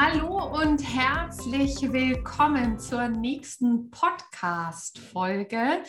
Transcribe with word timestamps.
Hallo 0.00 0.56
und 0.62 0.80
herzlich 0.80 1.74
willkommen 1.92 2.78
zur 2.78 3.08
nächsten 3.08 3.90
Podcast-Folge. 3.90 5.82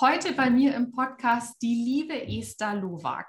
Heute 0.00 0.32
bei 0.32 0.50
mir 0.50 0.74
im 0.74 0.90
Podcast 0.90 1.62
die 1.62 1.72
liebe 1.72 2.26
Esther 2.26 2.74
Lowak. 2.74 3.28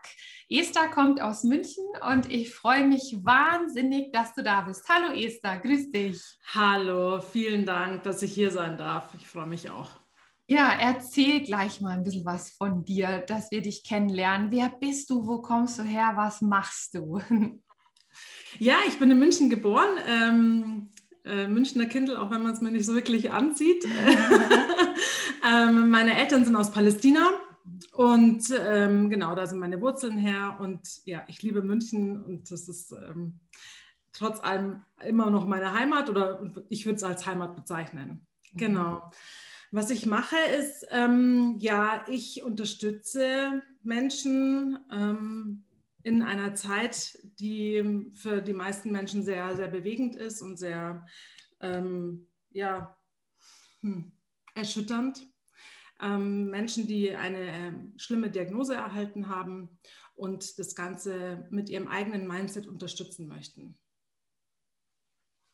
Esther 0.50 0.90
kommt 0.90 1.22
aus 1.22 1.44
München 1.44 1.84
und 2.12 2.32
ich 2.32 2.52
freue 2.52 2.88
mich 2.88 3.16
wahnsinnig, 3.22 4.12
dass 4.12 4.34
du 4.34 4.42
da 4.42 4.62
bist. 4.62 4.90
Hallo 4.90 5.14
Esther, 5.14 5.60
grüß 5.60 5.92
dich. 5.92 6.20
Hallo, 6.52 7.22
vielen 7.22 7.68
Dank, 7.68 8.02
dass 8.02 8.24
ich 8.24 8.34
hier 8.34 8.50
sein 8.50 8.76
darf. 8.76 9.14
Ich 9.14 9.28
freue 9.28 9.46
mich 9.46 9.70
auch. 9.70 9.92
Ja, 10.48 10.72
erzähl 10.80 11.42
gleich 11.42 11.80
mal 11.80 11.92
ein 11.92 12.04
bisschen 12.04 12.26
was 12.26 12.50
von 12.54 12.84
dir, 12.84 13.20
dass 13.20 13.52
wir 13.52 13.62
dich 13.62 13.84
kennenlernen. 13.84 14.50
Wer 14.50 14.70
bist 14.70 15.12
du? 15.12 15.28
Wo 15.28 15.44
kommst 15.44 15.78
du 15.78 15.84
her? 15.84 16.14
Was 16.16 16.42
machst 16.42 16.96
du? 16.96 17.22
Ja, 18.60 18.76
ich 18.88 19.00
bin 19.00 19.12
in 19.12 19.20
München 19.20 19.50
geboren. 19.50 19.90
Ähm, 20.08 20.90
äh, 21.26 21.48
Münchner 21.48 21.86
Kindle, 21.86 22.20
auch 22.20 22.32
wenn 22.32 22.44
man 22.44 22.54
es 22.54 22.62
mir 22.62 22.72
nicht 22.72 22.86
so 22.86 22.94
wirklich 22.96 23.32
ansieht. 23.32 23.86
ähm, 25.50 25.90
meine 25.90 26.18
Eltern 26.18 26.46
sind 26.46 26.56
aus 26.56 26.72
Palästina 26.72 27.30
und 27.94 28.44
ähm, 28.60 29.10
genau, 29.10 29.36
da 29.36 29.46
sind 29.48 29.60
meine 29.60 29.80
Wurzeln 29.82 30.18
her. 30.18 30.58
Und 30.60 31.06
ja, 31.06 31.24
ich 31.28 31.42
liebe 31.42 31.62
München 31.62 32.22
und 32.22 32.52
das 32.52 32.68
ist 32.68 32.92
ähm, 32.92 33.40
trotz 34.12 34.40
allem 34.42 34.84
immer 35.06 35.30
noch 35.30 35.48
meine 35.48 35.74
Heimat 35.74 36.10
oder 36.10 36.52
ich 36.70 36.86
würde 36.86 36.98
es 36.98 37.04
als 37.04 37.26
Heimat 37.26 37.56
bezeichnen. 37.56 38.28
Genau. 38.54 39.12
Was 39.72 39.90
ich 39.90 40.06
mache 40.06 40.36
ist, 40.60 40.86
ähm, 40.92 41.56
ja, 41.58 42.06
ich 42.08 42.44
unterstütze 42.44 43.64
Menschen 43.82 44.78
ähm, 44.92 45.64
in 46.04 46.22
einer 46.22 46.54
Zeit, 46.54 47.18
die 47.40 48.12
für 48.14 48.42
die 48.42 48.54
meisten 48.54 48.92
Menschen 48.92 49.24
sehr, 49.24 49.56
sehr 49.56 49.70
bewegend 49.70 50.16
ist 50.16 50.42
und 50.42 50.58
sehr, 50.58 51.06
ähm, 51.62 52.28
ja, 52.52 52.96
hm, 53.82 54.12
erschütternd. 54.54 55.26
Ähm, 56.02 56.50
Menschen, 56.50 56.88
die 56.88 57.16
eine 57.16 57.40
äh, 57.40 57.74
schlimme 57.98 58.30
Diagnose 58.30 58.76
erhalten 58.76 59.30
haben 59.30 59.80
und 60.16 60.60
das 60.60 60.76
Ganze 60.76 61.48
mit 61.50 61.70
ihrem 61.70 61.88
eigenen 61.88 62.28
Mindset 62.28 62.68
unterstützen 62.68 63.28
möchten. 63.28 63.80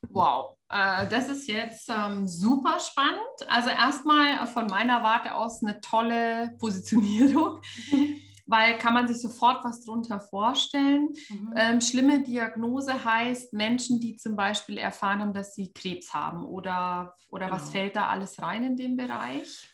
Wow, 0.09 0.57
äh, 0.69 1.07
das 1.07 1.29
ist 1.29 1.47
jetzt 1.47 1.89
ähm, 1.89 2.27
super 2.27 2.79
spannend. 2.79 3.19
Also 3.47 3.69
erstmal 3.69 4.47
von 4.47 4.65
meiner 4.67 5.03
Warte 5.03 5.35
aus 5.35 5.61
eine 5.61 5.79
tolle 5.81 6.55
Positionierung. 6.57 7.61
weil 8.49 8.77
kann 8.77 8.93
man 8.93 9.07
sich 9.07 9.21
sofort 9.21 9.63
was 9.63 9.85
drunter 9.85 10.19
vorstellen. 10.19 11.09
Mhm. 11.29 11.53
Ähm, 11.55 11.81
schlimme 11.81 12.23
Diagnose 12.23 13.05
heißt 13.05 13.53
Menschen, 13.53 13.99
die 13.99 14.17
zum 14.17 14.35
Beispiel 14.35 14.77
erfahren 14.77 15.19
haben, 15.19 15.33
dass 15.33 15.53
sie 15.53 15.71
Krebs 15.71 16.13
haben 16.13 16.45
oder, 16.45 17.15
oder 17.29 17.45
genau. 17.45 17.57
was 17.57 17.69
fällt 17.69 17.95
da 17.95 18.07
alles 18.07 18.41
rein 18.41 18.63
in 18.63 18.75
dem 18.75 18.97
Bereich? 18.97 19.69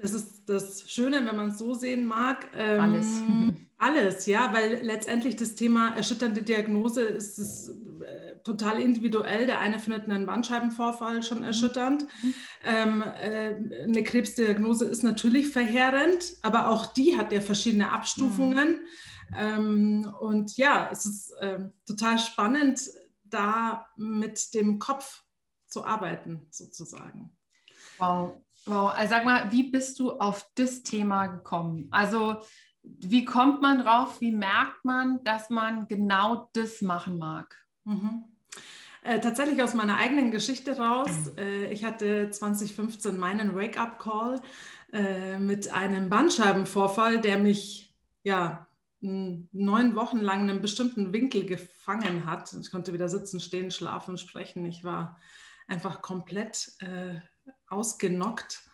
Das 0.00 0.12
ist 0.12 0.48
das 0.48 0.90
Schöne, 0.90 1.24
wenn 1.26 1.36
man 1.36 1.48
es 1.48 1.58
so 1.58 1.74
sehen 1.74 2.06
mag. 2.06 2.48
Ähm, 2.54 2.80
alles. 2.80 3.22
Alles, 3.78 4.24
ja, 4.26 4.54
weil 4.54 4.80
letztendlich 4.82 5.36
das 5.36 5.54
Thema 5.54 5.94
erschütternde 5.94 6.42
Diagnose 6.42 7.02
ist, 7.02 7.38
ist 7.38 7.68
äh, 8.00 8.38
total 8.42 8.80
individuell. 8.80 9.46
Der 9.46 9.60
eine 9.60 9.78
findet 9.78 10.08
einen 10.08 10.24
Bandscheibenvorfall 10.24 11.22
schon 11.22 11.38
mhm. 11.38 11.44
erschütternd. 11.44 12.06
Mhm. 12.22 12.34
Ähm, 12.64 13.02
äh, 13.02 13.84
eine 13.84 14.02
Krebsdiagnose 14.02 14.86
ist 14.86 15.02
natürlich 15.02 15.48
verheerend, 15.48 16.36
aber 16.42 16.70
auch 16.70 16.86
die 16.86 17.18
hat 17.18 17.32
ja 17.32 17.42
verschiedene 17.42 17.92
Abstufungen. 17.92 18.80
Mhm. 19.30 19.36
Ähm, 19.36 20.14
und 20.20 20.56
ja, 20.56 20.88
es 20.90 21.04
ist 21.04 21.32
äh, 21.40 21.58
total 21.86 22.18
spannend, 22.18 22.80
da 23.24 23.86
mit 23.96 24.54
dem 24.54 24.78
Kopf 24.78 25.24
zu 25.66 25.84
arbeiten, 25.84 26.46
sozusagen. 26.50 27.36
Wow. 27.98 28.40
Wow, 28.68 28.90
also 28.96 29.10
sag 29.10 29.24
mal, 29.24 29.52
wie 29.52 29.70
bist 29.70 30.00
du 30.00 30.12
auf 30.12 30.50
das 30.56 30.82
Thema 30.82 31.28
gekommen? 31.28 31.86
Also, 31.92 32.42
wie 33.00 33.24
kommt 33.24 33.62
man 33.62 33.80
drauf? 33.80 34.20
Wie 34.20 34.32
merkt 34.32 34.84
man, 34.84 35.22
dass 35.24 35.50
man 35.50 35.88
genau 35.88 36.48
das 36.52 36.82
machen 36.82 37.18
mag? 37.18 37.56
Mhm. 37.84 38.24
Äh, 39.02 39.20
tatsächlich 39.20 39.62
aus 39.62 39.74
meiner 39.74 39.98
eigenen 39.98 40.30
Geschichte 40.30 40.76
raus. 40.76 41.10
Mhm. 41.32 41.38
Äh, 41.38 41.72
ich 41.72 41.84
hatte 41.84 42.30
2015 42.30 43.16
meinen 43.16 43.54
Wake-up-Call 43.54 44.40
äh, 44.92 45.38
mit 45.38 45.72
einem 45.72 46.08
Bandscheibenvorfall, 46.08 47.20
der 47.20 47.38
mich 47.38 47.94
ja 48.24 48.66
neun 49.00 49.94
Wochen 49.94 50.18
lang 50.18 50.44
in 50.44 50.50
einem 50.50 50.62
bestimmten 50.62 51.12
Winkel 51.12 51.44
gefangen 51.44 52.26
hat. 52.26 52.52
Ich 52.60 52.70
konnte 52.70 52.92
wieder 52.92 53.08
sitzen, 53.08 53.40
stehen, 53.40 53.70
schlafen, 53.70 54.18
sprechen. 54.18 54.64
Ich 54.64 54.82
war 54.84 55.18
einfach 55.68 56.02
komplett 56.02 56.72
äh, 56.80 57.20
ausgenockt. 57.68 58.65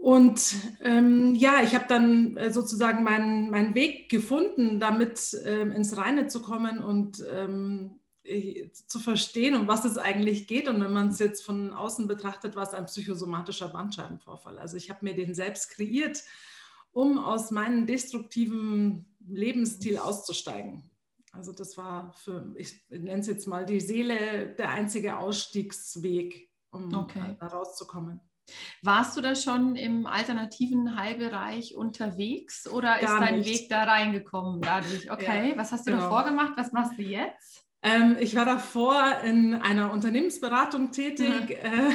Und 0.00 0.54
ähm, 0.80 1.34
ja, 1.34 1.62
ich 1.62 1.74
habe 1.74 1.84
dann 1.86 2.34
äh, 2.38 2.50
sozusagen 2.50 3.04
meinen, 3.04 3.50
meinen 3.50 3.74
Weg 3.74 4.08
gefunden, 4.08 4.80
damit 4.80 5.36
ähm, 5.44 5.72
ins 5.72 5.94
Reine 5.98 6.26
zu 6.26 6.40
kommen 6.40 6.78
und 6.78 7.22
ähm, 7.30 8.00
zu 8.86 8.98
verstehen, 8.98 9.54
um 9.54 9.68
was 9.68 9.84
es 9.84 9.98
eigentlich 9.98 10.46
geht. 10.46 10.68
Und 10.68 10.80
wenn 10.80 10.94
man 10.94 11.08
es 11.08 11.18
jetzt 11.18 11.44
von 11.44 11.74
außen 11.74 12.08
betrachtet, 12.08 12.56
war 12.56 12.62
es 12.62 12.72
ein 12.72 12.86
psychosomatischer 12.86 13.68
Bandscheibenvorfall. 13.68 14.58
Also 14.58 14.78
ich 14.78 14.88
habe 14.88 15.04
mir 15.04 15.14
den 15.14 15.34
selbst 15.34 15.70
kreiert, 15.70 16.22
um 16.92 17.18
aus 17.18 17.50
meinem 17.50 17.86
destruktiven 17.86 19.04
Lebensstil 19.28 19.98
auszusteigen. 19.98 20.90
Also 21.32 21.52
das 21.52 21.76
war 21.76 22.14
für, 22.14 22.54
ich 22.56 22.82
nenne 22.88 23.20
es 23.20 23.26
jetzt 23.26 23.46
mal 23.46 23.66
die 23.66 23.80
Seele, 23.80 24.54
der 24.56 24.70
einzige 24.70 25.18
Ausstiegsweg 25.18 26.48
um 26.70 26.94
okay. 26.94 27.36
da 27.38 27.48
rauszukommen. 27.48 28.20
Warst 28.82 29.16
du 29.16 29.20
da 29.20 29.34
schon 29.34 29.76
im 29.76 30.06
alternativen 30.06 30.96
Heilbereich 30.96 31.74
unterwegs 31.74 32.68
oder 32.68 32.98
Gar 32.98 33.00
ist 33.00 33.28
dein 33.28 33.38
nicht. 33.38 33.48
Weg 33.48 33.68
da 33.68 33.84
reingekommen 33.84 34.60
dadurch? 34.60 35.10
Okay, 35.10 35.50
ja, 35.50 35.56
was 35.56 35.72
hast 35.72 35.86
du 35.86 35.92
genau. 35.92 36.04
davor 36.04 36.24
gemacht? 36.24 36.52
Was 36.56 36.72
machst 36.72 36.98
du 36.98 37.02
jetzt? 37.02 37.66
Ähm, 37.82 38.16
ich 38.20 38.36
war 38.36 38.44
davor 38.44 39.20
in 39.24 39.54
einer 39.54 39.92
Unternehmensberatung 39.92 40.92
tätig. 40.92 41.48
Mhm. 41.48 41.50
Äh, 41.50 41.90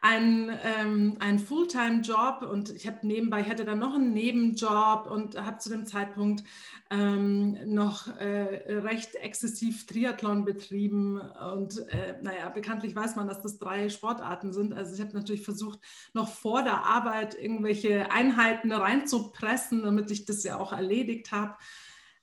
ein, 0.00 0.50
ähm, 0.64 1.16
ein 1.20 1.38
Fulltime-Job 1.38 2.42
und 2.42 2.70
ich 2.70 2.86
habe 2.86 3.06
nebenbei, 3.06 3.40
ich 3.40 3.48
hatte 3.48 3.64
dann 3.64 3.78
noch 3.78 3.94
einen 3.94 4.12
Nebenjob 4.12 5.10
und 5.10 5.40
habe 5.40 5.58
zu 5.58 5.70
dem 5.70 5.86
Zeitpunkt 5.86 6.44
ähm, 6.90 7.56
noch 7.66 8.08
äh, 8.18 8.78
recht 8.78 9.14
exzessiv 9.16 9.86
Triathlon 9.86 10.44
betrieben 10.44 11.20
und 11.20 11.78
äh, 11.88 12.14
naja, 12.22 12.48
bekanntlich 12.48 12.94
weiß 12.94 13.16
man, 13.16 13.28
dass 13.28 13.42
das 13.42 13.58
drei 13.58 13.88
Sportarten 13.88 14.52
sind. 14.52 14.72
Also 14.72 14.94
ich 14.94 15.00
habe 15.00 15.14
natürlich 15.14 15.42
versucht, 15.42 15.80
noch 16.12 16.28
vor 16.28 16.62
der 16.62 16.86
Arbeit 16.86 17.34
irgendwelche 17.38 18.10
Einheiten 18.10 18.72
reinzupressen, 18.72 19.82
damit 19.82 20.10
ich 20.10 20.24
das 20.24 20.44
ja 20.44 20.58
auch 20.58 20.72
erledigt 20.72 21.32
habe. 21.32 21.56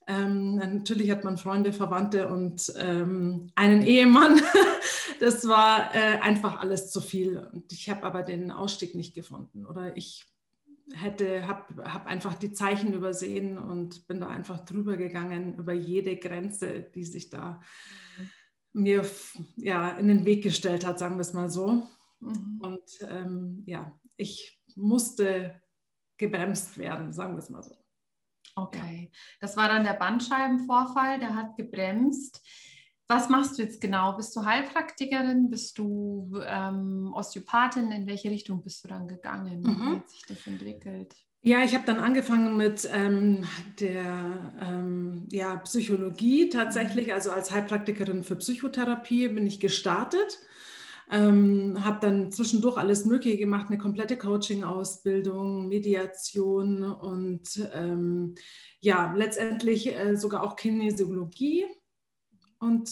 Ähm, 0.07 0.55
natürlich 0.55 1.09
hat 1.09 1.23
man 1.23 1.37
Freunde, 1.37 1.73
Verwandte 1.73 2.27
und 2.27 2.71
ähm, 2.77 3.47
einen 3.55 3.81
Ehemann. 3.81 4.39
das 5.19 5.47
war 5.47 5.95
äh, 5.95 6.19
einfach 6.19 6.59
alles 6.59 6.91
zu 6.91 7.01
viel. 7.01 7.37
Und 7.37 7.71
ich 7.71 7.89
habe 7.89 8.03
aber 8.03 8.21
den 8.23 8.51
Ausstieg 8.51 8.93
nicht 8.93 9.15
gefunden. 9.15 9.65
Oder 9.65 9.97
ich 9.97 10.25
hätte, 10.93 11.47
habe 11.47 11.91
hab 11.91 12.05
einfach 12.05 12.35
die 12.35 12.53
Zeichen 12.53 12.93
übersehen 12.93 13.57
und 13.57 14.07
bin 14.07 14.19
da 14.19 14.27
einfach 14.27 14.63
drüber 14.63 14.97
gegangen 14.97 15.55
über 15.57 15.73
jede 15.73 16.17
Grenze, 16.17 16.81
die 16.81 17.03
sich 17.03 17.29
da 17.29 17.61
mir 18.73 19.05
ja, 19.55 19.91
in 19.91 20.07
den 20.07 20.25
Weg 20.25 20.43
gestellt 20.43 20.85
hat, 20.85 20.99
sagen 20.99 21.15
wir 21.15 21.21
es 21.21 21.33
mal 21.33 21.49
so. 21.49 21.87
Mhm. 22.19 22.59
Und 22.61 22.91
ähm, 23.09 23.63
ja, 23.65 23.97
ich 24.17 24.61
musste 24.75 25.61
gebremst 26.17 26.77
werden, 26.77 27.13
sagen 27.13 27.33
wir 27.33 27.39
es 27.39 27.49
mal 27.49 27.63
so. 27.63 27.75
Okay, 28.55 29.11
das 29.41 29.57
war 29.57 29.67
dann 29.67 29.83
der 29.83 29.93
Bandscheibenvorfall, 29.93 31.19
der 31.19 31.35
hat 31.35 31.57
gebremst. 31.57 32.41
Was 33.07 33.29
machst 33.29 33.57
du 33.57 33.63
jetzt 33.63 33.81
genau? 33.81 34.13
Bist 34.13 34.35
du 34.35 34.45
Heilpraktikerin? 34.45 35.49
Bist 35.49 35.77
du 35.77 36.41
ähm, 36.45 37.13
Osteopathin? 37.13 37.91
In 37.91 38.07
welche 38.07 38.31
Richtung 38.31 38.63
bist 38.63 38.83
du 38.83 38.87
dann 38.87 39.07
gegangen? 39.07 39.63
Wie 39.63 39.69
mhm. 39.69 39.95
hat 39.97 40.09
sich 40.09 40.23
das 40.27 40.47
entwickelt? 40.47 41.13
Ja, 41.41 41.63
ich 41.63 41.75
habe 41.75 41.85
dann 41.85 41.99
angefangen 41.99 42.57
mit 42.57 42.89
ähm, 42.91 43.43
der 43.79 44.53
ähm, 44.59 45.27
ja, 45.29 45.57
Psychologie 45.57 46.49
tatsächlich, 46.49 47.13
also 47.13 47.29
als 47.29 47.51
Heilpraktikerin 47.51 48.23
für 48.23 48.37
Psychotherapie 48.37 49.27
bin 49.27 49.45
ich 49.45 49.59
gestartet. 49.59 50.39
Ähm, 51.11 51.85
habe 51.85 51.99
dann 52.01 52.31
zwischendurch 52.31 52.77
alles 52.77 53.05
Mögliche 53.05 53.37
gemacht, 53.37 53.67
eine 53.67 53.77
komplette 53.77 54.17
Coaching-Ausbildung, 54.17 55.67
Mediation 55.67 56.83
und 56.83 57.69
ähm, 57.73 58.33
ja, 58.79 59.13
letztendlich 59.13 59.95
äh, 59.95 60.15
sogar 60.15 60.43
auch 60.43 60.55
Kinesiologie. 60.55 61.65
Und 62.59 62.89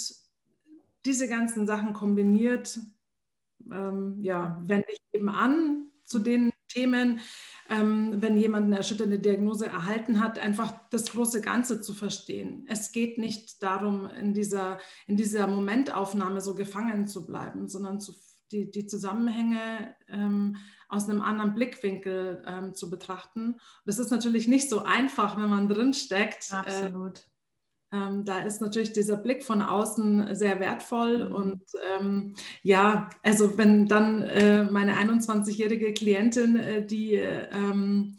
diese 1.05 1.27
ganzen 1.27 1.65
Sachen 1.65 1.93
kombiniert, 1.93 2.79
ähm, 3.71 4.17
ja, 4.21 4.61
wende 4.65 4.87
ich 4.91 4.99
eben 5.11 5.29
an 5.29 5.87
zu 6.05 6.19
den 6.19 6.51
Themen, 6.67 7.19
ähm, 7.73 8.21
wenn 8.21 8.37
jemand 8.37 8.67
eine 8.67 8.77
erschütternde 8.77 9.19
Diagnose 9.19 9.65
erhalten 9.65 10.19
hat, 10.19 10.37
einfach 10.37 10.73
das 10.91 11.11
große 11.11 11.41
Ganze 11.41 11.81
zu 11.81 11.93
verstehen. 11.93 12.65
Es 12.69 12.91
geht 12.91 13.17
nicht 13.17 13.63
darum, 13.63 14.09
in 14.09 14.33
dieser, 14.33 14.79
in 15.07 15.17
dieser 15.17 15.47
Momentaufnahme 15.47 16.41
so 16.41 16.53
gefangen 16.53 17.07
zu 17.07 17.25
bleiben, 17.25 17.67
sondern 17.67 17.99
zu, 17.99 18.13
die, 18.51 18.69
die 18.69 18.85
Zusammenhänge 18.85 19.95
ähm, 20.07 20.57
aus 20.87 21.09
einem 21.09 21.21
anderen 21.21 21.55
Blickwinkel 21.55 22.43
ähm, 22.45 22.75
zu 22.75 22.89
betrachten. 22.91 23.55
Das 23.85 23.97
ist 23.97 24.11
natürlich 24.11 24.47
nicht 24.47 24.69
so 24.69 24.83
einfach, 24.83 25.37
wenn 25.37 25.49
man 25.49 25.67
drinsteckt. 25.67 26.51
Äh, 26.51 26.55
Absolut. 26.55 27.19
Äh, 27.19 27.32
ähm, 27.93 28.25
da 28.25 28.39
ist 28.39 28.59
natürlich 28.59 28.91
dieser 28.91 29.17
Blick 29.17 29.43
von 29.43 29.61
außen 29.61 30.35
sehr 30.35 30.59
wertvoll. 30.59 31.29
Mhm. 31.29 31.35
Und 31.35 31.61
ähm, 31.99 32.33
ja, 32.63 33.09
also 33.21 33.57
wenn 33.57 33.87
dann 33.87 34.23
äh, 34.23 34.63
meine 34.63 34.95
21-jährige 34.95 35.93
Klientin, 35.93 36.57
äh, 36.57 36.85
die 36.85 37.13
ähm, 37.15 38.17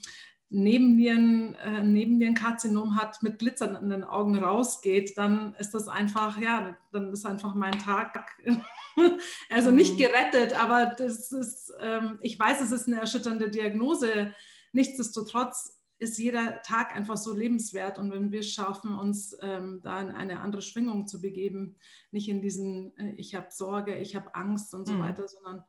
Nebennieren, 0.50 1.56
äh, 1.56 1.82
Nebennierenkarzinom 1.82 2.97
hat, 2.97 3.21
mit 3.25 3.41
glitzernden 3.41 4.05
Augen 4.05 4.38
rausgeht, 4.38 5.19
dann 5.19 5.55
ist 5.59 5.75
das 5.75 5.88
einfach, 5.88 6.38
ja, 6.38 6.76
dann 6.93 7.12
ist 7.12 7.26
einfach 7.26 7.56
mein 7.56 7.76
Tag, 7.81 8.29
also 9.50 9.73
nicht 9.73 9.94
mhm. 9.94 9.99
gerettet, 9.99 10.61
aber 10.62 10.94
das 10.97 11.32
ist, 11.32 11.73
ähm, 11.81 12.21
ich 12.23 12.38
weiß, 12.38 12.61
es 12.61 12.71
ist 12.71 12.87
eine 12.87 13.00
erschütternde 13.00 13.50
Diagnose. 13.50 14.32
Nichtsdestotrotz 14.73 15.84
ist 16.05 16.19
jeder 16.19 16.62
Tag 16.62 16.95
einfach 16.95 17.17
so 17.17 17.35
lebenswert. 17.35 17.99
Und 17.99 18.12
wenn 18.12 18.31
wir 18.31 18.43
schaffen, 18.43 18.97
uns 18.97 19.37
ähm, 19.43 19.81
da 19.83 20.01
in 20.01 20.11
eine 20.11 20.41
andere 20.41 20.62
Schwingung 20.62 21.06
zu 21.06 21.21
begeben, 21.21 21.77
nicht 22.12 22.29
in 22.29 22.41
diesen, 22.41 22.97
äh, 22.97 23.15
ich 23.17 23.35
habe 23.35 23.49
Sorge, 23.51 23.97
ich 23.97 24.15
habe 24.15 24.35
Angst 24.35 24.75
und 24.75 24.87
so 24.87 24.95
mhm. 24.95 25.01
weiter, 25.01 25.27
sondern 25.27 25.65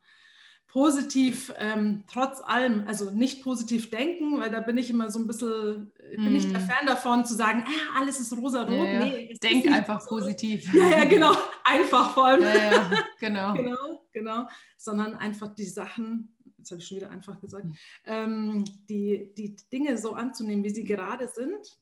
positiv, 0.67 1.53
ähm, 1.57 2.03
trotz 2.11 2.41
allem, 2.41 2.83
also 2.85 3.09
nicht 3.09 3.43
positiv 3.43 3.89
denken, 3.91 4.41
weil 4.41 4.51
da 4.51 4.59
bin 4.59 4.77
ich 4.77 4.89
immer 4.89 5.09
so 5.09 5.19
ein 5.19 5.27
bisschen, 5.27 5.93
mm. 6.17 6.23
bin 6.25 6.35
ich 6.35 6.51
der 6.51 6.59
mhm. 6.59 6.65
Fan 6.65 6.85
davon 6.85 7.23
zu 7.23 7.33
sagen, 7.33 7.63
ah, 7.65 8.01
alles 8.01 8.19
ist 8.19 8.33
rosa-rot. 8.33 8.69
Ja, 8.69 8.83
ja. 8.85 9.05
Nee, 9.05 9.37
Denk 9.41 9.71
einfach 9.71 10.01
so. 10.01 10.09
positiv. 10.09 10.73
Ja, 10.73 10.89
ja, 10.89 11.05
genau, 11.05 11.31
einfach 11.63 12.13
vor 12.13 12.25
allem. 12.25 12.43
Ja, 12.43 12.55
ja, 12.55 12.89
genau. 13.17 13.53
genau, 13.55 14.05
genau, 14.11 14.47
sondern 14.75 15.15
einfach 15.15 15.55
die 15.55 15.63
Sachen 15.63 16.34
jetzt 16.65 16.71
habe 16.71 16.81
ich 16.81 16.87
schon 16.87 16.97
wieder 16.97 17.11
einfach 17.11 17.39
gesagt, 17.39 17.65
hm. 17.65 17.75
ähm, 18.05 18.65
die, 18.89 19.33
die 19.37 19.55
Dinge 19.71 19.97
so 19.97 20.13
anzunehmen, 20.13 20.63
wie 20.63 20.71
sie 20.71 20.83
gerade 20.83 21.27
sind 21.27 21.79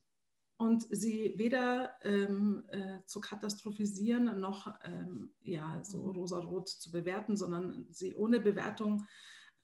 und 0.58 0.86
sie 0.90 1.34
weder 1.36 1.96
ähm, 2.02 2.64
äh, 2.68 2.98
zu 3.06 3.20
katastrophisieren 3.20 4.38
noch 4.38 4.72
ähm, 4.84 5.30
ja, 5.42 5.82
so 5.82 6.10
rosarot 6.10 6.68
zu 6.68 6.92
bewerten, 6.92 7.36
sondern 7.36 7.86
sie 7.90 8.14
ohne 8.14 8.40
Bewertung 8.40 9.06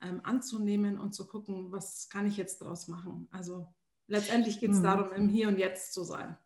ähm, 0.00 0.20
anzunehmen 0.24 0.98
und 0.98 1.14
zu 1.14 1.26
gucken, 1.26 1.70
was 1.70 2.08
kann 2.08 2.26
ich 2.26 2.38
jetzt 2.38 2.62
daraus 2.62 2.88
machen. 2.88 3.28
Also 3.30 3.68
letztendlich 4.06 4.58
geht 4.58 4.70
es 4.70 4.78
mhm. 4.78 4.84
darum, 4.84 5.12
im 5.12 5.28
Hier 5.28 5.48
und 5.48 5.58
Jetzt 5.58 5.92
zu 5.92 6.02
sein. 6.02 6.36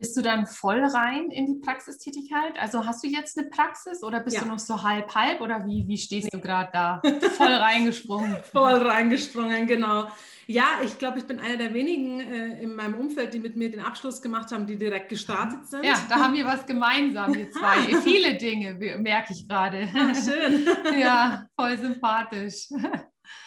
Bist 0.00 0.16
du 0.16 0.22
dann 0.22 0.46
voll 0.46 0.82
rein 0.82 1.30
in 1.30 1.46
die 1.46 1.60
Praxistätigkeit? 1.60 2.58
Also 2.58 2.86
hast 2.86 3.04
du 3.04 3.08
jetzt 3.08 3.38
eine 3.38 3.50
Praxis 3.50 4.02
oder 4.02 4.20
bist 4.20 4.36
ja. 4.36 4.42
du 4.42 4.48
noch 4.48 4.58
so 4.58 4.82
halb 4.82 5.14
halb 5.14 5.42
oder 5.42 5.66
wie, 5.66 5.86
wie 5.86 5.98
stehst 5.98 6.32
du 6.32 6.40
gerade 6.40 6.70
da? 6.72 7.02
Voll 7.36 7.52
reingesprungen. 7.52 8.38
voll 8.50 8.76
reingesprungen, 8.76 9.66
genau. 9.66 10.08
Ja, 10.46 10.80
ich 10.82 10.98
glaube, 10.98 11.18
ich 11.18 11.26
bin 11.26 11.38
einer 11.38 11.58
der 11.58 11.74
wenigen 11.74 12.18
äh, 12.20 12.62
in 12.62 12.74
meinem 12.74 12.94
Umfeld, 12.94 13.34
die 13.34 13.40
mit 13.40 13.56
mir 13.56 13.70
den 13.70 13.80
Abschluss 13.80 14.22
gemacht 14.22 14.50
haben, 14.52 14.66
die 14.66 14.78
direkt 14.78 15.10
gestartet 15.10 15.66
sind. 15.68 15.84
Ja, 15.84 15.94
da 16.08 16.16
haben 16.16 16.34
wir 16.34 16.44
was 16.46 16.64
gemeinsam, 16.64 17.34
wir 17.34 17.50
zwei. 17.50 17.94
Viele 18.02 18.36
Dinge 18.36 18.74
merke 18.98 19.34
ich 19.34 19.46
gerade. 19.46 19.86
Ah, 19.94 20.14
schön. 20.14 20.66
ja, 20.98 21.46
voll 21.54 21.76
sympathisch. 21.76 22.68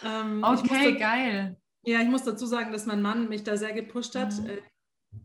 Ähm, 0.04 0.42
okay, 0.44 0.84
dazu, 0.84 0.98
geil. 0.98 1.56
Ja, 1.84 2.00
ich 2.00 2.08
muss 2.08 2.22
dazu 2.22 2.46
sagen, 2.46 2.70
dass 2.72 2.86
mein 2.86 3.02
Mann 3.02 3.28
mich 3.28 3.42
da 3.42 3.56
sehr 3.56 3.72
gepusht 3.72 4.14
hat. 4.14 4.32
Mhm. 4.40 4.58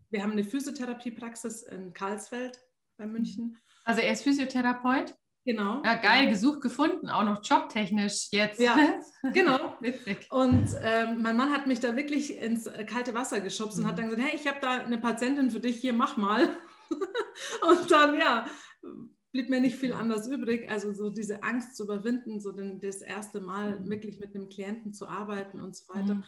Wir 0.10 0.24
haben 0.24 0.32
eine 0.32 0.44
Physiotherapiepraxis 0.44 1.64
in 1.64 1.94
Karlsfeld 1.94 2.60
bei 2.98 3.06
München. 3.06 3.58
Also 3.86 4.02
er 4.02 4.12
ist 4.12 4.24
Physiotherapeut? 4.24 5.16
Genau. 5.46 5.82
Ja, 5.84 5.96
geil, 5.96 6.30
gesucht, 6.30 6.62
gefunden, 6.62 7.10
auch 7.10 7.24
noch 7.24 7.44
jobtechnisch 7.44 8.28
jetzt. 8.32 8.60
Ja, 8.60 8.76
genau. 9.34 9.76
Witzig. 9.80 10.28
Und 10.30 10.68
ähm, 10.82 11.22
mein 11.22 11.38
Mann 11.38 11.52
hat 11.52 11.66
mich 11.66 11.80
da 11.80 11.96
wirklich 11.96 12.38
ins 12.38 12.70
kalte 12.88 13.14
Wasser 13.14 13.40
geschubst 13.40 13.78
mhm. 13.78 13.84
und 13.84 13.90
hat 13.90 13.98
mhm. 13.98 14.02
dann 14.02 14.10
gesagt, 14.12 14.28
hey, 14.28 14.36
ich 14.40 14.48
habe 14.48 14.60
da 14.62 14.72
eine 14.84 14.98
Patientin 14.98 15.50
für 15.50 15.60
dich, 15.60 15.78
hier, 15.78 15.94
mach 15.94 16.18
mal. 16.18 16.50
und 17.68 17.90
dann, 17.90 18.20
ja, 18.20 18.46
blieb 19.32 19.50
mir 19.50 19.62
nicht 19.62 19.78
viel 19.78 19.94
anders 19.94 20.28
übrig. 20.28 20.70
Also 20.70 20.94
so 20.94 21.10
diese 21.10 21.42
Angst 21.44 21.76
zu 21.76 21.84
überwinden, 21.84 22.40
so 22.40 22.52
den, 22.52 22.80
das 22.80 23.02
erste 23.02 23.42
Mal 23.42 23.80
mhm. 23.80 23.90
wirklich 23.90 24.20
mit 24.20 24.36
einem 24.36 24.50
Klienten 24.50 24.94
zu 24.94 25.08
arbeiten 25.08 25.62
und 25.62 25.76
so 25.76 25.94
weiter. 25.94 26.16
Mhm. 26.16 26.24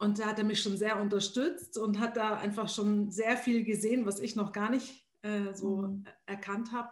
Und 0.00 0.18
da 0.18 0.28
hat 0.28 0.38
er 0.38 0.44
mich 0.44 0.62
schon 0.62 0.78
sehr 0.78 0.98
unterstützt 0.98 1.76
und 1.76 2.00
hat 2.00 2.16
da 2.16 2.38
einfach 2.38 2.70
schon 2.70 3.10
sehr 3.10 3.36
viel 3.36 3.64
gesehen, 3.64 4.06
was 4.06 4.18
ich 4.18 4.34
noch 4.34 4.50
gar 4.50 4.70
nicht 4.70 5.06
äh, 5.20 5.52
so 5.52 5.82
mhm. 5.82 6.04
erkannt 6.24 6.72
habe. 6.72 6.90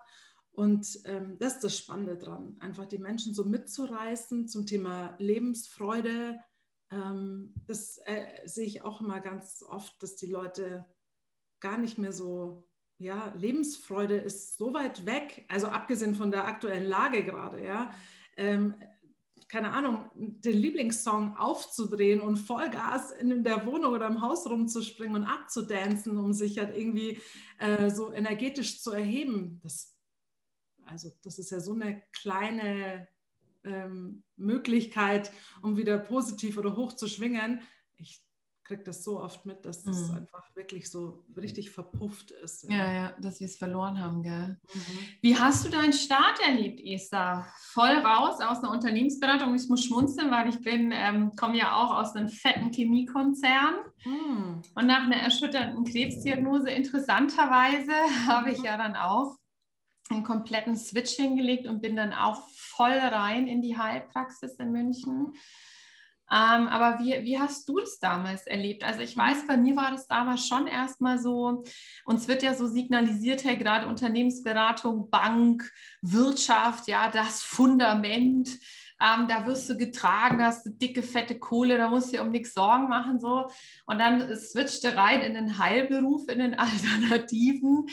Und 0.51 1.01
ähm, 1.07 1.39
das 1.39 1.55
ist 1.55 1.65
das 1.65 1.79
Spannende 1.79 2.19
dran, 2.19 2.57
einfach 2.61 2.85
die 2.85 2.99
Menschen 2.99 3.33
so 3.33 3.45
mitzureißen 3.45 4.47
zum 4.47 4.67
Thema 4.67 5.17
Lebensfreude. 5.19 6.39
Ähm, 6.91 7.55
das 7.67 7.99
äh, 8.05 8.27
sehe 8.45 8.67
ich 8.67 8.83
auch 8.83 9.01
immer 9.01 9.21
ganz 9.21 9.65
oft, 9.67 10.03
dass 10.03 10.17
die 10.17 10.31
Leute 10.31 10.85
gar 11.61 11.79
nicht 11.79 11.97
mehr 11.97 12.13
so, 12.13 12.69
ja, 12.99 13.33
Lebensfreude 13.39 14.17
ist 14.19 14.59
so 14.59 14.75
weit 14.75 15.07
weg, 15.07 15.47
also 15.49 15.69
abgesehen 15.69 16.15
von 16.15 16.31
der 16.31 16.47
aktuellen 16.47 16.87
Lage 16.87 17.25
gerade, 17.25 17.65
ja. 17.65 17.91
Ähm, 18.37 18.75
keine 19.49 19.73
Ahnung, 19.73 20.11
den 20.14 20.59
Lieblingssong 20.59 21.37
aufzudrehen 21.37 22.21
und 22.21 22.37
Vollgas 22.37 23.12
in 23.12 23.45
der 23.45 23.64
Wohnung 23.64 23.95
oder 23.95 24.07
im 24.07 24.21
Haus 24.21 24.49
rumzuspringen 24.49 25.17
und 25.17 25.25
abzudancen, 25.25 26.19
um 26.19 26.33
sich 26.33 26.59
halt 26.59 26.76
irgendwie 26.76 27.19
äh, 27.59 27.90
so 27.90 28.12
energetisch 28.12 28.83
zu 28.83 28.93
erheben. 28.93 29.59
Das, 29.62 29.97
also 30.85 31.11
das 31.23 31.38
ist 31.38 31.50
ja 31.50 31.61
so 31.61 31.73
eine 31.73 32.02
kleine 32.12 33.09
ähm, 33.64 34.23
Möglichkeit, 34.37 35.33
um 35.62 35.76
wieder 35.76 35.99
positiv 35.99 36.59
oder 36.59 36.76
hoch 36.76 36.93
zu 36.93 37.09
schwingen. 37.09 37.62
Ich 37.97 38.23
kriege 38.69 38.83
das 38.85 39.03
so 39.03 39.19
oft 39.19 39.47
mit, 39.47 39.65
dass 39.65 39.83
das 39.83 40.11
mhm. 40.11 40.19
einfach 40.19 40.45
wirklich 40.55 40.91
so 40.91 41.25
richtig 41.37 41.71
verpufft 41.71 42.31
ist. 42.31 42.71
Ja, 42.71 42.77
ja, 42.77 42.93
ja 42.93 43.13
dass 43.19 43.41
wir 43.41 43.47
es 43.47 43.57
verloren 43.57 43.99
haben, 43.99 44.23
gell? 44.23 44.59
Mhm. 44.75 44.99
Wie 45.23 45.37
hast 45.37 45.65
du 45.65 45.71
deinen 45.71 45.95
Start 45.95 46.39
erlebt, 46.47 46.81
Esther? 46.85 47.47
Voll 47.73 47.97
raus 47.97 48.41
aus 48.43 48.59
einer 48.59 48.71
Unternehmensberatung. 48.71 49.55
Ich 49.55 49.69
muss 49.69 49.85
schmunzeln, 49.85 50.31
weil 50.31 50.51
ich 50.51 50.61
bin, 50.61 50.93
ähm, 50.93 51.35
komme 51.35 51.57
ja 51.57 51.77
auch 51.77 51.95
aus 51.95 52.15
einem 52.15 52.29
fetten 52.29 52.71
Chemiekonzern. 52.71 53.77
Mhm. 54.05 54.63
Und 54.75 54.87
nach 54.87 55.05
einer 55.05 55.17
erschütternden 55.17 55.85
Krebsdiagnose, 55.85 56.69
interessanterweise, 56.69 57.93
habe 58.27 58.51
ich 58.51 58.59
mhm. 58.59 58.65
ja 58.65 58.77
dann 58.77 58.97
auch 58.97 59.37
einen 60.11 60.25
kompletten 60.25 60.77
Switch 60.77 61.13
hingelegt 61.13 61.67
und 61.67 61.81
bin 61.81 61.97
dann 61.97 62.13
auch 62.13 62.49
voll 62.55 62.93
rein 62.93 63.47
in 63.47 63.63
die 63.63 63.79
Heilpraxis 63.79 64.57
in 64.57 64.73
München 64.73 65.33
ähm, 66.30 66.68
aber 66.68 66.99
wie, 66.99 67.25
wie 67.25 67.38
hast 67.38 67.68
du 67.68 67.78
das 67.78 67.99
damals 67.99 68.47
erlebt? 68.47 68.85
Also 68.85 69.00
ich 69.00 69.16
weiß, 69.16 69.47
bei 69.47 69.56
mir 69.56 69.76
war 69.76 69.90
das 69.90 70.06
damals 70.06 70.47
schon 70.47 70.66
erstmal 70.66 71.18
so, 71.18 71.64
uns 72.04 72.28
wird 72.28 72.42
ja 72.42 72.54
so 72.54 72.66
signalisiert, 72.66 73.44
hey, 73.44 73.56
gerade 73.56 73.87
Unternehmensberatung, 73.87 75.08
Bank, 75.08 75.70
Wirtschaft, 76.02 76.87
ja, 76.88 77.11
das 77.11 77.42
Fundament. 77.42 78.50
Ähm, 79.00 79.28
da 79.28 79.47
wirst 79.47 79.70
du 79.70 79.76
getragen, 79.76 80.38
da 80.38 80.47
hast 80.47 80.66
du 80.66 80.70
dicke, 80.70 81.02
fette 81.02 81.38
Kohle, 81.38 81.78
da 81.78 81.88
musst 81.88 82.08
du 82.08 82.16
dir 82.16 82.23
um 82.23 82.30
nichts 82.30 82.52
Sorgen 82.52 82.88
machen. 82.88 83.20
So. 83.20 83.49
Und 83.87 83.99
dann 83.99 84.35
switchte 84.37 84.97
rein 84.97 85.20
in 85.20 85.35
den 85.35 85.58
Heilberuf, 85.58 86.28
in 86.28 86.40
den 86.40 86.54
Alternativen 86.58 87.87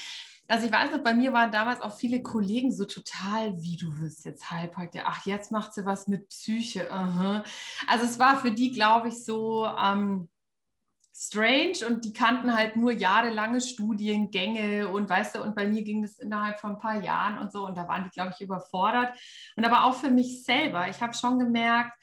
also 0.47 0.65
ich 0.65 0.71
weiß 0.71 0.91
noch, 0.91 1.03
bei 1.03 1.13
mir 1.13 1.33
waren 1.33 1.51
damals 1.51 1.81
auch 1.81 1.95
viele 1.95 2.21
Kollegen 2.21 2.71
so 2.71 2.85
total, 2.85 3.61
wie 3.61 3.77
du 3.77 3.99
wirst 3.99 4.25
jetzt 4.25 4.51
Heilpraktiker. 4.51 5.05
Ach, 5.07 5.25
jetzt 5.25 5.51
macht 5.51 5.73
sie 5.73 5.85
was 5.85 6.07
mit 6.07 6.29
Psyche. 6.29 6.91
Aha. 6.91 7.43
Also 7.87 8.05
es 8.05 8.19
war 8.19 8.39
für 8.39 8.51
die, 8.51 8.71
glaube 8.71 9.09
ich, 9.09 9.23
so, 9.23 9.65
ähm, 9.65 10.29
strange 11.17 11.87
und 11.87 12.03
die 12.03 12.11
kannten 12.11 12.53
halt 12.53 12.75
nur 12.75 12.91
jahrelange 12.91 13.61
Studiengänge 13.61 14.89
und 14.89 15.09
weißt 15.09 15.35
du, 15.35 15.41
und 15.41 15.55
bei 15.55 15.65
mir 15.65 15.81
ging 15.81 16.01
das 16.01 16.19
innerhalb 16.19 16.59
von 16.59 16.71
ein 16.71 16.79
paar 16.79 17.01
Jahren 17.01 17.37
und 17.37 17.53
so 17.53 17.65
und 17.65 17.77
da 17.77 17.87
waren 17.87 18.03
die, 18.03 18.09
glaube 18.09 18.33
ich, 18.35 18.41
überfordert. 18.41 19.17
Und 19.55 19.63
aber 19.63 19.85
auch 19.85 19.95
für 19.95 20.11
mich 20.11 20.43
selber. 20.43 20.89
Ich 20.89 21.01
habe 21.01 21.13
schon 21.13 21.39
gemerkt, 21.39 21.93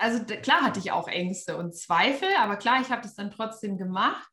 also 0.00 0.24
klar 0.24 0.62
hatte 0.62 0.80
ich 0.80 0.90
auch 0.90 1.06
Ängste 1.06 1.56
und 1.56 1.76
Zweifel, 1.76 2.28
aber 2.40 2.56
klar, 2.56 2.80
ich 2.80 2.90
habe 2.90 3.02
das 3.02 3.14
dann 3.14 3.30
trotzdem 3.30 3.78
gemacht. 3.78 4.28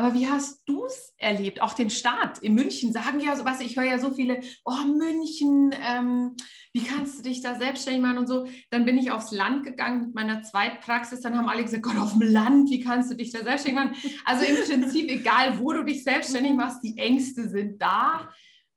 Aber 0.00 0.14
wie 0.14 0.26
hast 0.26 0.62
du 0.64 0.86
es 0.86 1.12
erlebt? 1.18 1.60
Auch 1.60 1.74
den 1.74 1.90
Start 1.90 2.38
in 2.38 2.54
München 2.54 2.90
sagen 2.90 3.20
ja 3.20 3.36
so 3.36 3.44
was, 3.44 3.60
ich 3.60 3.76
höre 3.76 3.84
ja 3.84 3.98
so 3.98 4.10
viele, 4.14 4.40
oh 4.64 4.86
München, 4.86 5.74
ähm, 5.78 6.36
wie 6.72 6.82
kannst 6.82 7.18
du 7.18 7.22
dich 7.22 7.42
da 7.42 7.56
selbstständig 7.56 8.00
machen 8.00 8.16
und 8.16 8.26
so. 8.26 8.46
Dann 8.70 8.86
bin 8.86 8.96
ich 8.96 9.10
aufs 9.10 9.30
Land 9.30 9.62
gegangen 9.62 10.06
mit 10.06 10.14
meiner 10.14 10.42
Zweitpraxis, 10.42 11.20
dann 11.20 11.36
haben 11.36 11.50
alle 11.50 11.64
gesagt, 11.64 11.82
Gott, 11.82 11.98
auf 11.98 12.12
dem 12.12 12.22
Land, 12.22 12.70
wie 12.70 12.80
kannst 12.80 13.10
du 13.10 13.14
dich 13.14 13.30
da 13.30 13.40
selbstständig 13.40 13.84
machen? 13.84 13.94
Also 14.24 14.46
im 14.46 14.56
Prinzip, 14.64 15.10
egal 15.10 15.58
wo 15.58 15.70
du 15.74 15.84
dich 15.84 16.02
selbstständig 16.02 16.54
machst, 16.54 16.82
die 16.82 16.96
Ängste 16.96 17.50
sind 17.50 17.82
da. 17.82 18.30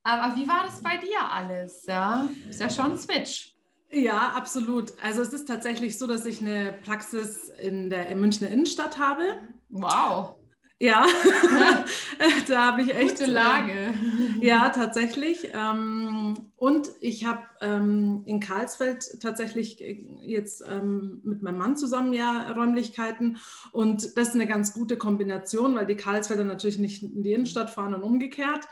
Aber 0.03 0.35
wie 0.35 0.45
war 0.45 0.65
das 0.65 0.83
bei 0.83 0.97
dir 0.97 1.31
alles? 1.31 1.85
Ja, 1.87 2.27
ist 2.49 2.59
ja 2.59 2.69
schon 2.69 2.91
ein 2.91 2.97
Switch. 2.97 3.55
Ja, 3.89 4.33
absolut. 4.35 4.91
Also 5.01 5.21
es 5.21 5.31
ist 5.31 5.47
tatsächlich 5.47 5.97
so, 5.97 6.05
dass 6.05 6.25
ich 6.25 6.41
eine 6.41 6.73
Praxis 6.83 7.47
in 7.47 7.89
der 7.89 8.13
Münchner 8.13 8.49
Innenstadt 8.49 8.97
habe. 8.97 9.37
Wow. 9.69 10.35
Ja, 10.83 11.05
da 12.49 12.65
habe 12.65 12.81
ich 12.81 12.93
echt 12.93 13.19
gute 13.19 13.31
Lage. 13.31 13.93
Ja, 14.41 14.67
tatsächlich. 14.67 15.51
Ähm, 15.53 16.33
und 16.57 16.89
ich 16.99 17.23
habe 17.23 17.39
ähm, 17.61 18.23
in 18.25 18.41
Karlsfeld 18.41 19.21
tatsächlich 19.21 19.79
jetzt 20.19 20.61
ähm, 20.69 21.21
mit 21.23 21.41
meinem 21.41 21.57
Mann 21.57 21.77
zusammen 21.77 22.11
ja 22.11 22.51
Räumlichkeiten. 22.51 23.37
Und 23.71 24.17
das 24.17 24.29
ist 24.29 24.35
eine 24.35 24.45
ganz 24.45 24.73
gute 24.73 24.97
Kombination, 24.97 25.73
weil 25.73 25.85
die 25.85 25.95
Karlsfelder 25.95 26.43
natürlich 26.43 26.79
nicht 26.79 27.01
in 27.01 27.23
die 27.23 27.31
Innenstadt 27.31 27.69
fahren 27.69 27.93
und 27.93 28.03
umgekehrt. 28.03 28.67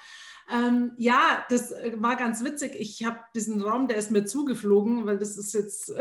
Ähm, 0.51 0.91
ja, 0.97 1.45
das 1.49 1.71
äh, 1.71 1.93
war 1.95 2.17
ganz 2.17 2.43
witzig. 2.43 2.75
Ich 2.77 3.05
habe 3.05 3.19
diesen 3.33 3.61
Raum, 3.61 3.87
der 3.87 3.97
ist 3.97 4.11
mir 4.11 4.25
zugeflogen, 4.25 5.05
weil 5.05 5.17
das 5.17 5.37
ist 5.37 5.53
jetzt 5.53 5.93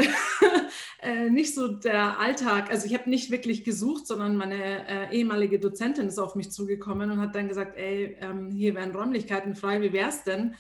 äh, 1.03 1.31
nicht 1.31 1.55
so 1.55 1.69
der 1.69 2.19
Alltag. 2.19 2.69
Also 2.71 2.87
ich 2.87 2.95
habe 2.95 3.09
nicht 3.09 3.31
wirklich 3.31 3.63
gesucht, 3.63 4.09
sondern 4.09 4.37
meine 4.37 4.89
äh, 4.89 5.17
ehemalige 5.17 5.61
Dozentin 5.61 6.09
ist 6.09 6.19
auf 6.19 6.35
mich 6.35 6.51
zugekommen 6.51 7.13
und 7.13 7.21
hat 7.21 7.37
dann 7.37 7.49
gesagt, 7.49 7.77
ey, 7.77 8.17
ähm, 8.21 8.51
hier 8.51 8.75
wären 8.75 8.91
Räumlichkeiten 8.91 9.55
frei, 9.55 9.81
wie 9.83 9.93
wäre 9.93 10.09
es 10.09 10.25
denn? 10.25 10.57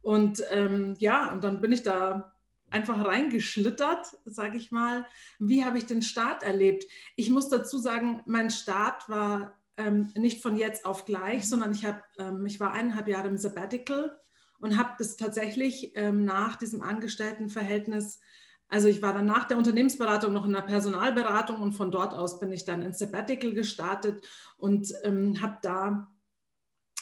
Und 0.00 0.44
ähm, 0.50 0.94
ja, 0.98 1.32
und 1.32 1.42
dann 1.42 1.60
bin 1.60 1.72
ich 1.72 1.82
da 1.82 2.34
einfach 2.70 3.04
reingeschlittert, 3.04 4.16
sage 4.26 4.58
ich 4.58 4.70
mal. 4.70 5.06
Wie 5.40 5.64
habe 5.64 5.78
ich 5.78 5.86
den 5.86 6.02
Start 6.02 6.44
erlebt? 6.44 6.84
Ich 7.16 7.30
muss 7.30 7.48
dazu 7.48 7.78
sagen, 7.78 8.22
mein 8.26 8.50
Start 8.50 9.08
war 9.08 9.54
ähm, 9.76 10.10
nicht 10.16 10.42
von 10.42 10.56
jetzt 10.56 10.84
auf 10.84 11.04
gleich, 11.04 11.42
mhm. 11.44 11.48
sondern 11.48 11.72
ich, 11.72 11.84
hab, 11.84 12.02
ähm, 12.18 12.46
ich 12.46 12.60
war 12.60 12.72
eineinhalb 12.72 13.08
Jahre 13.08 13.28
im 13.28 13.38
Sabbatical 13.38 14.18
und 14.60 14.78
habe 14.78 14.90
das 14.98 15.16
tatsächlich 15.16 15.92
ähm, 15.94 16.24
nach 16.24 16.56
diesem 16.56 16.82
Angestelltenverhältnis, 16.82 18.20
also 18.68 18.88
ich 18.88 19.02
war 19.02 19.12
dann 19.12 19.26
nach 19.26 19.44
der 19.44 19.58
Unternehmensberatung 19.58 20.32
noch 20.32 20.46
in 20.46 20.52
der 20.52 20.62
Personalberatung 20.62 21.60
und 21.60 21.72
von 21.72 21.90
dort 21.90 22.14
aus 22.14 22.40
bin 22.40 22.50
ich 22.50 22.64
dann 22.64 22.82
ins 22.82 22.98
Sabbatical 22.98 23.52
gestartet 23.52 24.26
und 24.56 24.92
ähm, 25.02 25.40
habe 25.42 25.58
da 25.62 26.08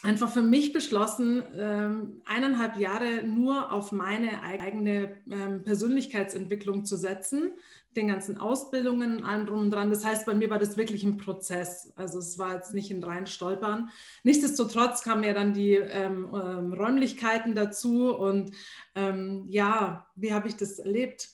einfach 0.03 0.31
für 0.31 0.43
mich 0.43 0.73
beschlossen, 0.73 1.45
ähm, 1.57 2.23
eineinhalb 2.25 2.77
Jahre 2.77 3.23
nur 3.23 3.73
auf 3.73 3.93
meine 3.93 4.43
eigene 4.43 5.17
ähm, 5.31 5.63
Persönlichkeitsentwicklung 5.63 6.85
zu 6.85 6.97
setzen, 6.97 7.53
den 7.97 8.09
ganzen 8.09 8.39
Ausbildungen, 8.39 9.25
allem 9.25 9.47
drum 9.47 9.61
und 9.61 9.71
dran. 9.71 9.91
Das 9.91 10.05
heißt, 10.05 10.27
bei 10.27 10.35
mir 10.35 10.51
war 10.51 10.59
das 10.59 10.77
wirklich 10.77 11.05
ein 11.05 11.17
Prozess. 11.17 11.93
Also 11.97 12.19
es 12.19 12.39
war 12.39 12.55
jetzt 12.55 12.75
nicht 12.75 12.91
ein 12.91 13.03
rein 13.03 13.27
Stolpern. 13.27 13.91
Nichtsdestotrotz 14.23 15.03
kamen 15.03 15.25
ja 15.25 15.33
dann 15.33 15.53
die 15.53 15.75
ähm, 15.75 16.31
ähm, 16.35 16.73
Räumlichkeiten 16.73 17.55
dazu 17.55 18.15
und 18.15 18.53
ähm, 18.95 19.47
ja, 19.49 20.07
wie 20.15 20.33
habe 20.33 20.49
ich 20.49 20.57
das 20.57 20.79
erlebt? 20.79 21.29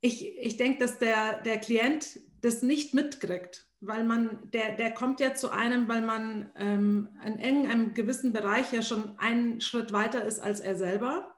Ich, 0.00 0.36
ich 0.38 0.56
denke, 0.56 0.80
dass 0.80 0.98
der, 0.98 1.40
der 1.42 1.58
Klient 1.58 2.20
das 2.40 2.62
nicht 2.62 2.94
mitkriegt 2.94 3.66
weil 3.80 4.04
man, 4.04 4.50
der, 4.52 4.76
der 4.76 4.92
kommt 4.92 5.20
ja 5.20 5.34
zu 5.34 5.50
einem, 5.50 5.88
weil 5.88 6.02
man 6.02 6.50
ähm, 6.56 7.08
in 7.24 7.38
irgendeinem 7.38 7.94
gewissen 7.94 8.32
Bereich 8.32 8.72
ja 8.72 8.82
schon 8.82 9.18
einen 9.18 9.60
Schritt 9.60 9.92
weiter 9.92 10.24
ist 10.24 10.40
als 10.40 10.60
er 10.60 10.76
selber. 10.76 11.35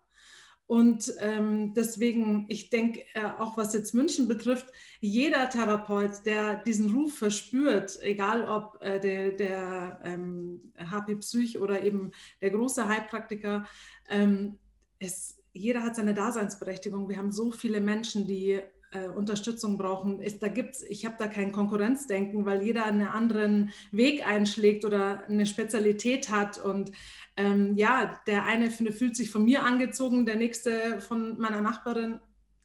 Und 0.68 1.14
ähm, 1.20 1.72
deswegen, 1.72 2.44
ich 2.48 2.68
denke, 2.68 3.02
äh, 3.14 3.24
auch 3.38 3.56
was 3.56 3.72
jetzt 3.72 3.94
München 3.94 4.28
betrifft, 4.28 4.66
jeder 5.00 5.48
Therapeut, 5.48 6.26
der 6.26 6.56
diesen 6.56 6.94
Ruf 6.94 7.16
verspürt, 7.16 7.98
egal 8.02 8.46
ob 8.46 8.76
äh, 8.82 9.00
der, 9.00 9.32
der 9.32 9.98
ähm, 10.04 10.60
HP 10.78 11.16
Psych 11.16 11.58
oder 11.58 11.82
eben 11.82 12.10
der 12.42 12.50
große 12.50 12.86
Heilpraktiker, 12.86 13.66
ähm, 14.10 14.58
es, 14.98 15.38
jeder 15.54 15.82
hat 15.82 15.96
seine 15.96 16.12
Daseinsberechtigung. 16.12 17.08
Wir 17.08 17.16
haben 17.16 17.32
so 17.32 17.50
viele 17.50 17.80
Menschen, 17.80 18.26
die 18.26 18.60
äh, 18.92 19.08
Unterstützung 19.08 19.76
brauchen. 19.78 20.20
Ist, 20.20 20.42
da 20.42 20.48
gibt's, 20.48 20.82
ich 20.82 21.04
habe 21.04 21.16
da 21.18 21.28
kein 21.28 21.52
Konkurrenzdenken, 21.52 22.46
weil 22.46 22.62
jeder 22.62 22.86
einen 22.86 23.08
anderen 23.08 23.72
Weg 23.90 24.26
einschlägt 24.26 24.84
oder 24.84 25.24
eine 25.26 25.46
Spezialität 25.46 26.30
hat. 26.30 26.58
Und 26.58 26.92
ähm, 27.36 27.76
ja, 27.76 28.20
der 28.26 28.44
eine 28.44 28.70
fühlt 28.70 29.16
sich 29.16 29.30
von 29.30 29.44
mir 29.44 29.64
angezogen, 29.64 30.26
der 30.26 30.36
nächste 30.36 31.00
von 31.00 31.38
meiner 31.38 31.60
Nachbarin. 31.60 32.20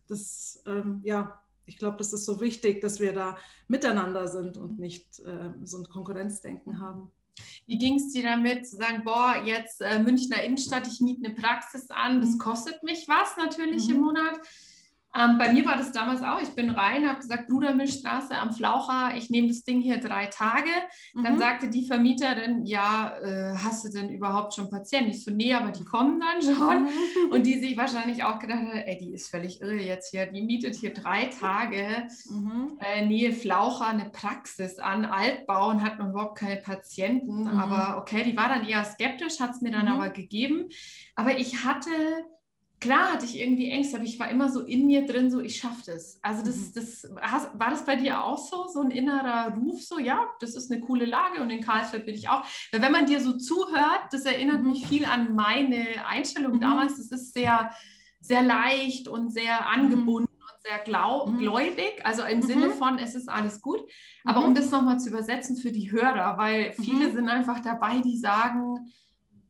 Das, 0.07 0.63
ähm, 0.65 1.01
ja, 1.03 1.41
ich 1.65 1.77
glaube, 1.77 1.97
das 1.97 2.13
ist 2.13 2.25
so 2.25 2.41
wichtig, 2.41 2.81
dass 2.81 2.99
wir 2.99 3.13
da 3.13 3.37
miteinander 3.67 4.27
sind 4.27 4.57
und 4.57 4.79
nicht 4.79 5.19
äh, 5.19 5.51
so 5.63 5.77
ein 5.77 5.85
Konkurrenzdenken 5.85 6.79
haben. 6.79 7.11
Wie 7.65 7.77
ging 7.77 7.95
es 7.95 8.11
dir 8.11 8.23
damit, 8.23 8.67
zu 8.67 8.75
sagen, 8.75 9.03
boah, 9.03 9.41
jetzt 9.43 9.81
äh, 9.81 9.99
Münchner 9.99 10.43
Innenstadt, 10.43 10.87
ich 10.87 11.01
miete 11.01 11.25
eine 11.25 11.35
Praxis 11.35 11.89
an, 11.89 12.21
das 12.21 12.31
mhm. 12.31 12.39
kostet 12.39 12.83
mich 12.83 13.07
was 13.07 13.37
natürlich 13.37 13.87
mhm. 13.87 13.95
im 13.95 14.01
Monat. 14.01 14.39
Ähm, 15.15 15.37
bei 15.37 15.53
mir 15.53 15.65
war 15.65 15.77
das 15.77 15.91
damals 15.91 16.23
auch. 16.23 16.41
Ich 16.41 16.49
bin 16.55 16.71
rein, 16.71 17.07
habe 17.07 17.19
gesagt, 17.19 17.47
Brudermilchstraße 17.47 18.35
am 18.35 18.51
Flaucher, 18.51 19.15
ich 19.15 19.29
nehme 19.29 19.47
das 19.47 19.63
Ding 19.63 19.79
hier 19.79 19.99
drei 19.99 20.25
Tage. 20.25 20.69
Mhm. 21.13 21.23
Dann 21.23 21.37
sagte 21.37 21.69
die 21.69 21.85
Vermieterin, 21.85 22.65
ja, 22.65 23.15
äh, 23.21 23.55
hast 23.57 23.85
du 23.85 23.89
denn 23.89 24.09
überhaupt 24.09 24.55
schon 24.55 24.71
Patienten? 24.71 25.11
Ich 25.11 25.23
so, 25.23 25.31
nee, 25.31 25.53
aber 25.53 25.71
die 25.71 25.85
kommen 25.85 26.19
dann 26.19 26.41
schon. 26.41 26.83
Mhm. 26.83 27.31
Und 27.31 27.45
die 27.45 27.59
sich 27.59 27.77
wahrscheinlich 27.77 28.23
auch 28.23 28.39
gedacht 28.39 28.61
hat, 28.61 28.83
ey, 28.85 28.97
die 28.97 29.13
ist 29.13 29.29
völlig 29.29 29.61
irre 29.61 29.81
jetzt 29.81 30.09
hier. 30.09 30.25
Die 30.25 30.41
mietet 30.41 30.75
hier 30.75 30.93
drei 30.93 31.25
Tage 31.25 32.07
mhm. 32.29 32.79
äh, 32.79 33.05
Nähe 33.05 33.33
Flaucher 33.33 33.87
eine 33.87 34.09
Praxis 34.09 34.79
an, 34.79 35.05
Altbau 35.05 35.69
und 35.69 35.83
hat 35.83 35.99
noch 35.99 36.09
überhaupt 36.09 36.39
keine 36.39 36.59
Patienten. 36.59 37.43
Mhm. 37.43 37.59
Aber 37.59 37.99
okay, 38.01 38.23
die 38.23 38.35
war 38.35 38.49
dann 38.49 38.67
eher 38.67 38.83
skeptisch, 38.83 39.39
hat 39.39 39.51
es 39.51 39.61
mir 39.61 39.71
dann 39.71 39.85
mhm. 39.85 39.93
aber 39.93 40.09
gegeben. 40.09 40.69
Aber 41.15 41.37
ich 41.37 41.63
hatte 41.63 41.91
klar 42.83 43.13
hatte 43.13 43.25
ich 43.25 43.39
irgendwie 43.39 43.69
Ängste, 43.69 43.95
aber 43.95 44.05
ich 44.05 44.19
war 44.19 44.29
immer 44.29 44.49
so 44.49 44.59
in 44.59 44.85
mir 44.85 45.05
drin, 45.05 45.31
so 45.31 45.39
ich 45.39 45.55
schaffe 45.55 45.83
das. 45.85 46.19
Also 46.21 46.43
das, 46.43 46.57
mhm. 46.57 46.71
das 46.75 47.09
hast, 47.21 47.57
war 47.57 47.69
das 47.69 47.85
bei 47.85 47.95
dir 47.95 48.21
auch 48.23 48.37
so, 48.37 48.67
so 48.67 48.81
ein 48.81 48.91
innerer 48.91 49.55
Ruf, 49.55 49.81
so 49.81 49.99
ja, 49.99 50.27
das 50.41 50.55
ist 50.55 50.69
eine 50.69 50.81
coole 50.81 51.05
Lage 51.05 51.41
und 51.41 51.49
in 51.49 51.63
Karlsfeld 51.63 52.05
bin 52.05 52.15
ich 52.15 52.27
auch. 52.27 52.43
Weil 52.71 52.81
wenn 52.81 52.91
man 52.91 53.05
dir 53.05 53.21
so 53.21 53.37
zuhört, 53.37 54.01
das 54.11 54.25
erinnert 54.25 54.63
mhm. 54.63 54.71
mich 54.71 54.85
viel 54.85 55.05
an 55.05 55.33
meine 55.33 56.05
Einstellung 56.05 56.57
mhm. 56.57 56.61
damals. 56.61 56.97
Das 56.97 57.09
ist 57.11 57.33
sehr, 57.33 57.71
sehr 58.19 58.43
leicht 58.43 59.07
und 59.07 59.31
sehr 59.31 59.61
mhm. 59.61 59.67
angebunden 59.81 60.33
und 60.33 60.61
sehr 60.69 60.79
glau 60.79 61.27
mhm. 61.27 61.37
gläubig, 61.37 62.01
also 62.03 62.23
im 62.23 62.41
Sinne 62.41 62.71
von, 62.71 62.99
es 62.99 63.15
ist 63.15 63.29
alles 63.29 63.61
gut. 63.61 63.79
Aber 64.25 64.43
um 64.43 64.53
das 64.53 64.71
nochmal 64.71 64.99
zu 64.99 65.09
übersetzen 65.09 65.55
für 65.55 65.71
die 65.71 65.89
Hörer, 65.89 66.37
weil 66.37 66.73
viele 66.73 67.13
sind 67.13 67.29
einfach 67.29 67.61
dabei, 67.61 67.99
die 67.99 68.17
sagen, 68.17 68.91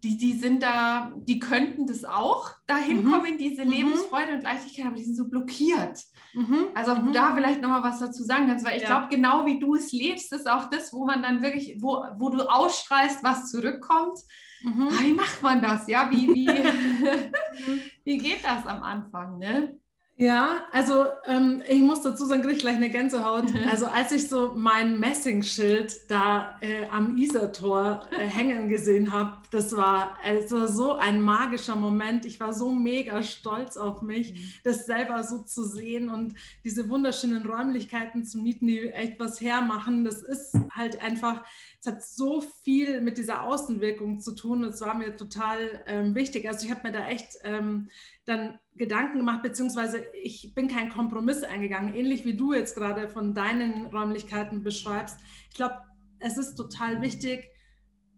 die, 0.03 0.17
die 0.17 0.33
sind 0.33 0.61
da, 0.61 1.13
die 1.15 1.39
könnten 1.39 1.87
das 1.87 2.03
auch 2.03 2.51
dahin 2.67 3.03
mhm. 3.05 3.11
kommen, 3.11 3.37
diese 3.37 3.63
mhm. 3.63 3.71
Lebensfreude 3.71 4.33
und 4.33 4.43
Leichtigkeit, 4.43 4.87
aber 4.87 4.95
die 4.97 5.03
sind 5.03 5.15
so 5.15 5.29
blockiert. 5.29 6.03
Mhm. 6.33 6.67
Also 6.75 6.95
mhm. 6.95 7.13
da 7.13 7.33
vielleicht 7.33 7.61
nochmal 7.61 7.83
was 7.83 7.99
dazu 7.99 8.23
sagen 8.23 8.47
kannst, 8.47 8.65
weil 8.65 8.75
ich 8.75 8.83
ja. 8.83 8.89
glaube, 8.89 9.07
genau 9.09 9.45
wie 9.45 9.59
du 9.59 9.75
es 9.75 9.93
lebst, 9.93 10.33
ist 10.33 10.49
auch 10.49 10.69
das, 10.69 10.91
wo 10.91 11.05
man 11.05 11.23
dann 11.23 11.41
wirklich, 11.41 11.77
wo, 11.79 12.03
wo 12.17 12.29
du 12.29 12.41
ausstrahlst, 12.41 13.23
was 13.23 13.49
zurückkommt. 13.49 14.19
Mhm. 14.61 14.89
Ah, 14.89 15.01
wie 15.01 15.13
macht 15.13 15.41
man 15.41 15.61
das? 15.61 15.87
Ja, 15.87 16.09
wie, 16.11 16.27
wie, 16.27 16.47
wie 18.03 18.17
geht 18.17 18.43
das 18.43 18.67
am 18.67 18.83
Anfang? 18.83 19.37
Ne? 19.37 19.79
Ja, 20.15 20.65
also 20.71 21.05
ähm, 21.25 21.63
ich 21.67 21.81
muss 21.81 22.01
dazu 22.01 22.25
sagen, 22.25 22.41
kriege 22.41 22.55
ich 22.55 22.59
gleich 22.59 22.75
eine 22.75 22.89
Gänsehaut. 22.89 23.45
Also 23.71 23.87
als 23.87 24.11
ich 24.11 24.29
so 24.29 24.53
mein 24.55 24.99
Messingschild 24.99 26.09
da 26.09 26.57
äh, 26.61 26.85
am 26.91 27.17
Isertor 27.17 28.01
äh, 28.11 28.25
hängen 28.25 28.69
gesehen 28.69 29.11
habe, 29.11 29.37
das 29.53 29.75
war 29.75 30.17
also 30.23 30.67
so 30.67 30.93
ein 30.93 31.21
magischer 31.21 31.75
Moment. 31.75 32.25
Ich 32.25 32.39
war 32.39 32.53
so 32.53 32.71
mega 32.71 33.21
stolz 33.21 33.77
auf 33.77 34.01
mich, 34.01 34.33
mhm. 34.33 34.53
das 34.63 34.85
selber 34.85 35.23
so 35.23 35.43
zu 35.43 35.63
sehen 35.63 36.09
und 36.09 36.35
diese 36.63 36.89
wunderschönen 36.89 37.45
Räumlichkeiten 37.45 38.25
zu 38.25 38.39
mieten, 38.39 38.67
die 38.67 38.89
echt 38.89 39.19
was 39.19 39.39
hermachen. 39.41 40.03
Das 40.05 40.21
ist 40.23 40.57
halt 40.75 41.01
einfach 41.01 41.43
es 41.85 41.91
hat 41.91 42.01
so 42.01 42.41
viel 42.63 43.01
mit 43.01 43.17
dieser 43.17 43.43
Außenwirkung 43.43 44.21
zu 44.21 44.33
tun 44.33 44.63
und 44.63 44.69
es 44.69 44.79
war 44.79 44.95
mir 44.95 45.17
total 45.17 45.83
ähm, 45.85 46.15
wichtig. 46.15 46.47
Also 46.47 46.65
ich 46.65 46.71
habe 46.71 46.87
mir 46.87 46.93
da 46.93 47.09
echt 47.09 47.37
ähm, 47.43 47.89
dann 48.23 48.57
Gedanken 48.75 49.17
gemacht, 49.17 49.43
beziehungsweise 49.43 50.01
ich 50.23 50.53
bin 50.55 50.69
keinen 50.69 50.91
Kompromiss 50.91 51.43
eingegangen, 51.43 51.93
ähnlich 51.93 52.23
wie 52.23 52.37
du 52.37 52.53
jetzt 52.53 52.77
gerade 52.77 53.09
von 53.09 53.33
deinen 53.33 53.87
Räumlichkeiten 53.87 54.63
beschreibst. 54.63 55.19
Ich 55.49 55.55
glaube, 55.55 55.75
es 56.19 56.37
ist 56.37 56.55
total 56.55 57.01
wichtig, 57.01 57.49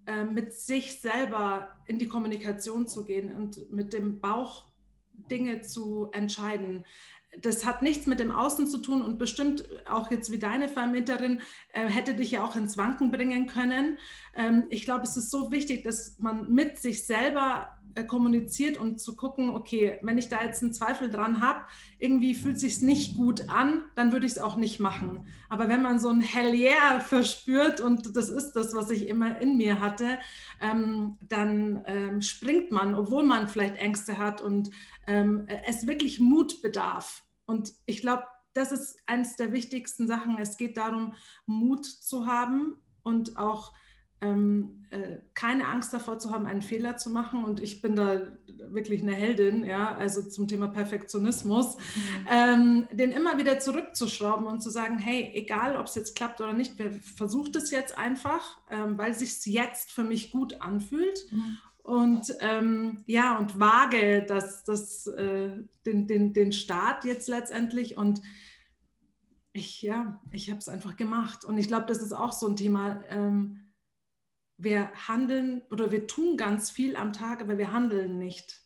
äh, 0.08 0.24
mit 0.24 0.54
sich 0.54 1.00
selber 1.00 1.70
in 1.86 2.00
die 2.00 2.08
Kommunikation 2.08 2.88
zu 2.88 3.06
gehen 3.06 3.36
und 3.36 3.72
mit 3.72 3.94
dem 3.94 4.20
Bauch 4.20 4.66
Dinge 5.30 5.62
zu 5.62 6.10
entscheiden 6.12 6.86
das 7.42 7.66
hat 7.66 7.82
nichts 7.82 8.06
mit 8.08 8.20
dem 8.20 8.32
Außen 8.32 8.68
zu 8.68 8.78
tun 8.80 9.02
und 9.02 9.18
bestimmt 9.18 9.66
auch 9.90 10.12
jetzt 10.12 10.32
wie 10.32 10.40
deine 10.40 10.70
Vermieterin 10.70 11.42
äh, 11.74 11.88
hätte 11.88 12.14
dich 12.14 12.32
ja 12.32 12.44
auch 12.44 12.56
ins 12.56 12.78
Wanken 12.78 13.12
bringen 13.12 13.48
können. 13.48 13.98
Ähm, 14.36 14.66
ich 14.70 14.86
glaube, 14.86 15.04
es 15.04 15.18
ist 15.18 15.32
so 15.32 15.52
wichtig, 15.52 15.84
dass 15.84 16.18
man 16.20 16.52
mit 16.52 16.78
sich 16.78 17.06
selber 17.06 17.70
äh, 17.96 18.04
kommuniziert 18.04 18.78
und 18.78 19.00
zu 19.00 19.16
gucken, 19.16 19.50
okay, 19.50 20.00
wenn 20.02 20.18
ich 20.18 20.30
da 20.30 20.44
jetzt 20.44 20.62
einen 20.62 20.74
Zweifel 20.74 21.10
dran 21.10 21.42
habe, 21.42 21.62
irgendwie 21.98 22.36
fühlt 22.36 22.60
sich 22.60 22.82
nicht 22.82 23.16
gut 23.16 23.50
an, 23.50 23.84
dann 23.96 24.12
würde 24.12 24.26
ich 24.26 24.34
es 24.34 24.40
auch 24.40 24.58
nicht 24.58 24.80
machen. 24.80 25.28
Aber 25.50 25.70
wenn 25.70 25.82
man 25.82 26.00
so 26.00 26.10
ein 26.10 26.22
Hell 26.22 26.54
yeah 26.54 27.00
verspürt 27.00 27.80
und 27.80 28.16
das 28.16 28.30
ist 28.30 28.54
das, 28.54 28.76
was 28.76 28.90
ich 28.90 29.08
immer 29.08 29.40
in 29.40 29.58
mir 29.58 29.80
hatte, 29.80 30.20
ähm, 30.62 31.18
dann 31.22 31.84
ähm, 31.86 32.22
springt 32.22 32.72
man, 32.72 32.96
obwohl 32.96 33.24
man 33.24 33.48
vielleicht 33.48 33.78
Ängste 33.78 34.18
hat 34.18 34.42
und 34.42 34.72
ähm, 35.08 35.48
es 35.66 35.88
wirklich 35.88 36.20
Mut 36.20 36.62
bedarf. 36.62 37.25
Und 37.46 37.74
ich 37.86 38.02
glaube, 38.02 38.24
das 38.54 38.72
ist 38.72 38.98
eines 39.06 39.36
der 39.36 39.52
wichtigsten 39.52 40.08
Sachen. 40.08 40.38
Es 40.40 40.58
geht 40.58 40.78
darum, 40.78 41.14
Mut 41.46 41.86
zu 41.86 42.26
haben 42.26 42.78
und 43.04 43.38
auch 43.38 43.74
ähm, 44.22 44.86
äh, 44.92 45.18
keine 45.34 45.68
Angst 45.68 45.94
davor 45.94 46.20
zu 46.20 46.32
haben, 46.32 46.46
einen 46.46 46.62
Fehler 46.62 46.96
zu 46.96 47.10
machen. 47.10 47.44
Und 47.44 47.60
ich 47.60 47.82
bin 47.82 47.96
da 47.96 48.22
wirklich 48.70 49.02
eine 49.02 49.14
Heldin, 49.14 49.66
ja, 49.66 49.94
also 49.96 50.22
zum 50.22 50.48
Thema 50.48 50.70
Perfektionismus, 50.70 51.76
mhm. 51.76 52.28
ähm, 52.30 52.88
den 52.92 53.12
immer 53.12 53.38
wieder 53.38 53.60
zurückzuschrauben 53.60 54.48
und 54.48 54.62
zu 54.62 54.70
sagen, 54.70 54.98
hey, 54.98 55.32
egal 55.34 55.76
ob 55.76 55.88
es 55.88 55.96
jetzt 55.96 56.16
klappt 56.16 56.40
oder 56.40 56.54
nicht, 56.54 56.76
versucht 57.02 57.56
es 57.58 57.72
jetzt 57.72 57.98
einfach, 57.98 58.60
ähm, 58.72 58.98
weil 58.98 59.12
es 59.12 59.20
sich 59.20 59.46
jetzt 59.46 59.92
für 59.92 60.04
mich 60.04 60.32
gut 60.32 60.62
anfühlt. 60.62 61.20
Mhm 61.32 61.58
und 61.86 62.36
ähm, 62.40 63.04
ja, 63.06 63.38
und 63.38 63.60
wage 63.60 64.26
das, 64.26 64.64
das, 64.64 65.06
äh, 65.06 65.52
den, 65.86 66.08
den, 66.08 66.34
den 66.34 66.52
Start 66.52 67.06
jetzt 67.06 67.30
letztendlich. 67.30 67.96
Und 67.96 68.24
ich, 69.54 69.84
ja, 69.84 70.20
ich 70.32 70.50
habe 70.50 70.58
es 70.58 70.68
einfach 70.68 70.96
gemacht. 70.96 71.46
Und 71.46 71.60
ich 71.60 71.68
glaube, 71.68 71.86
das 71.86 72.00
ist 72.00 72.12
auch 72.12 72.34
so 72.34 72.48
ein 72.48 72.56
Thema. 72.56 73.04
Ähm, 73.10 73.72
wir 74.58 74.90
handeln 75.08 75.62
oder 75.70 75.92
wir 75.92 76.08
tun 76.08 76.38
ganz 76.38 76.72
viel 76.72 76.96
am 76.96 77.14
Tag, 77.14 77.40
aber 77.40 77.60
wir 77.60 77.72
handeln 77.72 78.18
nicht. 78.18 78.64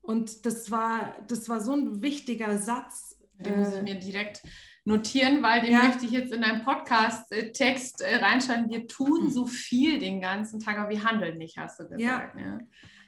Und 0.00 0.46
das 0.46 0.70
war, 0.70 1.16
das 1.26 1.48
war 1.48 1.60
so 1.60 1.72
ein 1.72 2.02
wichtiger 2.02 2.56
Satz. 2.58 3.15
Den 3.38 3.58
muss 3.58 3.68
ich 3.68 3.78
äh, 3.78 3.82
mir 3.82 3.94
direkt 3.96 4.42
notieren, 4.84 5.42
weil 5.42 5.60
den 5.62 5.72
ja. 5.72 5.84
möchte 5.84 6.06
ich 6.06 6.12
jetzt 6.12 6.32
in 6.32 6.42
deinem 6.42 6.62
Podcast-Text 6.64 8.00
äh, 8.00 8.16
reinschreiben. 8.16 8.70
Wir 8.70 8.86
tun 8.86 9.22
hm. 9.22 9.30
so 9.30 9.46
viel 9.46 9.98
den 9.98 10.20
ganzen 10.20 10.60
Tag, 10.60 10.78
aber 10.78 10.90
wir 10.90 11.04
handeln 11.04 11.38
nicht, 11.38 11.58
hast 11.58 11.80
du 11.80 11.84
gesagt. 11.84 12.00
Ja. 12.00 12.32
ja. 12.38 12.58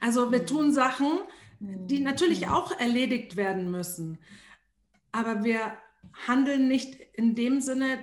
Also 0.01 0.31
wir 0.31 0.39
hm. 0.39 0.45
tun 0.45 0.73
Sachen, 0.73 1.19
die 1.59 1.97
hm. 1.97 2.03
natürlich 2.03 2.47
auch 2.47 2.77
erledigt 2.79 3.35
werden 3.35 3.71
müssen. 3.71 4.19
Aber 5.11 5.43
wir 5.43 5.73
handeln 6.27 6.67
nicht 6.67 6.99
in 7.13 7.35
dem 7.35 7.61
Sinne, 7.61 7.99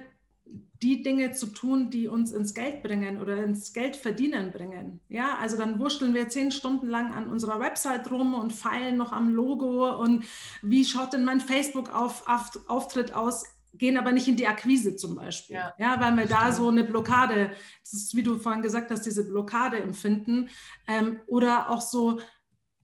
die 0.83 1.03
Dinge 1.03 1.33
zu 1.33 1.47
tun, 1.47 1.91
die 1.91 2.09
uns 2.09 2.33
ins 2.33 2.55
Geld 2.55 2.83
bringen 2.83 3.21
oder 3.21 3.43
ins 3.43 3.73
Geld 3.73 3.97
verdienen 3.97 4.51
bringen. 4.51 5.01
Ja, 5.09 5.37
also 5.41 5.57
dann 5.57 5.79
wurschteln 5.79 6.15
wir 6.15 6.29
zehn 6.29 6.51
Stunden 6.51 6.89
lang 6.89 7.13
an 7.13 7.29
unserer 7.29 7.61
Website 7.61 8.11
rum 8.11 8.35
und 8.35 8.53
feilen 8.53 8.97
noch 8.97 9.13
am 9.13 9.35
Logo 9.35 9.97
und 10.01 10.25
wie 10.63 10.85
schaut 10.85 11.13
denn 11.13 11.25
mein 11.25 11.41
Facebook-Auftritt 11.41 13.15
aus? 13.15 13.45
gehen 13.79 13.99
aber 13.99 14.13
nicht 14.13 14.29
in 14.29 14.37
die 14.37 14.47
Akquise 14.47 14.97
zum 14.97 15.17
Beispiel. 15.17 15.57
Ja, 15.57 15.75
ja 15.79 16.01
weil 16.01 16.17
wir 16.17 16.27
da 16.27 16.53
so 16.53 16.69
eine 16.69 16.85
Blockade, 16.85 17.51
das 17.83 17.93
ist, 17.93 18.17
wie 18.17 18.23
du 18.23 18.39
vorhin 18.39 18.63
gesagt 18.63 18.91
hast, 18.91 19.03
diese 19.03 19.27
Blockade 19.27 19.79
empfinden. 19.79 20.49
Ähm, 20.87 21.21
oder 21.27 21.71
auch 21.71 21.81
so, 21.81 22.21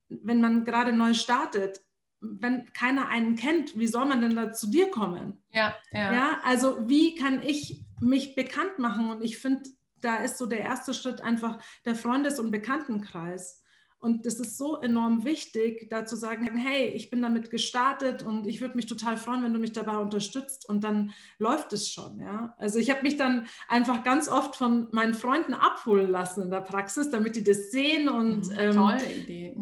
wenn 0.09 0.41
man 0.41 0.65
gerade 0.65 0.93
neu 0.93 1.15
startet, 1.15 1.81
wenn 2.23 2.73
keiner 2.73 3.09
einen 3.09 3.37
kennt, 3.37 3.79
wie 3.79 3.87
soll 3.87 4.07
man 4.07 4.21
denn 4.21 4.37
da 4.37 4.53
zu 4.53 4.71
dir 4.71 4.91
kommen? 4.91 5.43
Ja, 5.53 5.75
ja. 5.93 6.13
ja 6.13 6.41
also 6.45 6.89
wie 6.89 7.17
kann 7.17 7.43
ich 7.43 7.85
mich 8.01 8.35
bekannt 8.35 8.79
machen? 8.79 9.11
Und 9.11 9.23
ich 9.23 9.39
finde, 9.39 9.63
da 10.01 10.17
ist 10.17 10.39
so 10.39 10.47
der 10.47 10.61
erste 10.61 10.95
Schritt 10.95 11.21
einfach 11.21 11.59
der 11.85 11.95
Freundes- 11.95 12.39
und 12.39 12.51
Bekanntenkreis. 12.51 13.63
Und 13.99 14.27
das 14.27 14.41
ist 14.41 14.59
so 14.59 14.81
enorm 14.81 15.25
wichtig, 15.25 15.89
da 15.89 16.05
zu 16.05 16.17
sagen, 16.17 16.57
hey, 16.57 16.89
ich 16.89 17.09
bin 17.09 17.23
damit 17.23 17.51
gestartet 17.51 18.25
und 18.25 18.49
ich 18.49 18.61
würde 18.61 18.75
mich 18.75 18.87
total 18.87 19.17
freuen, 19.17 19.45
wenn 19.45 19.53
du 19.53 19.61
mich 19.61 19.71
dabei 19.71 19.97
unterstützt 19.97 20.69
und 20.69 20.83
dann 20.83 21.13
läuft 21.39 21.73
es 21.73 21.89
schon. 21.89 22.19
Ja? 22.19 22.57
Also 22.59 22.81
ich 22.81 22.91
habe 22.91 23.03
mich 23.03 23.17
dann 23.17 23.47
einfach 23.69 24.03
ganz 24.03 24.29
oft 24.29 24.57
von 24.57 24.89
meinen 24.91 25.15
Freunden 25.15 25.55
abholen 25.55 26.11
lassen 26.11 26.43
in 26.43 26.51
der 26.51 26.63
Praxis, 26.63 27.11
damit 27.11 27.37
die 27.37 27.45
das 27.45 27.71
sehen 27.71 28.09
und 28.09 28.49
mhm, 28.49 28.59
ähm, 28.59 28.73
tolle 28.75 29.13
Idee. 29.13 29.55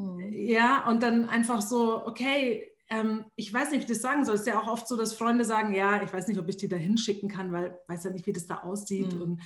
Ja, 0.50 0.84
und 0.88 1.00
dann 1.00 1.28
einfach 1.28 1.62
so, 1.62 2.04
okay, 2.04 2.72
ähm, 2.88 3.24
ich 3.36 3.54
weiß 3.54 3.70
nicht, 3.70 3.82
wie 3.82 3.92
ich 3.92 3.98
das 3.98 4.02
sagen 4.02 4.24
soll. 4.24 4.34
Es 4.34 4.40
ist 4.40 4.46
ja 4.48 4.60
auch 4.60 4.66
oft 4.66 4.88
so, 4.88 4.96
dass 4.96 5.14
Freunde 5.14 5.44
sagen, 5.44 5.72
ja, 5.72 6.02
ich 6.02 6.12
weiß 6.12 6.26
nicht, 6.26 6.40
ob 6.40 6.48
ich 6.48 6.56
die 6.56 6.66
da 6.66 6.74
hinschicken 6.74 7.28
kann, 7.28 7.52
weil 7.52 7.78
ich 7.84 7.88
weiß 7.88 8.02
ja 8.02 8.10
nicht, 8.10 8.26
wie 8.26 8.32
das 8.32 8.48
da 8.48 8.56
aussieht. 8.56 9.14
Mhm. 9.14 9.22
Und 9.22 9.40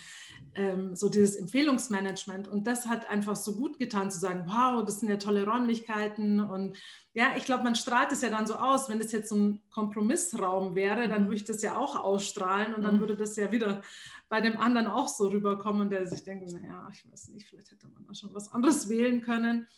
ähm, 0.55 0.97
so 0.97 1.11
dieses 1.11 1.37
Empfehlungsmanagement. 1.37 2.49
Und 2.49 2.67
das 2.67 2.87
hat 2.87 3.11
einfach 3.11 3.37
so 3.37 3.55
gut 3.55 3.79
getan, 3.79 4.11
zu 4.11 4.19
sagen, 4.19 4.45
wow, 4.47 4.83
das 4.83 5.01
sind 5.01 5.11
ja 5.11 5.19
tolle 5.19 5.45
Räumlichkeiten. 5.45 6.41
Und 6.41 6.79
ja, 7.13 7.35
ich 7.37 7.45
glaube, 7.45 7.65
man 7.65 7.75
strahlt 7.75 8.11
es 8.11 8.23
ja 8.23 8.31
dann 8.31 8.47
so 8.47 8.55
aus. 8.55 8.89
Wenn 8.89 8.99
das 8.99 9.13
jetzt 9.13 9.29
so 9.29 9.37
ein 9.37 9.61
Kompromissraum 9.73 10.75
wäre, 10.75 11.07
dann 11.07 11.25
mhm. 11.25 11.27
würde 11.27 11.37
ich 11.37 11.45
das 11.45 11.61
ja 11.61 11.77
auch 11.77 12.03
ausstrahlen 12.03 12.73
und 12.73 12.83
dann 12.83 12.97
mhm. 12.97 13.01
würde 13.01 13.17
das 13.17 13.37
ja 13.37 13.53
wieder 13.53 13.83
bei 14.31 14.41
dem 14.41 14.57
anderen 14.57 14.87
auch 14.87 15.09
so 15.09 15.29
rüberkommen, 15.29 15.91
der 15.91 16.07
sich 16.07 16.25
denkt, 16.25 16.51
naja, 16.51 16.89
ich 16.91 17.05
weiß 17.13 17.29
nicht, 17.29 17.47
vielleicht 17.47 17.73
hätte 17.73 17.89
man 17.89 18.07
da 18.07 18.15
schon 18.15 18.33
was 18.33 18.51
anderes 18.51 18.89
wählen 18.89 19.21
können. 19.21 19.69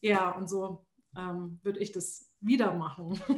Ja, 0.00 0.30
und 0.30 0.48
so 0.48 0.86
ähm, 1.16 1.60
würde 1.62 1.80
ich 1.80 1.92
das 1.92 2.30
wieder 2.40 2.74
machen. 2.74 3.20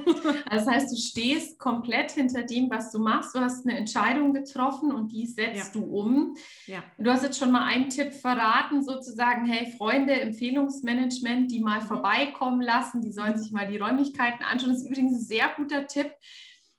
Also 0.51 0.67
das 0.67 0.67
heißt, 0.67 0.93
du 0.93 0.97
stehst 0.97 1.59
komplett 1.59 2.11
hinter 2.13 2.43
dem, 2.43 2.71
was 2.71 2.91
du 2.91 2.99
machst. 2.99 3.35
Du 3.35 3.41
hast 3.41 3.67
eine 3.67 3.77
Entscheidung 3.77 4.33
getroffen 4.33 4.93
und 4.93 5.13
die 5.13 5.27
setzt 5.27 5.75
ja. 5.75 5.81
du 5.81 5.85
um. 5.85 6.37
Ja. 6.67 6.83
Du 6.99 7.11
hast 7.11 7.23
jetzt 7.23 7.39
schon 7.39 7.51
mal 7.51 7.65
einen 7.65 7.91
Tipp 7.91 8.13
verraten, 8.15 8.83
sozusagen, 8.83 9.47
hey 9.47 9.73
Freunde, 9.77 10.19
Empfehlungsmanagement, 10.21 11.51
die 11.51 11.61
mal 11.61 11.81
mhm. 11.81 11.87
vorbeikommen 11.87 12.61
lassen, 12.61 13.01
die 13.03 13.13
sollen 13.13 13.39
sich 13.39 13.53
mal 13.53 13.69
die 13.69 13.79
Räumlichkeiten 13.79 14.43
anschauen. 14.45 14.71
Das 14.71 14.83
ist 14.83 14.89
übrigens 14.89 15.13
ein 15.13 15.25
sehr 15.25 15.49
guter 15.57 15.87
Tipp. 15.87 16.13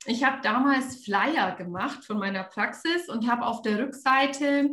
Ich 0.05 0.23
habe 0.23 0.41
damals 0.41 1.03
Flyer 1.03 1.55
gemacht 1.55 2.05
von 2.05 2.17
meiner 2.17 2.43
Praxis 2.43 3.09
und 3.09 3.29
habe 3.29 3.45
auf 3.45 3.61
der 3.61 3.79
Rückseite, 3.79 4.69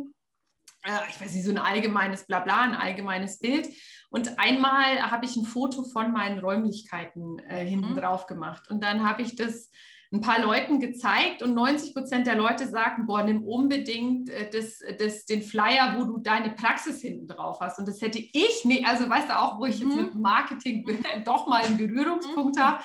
äh, 0.83 1.09
ich 1.09 1.21
weiß 1.21 1.33
nicht, 1.33 1.45
so 1.45 1.51
ein 1.51 1.57
allgemeines 1.57 2.25
Blabla, 2.25 2.61
ein 2.61 2.75
allgemeines 2.75 3.39
Bild 3.39 3.67
und 4.09 4.39
einmal 4.39 5.11
habe 5.11 5.25
ich 5.25 5.35
ein 5.35 5.45
Foto 5.45 5.83
von 5.83 6.11
meinen 6.11 6.39
Räumlichkeiten 6.39 7.39
äh, 7.39 7.65
hinten 7.65 7.91
mhm. 7.91 7.97
drauf 7.97 8.25
gemacht. 8.25 8.69
Und 8.69 8.83
dann 8.83 9.07
habe 9.07 9.21
ich 9.21 9.35
das 9.35 9.69
ein 10.13 10.21
paar 10.21 10.41
Leuten 10.41 10.79
gezeigt 10.79 11.43
und 11.43 11.53
90 11.53 11.93
Prozent 11.93 12.27
der 12.27 12.35
Leute 12.35 12.65
sagten, 12.65 13.05
boah, 13.05 13.23
nimm 13.23 13.43
unbedingt 13.43 14.29
äh, 14.29 14.49
das, 14.49 14.79
das, 14.97 15.25
den 15.25 15.41
Flyer, 15.41 15.95
wo 15.97 16.05
du 16.05 16.17
deine 16.19 16.51
Praxis 16.51 17.01
hinten 17.01 17.27
drauf 17.27 17.59
hast. 17.59 17.77
Und 17.79 17.87
das 17.87 18.01
hätte 18.01 18.19
ich 18.19 18.63
nicht, 18.63 18.87
also 18.87 19.09
weißt 19.09 19.29
du 19.29 19.37
auch, 19.37 19.59
wo 19.59 19.65
ich 19.65 19.79
jetzt 19.79 19.95
mhm. 19.95 20.03
mit 20.03 20.15
Marketing 20.15 20.85
doch 21.25 21.47
mal 21.47 21.63
einen 21.63 21.77
Berührungspunkt 21.77 22.55
mhm. 22.55 22.61
habe, 22.61 22.83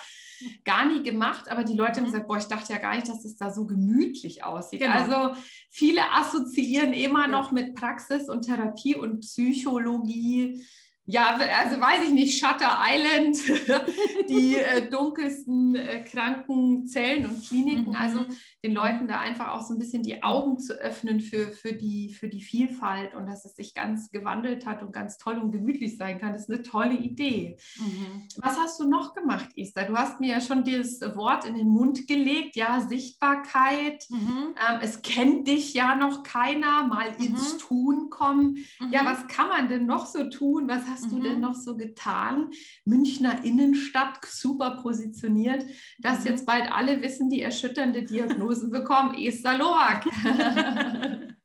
gar 0.65 0.87
nie 0.87 1.05
gemacht, 1.05 1.49
aber 1.49 1.63
die 1.63 1.77
Leute 1.77 1.99
haben 1.99 2.03
mhm. 2.03 2.07
gesagt, 2.07 2.27
boah, 2.27 2.39
ich 2.39 2.47
dachte 2.47 2.73
ja 2.73 2.81
gar 2.81 2.97
nicht, 2.97 3.09
dass 3.09 3.25
es 3.25 3.37
da 3.37 3.53
so 3.53 3.67
gemütlich 3.67 4.43
aussieht. 4.43 4.81
Genau. 4.81 4.93
Also 4.93 5.41
viele 5.71 6.03
assoziieren 6.13 6.93
immer 6.93 7.23
ja. 7.23 7.29
noch 7.29 7.53
mit 7.53 7.77
Praxis 7.77 8.29
und 8.29 8.43
Therapie 8.43 8.97
und 8.97 9.21
Psychologie 9.21 10.61
ja, 11.05 11.37
also 11.37 11.81
weiß 11.81 12.05
ich 12.05 12.13
nicht, 12.13 12.39
Shutter 12.39 12.79
Island, 12.81 13.37
die 14.29 14.57
äh, 14.57 14.89
dunkelsten 14.89 15.75
äh, 15.75 16.05
kranken 16.05 16.87
Zellen 16.87 17.27
und 17.27 17.45
Kliniken. 17.45 17.91
Mhm. 17.91 17.97
Also 17.97 18.25
den 18.65 18.73
Leuten 18.73 19.09
da 19.09 19.19
einfach 19.19 19.49
auch 19.49 19.63
so 19.63 19.75
ein 19.75 19.81
bisschen 19.81 20.05
die 20.05 20.23
Augen 20.23 20.61
zu 20.61 20.75
öffnen 20.75 21.21
für, 21.21 21.49
für, 21.49 21.73
die, 21.73 22.11
für 22.11 22.29
die 22.29 22.41
Vielfalt 22.41 23.15
und 23.15 23.27
dass 23.27 23.45
es 23.45 23.57
sich 23.57 23.75
ganz 23.75 24.13
gewandelt 24.13 24.65
hat 24.65 24.83
und 24.83 24.93
ganz 24.93 25.19
toll 25.19 25.39
und 25.39 25.51
gemütlich 25.51 25.97
sein 25.97 26.21
kann. 26.21 26.35
Das 26.35 26.43
ist 26.43 26.51
eine 26.51 26.63
tolle 26.63 26.95
Idee. 26.95 27.57
Mhm. 27.79 28.29
Was 28.37 28.57
hast 28.57 28.79
du 28.79 28.89
noch 28.89 29.15
gemacht, 29.15 29.49
Esther? 29.57 29.87
Du 29.87 29.97
hast 29.97 30.21
mir 30.21 30.35
ja 30.35 30.41
schon 30.41 30.63
dieses 30.63 31.01
Wort 31.17 31.45
in 31.45 31.57
den 31.57 31.69
Mund 31.69 32.07
gelegt, 32.07 32.55
ja, 32.55 32.81
Sichtbarkeit. 32.81 34.07
Mhm. 34.09 34.55
Ähm, 34.71 34.79
es 34.81 35.03
kennt 35.03 35.49
dich 35.49 35.75
ja 35.75 35.97
noch 35.97 36.23
keiner, 36.23 36.87
mal 36.87 37.11
mhm. 37.19 37.25
ins 37.25 37.59
Tun 37.59 38.09
kommen. 38.09 38.59
Ja, 38.93 39.03
mhm. 39.03 39.07
was 39.07 39.27
kann 39.27 39.49
man 39.49 39.69
denn 39.69 39.87
noch 39.87 40.07
so 40.07 40.31
tun? 40.31 40.69
Was 40.69 40.92
hast 40.93 41.11
du 41.11 41.21
denn 41.21 41.37
mhm. 41.37 41.41
noch 41.41 41.55
so 41.55 41.77
getan? 41.77 42.51
Münchner 42.85 43.45
Innenstadt, 43.45 44.25
super 44.25 44.79
positioniert, 44.83 45.65
dass 45.99 46.25
jetzt 46.25 46.47
bald 46.47 46.71
alle 46.71 47.03
wissen, 47.03 47.29
die 47.29 47.43
erschütternde 47.43 48.03
Diagnose 48.03 48.33
Diagnosen 48.33 48.71
bekommen, 48.71 49.15
Esther 49.19 49.59
Loak. 49.59 50.05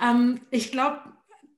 Ähm, 0.00 0.40
ich 0.50 0.72
glaube, 0.72 1.02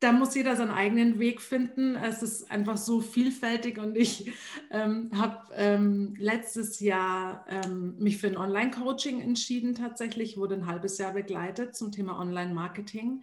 da 0.00 0.12
muss 0.12 0.34
jeder 0.34 0.56
seinen 0.56 0.70
eigenen 0.70 1.18
Weg 1.18 1.40
finden. 1.40 1.96
Es 1.96 2.22
ist 2.22 2.50
einfach 2.50 2.76
so 2.76 3.00
vielfältig 3.00 3.78
und 3.78 3.96
ich 3.96 4.30
ähm, 4.70 5.10
habe 5.16 5.38
ähm, 5.54 6.14
letztes 6.18 6.80
Jahr 6.80 7.46
ähm, 7.48 7.96
mich 7.98 8.18
für 8.18 8.26
ein 8.26 8.36
Online-Coaching 8.36 9.22
entschieden 9.22 9.74
tatsächlich, 9.74 10.36
wurde 10.36 10.56
ein 10.56 10.66
halbes 10.66 10.98
Jahr 10.98 11.14
begleitet 11.14 11.74
zum 11.74 11.92
Thema 11.92 12.18
Online-Marketing. 12.18 13.22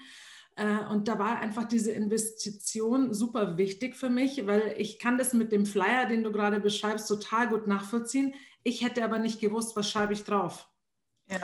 Äh, 0.55 0.85
und 0.91 1.07
da 1.07 1.17
war 1.19 1.39
einfach 1.39 1.65
diese 1.65 1.91
Investition 1.91 3.13
super 3.13 3.57
wichtig 3.57 3.95
für 3.95 4.09
mich, 4.09 4.45
weil 4.45 4.75
ich 4.77 4.99
kann 4.99 5.17
das 5.17 5.33
mit 5.33 5.51
dem 5.51 5.65
Flyer, 5.65 6.05
den 6.05 6.23
du 6.23 6.31
gerade 6.31 6.59
beschreibst, 6.59 7.07
total 7.07 7.49
gut 7.49 7.67
nachvollziehen. 7.67 8.35
Ich 8.63 8.83
hätte 8.83 9.03
aber 9.03 9.19
nicht 9.19 9.41
gewusst, 9.41 9.75
was 9.75 9.89
schreibe 9.89 10.13
ich 10.13 10.23
drauf. 10.23 10.69
Ja. 11.29 11.39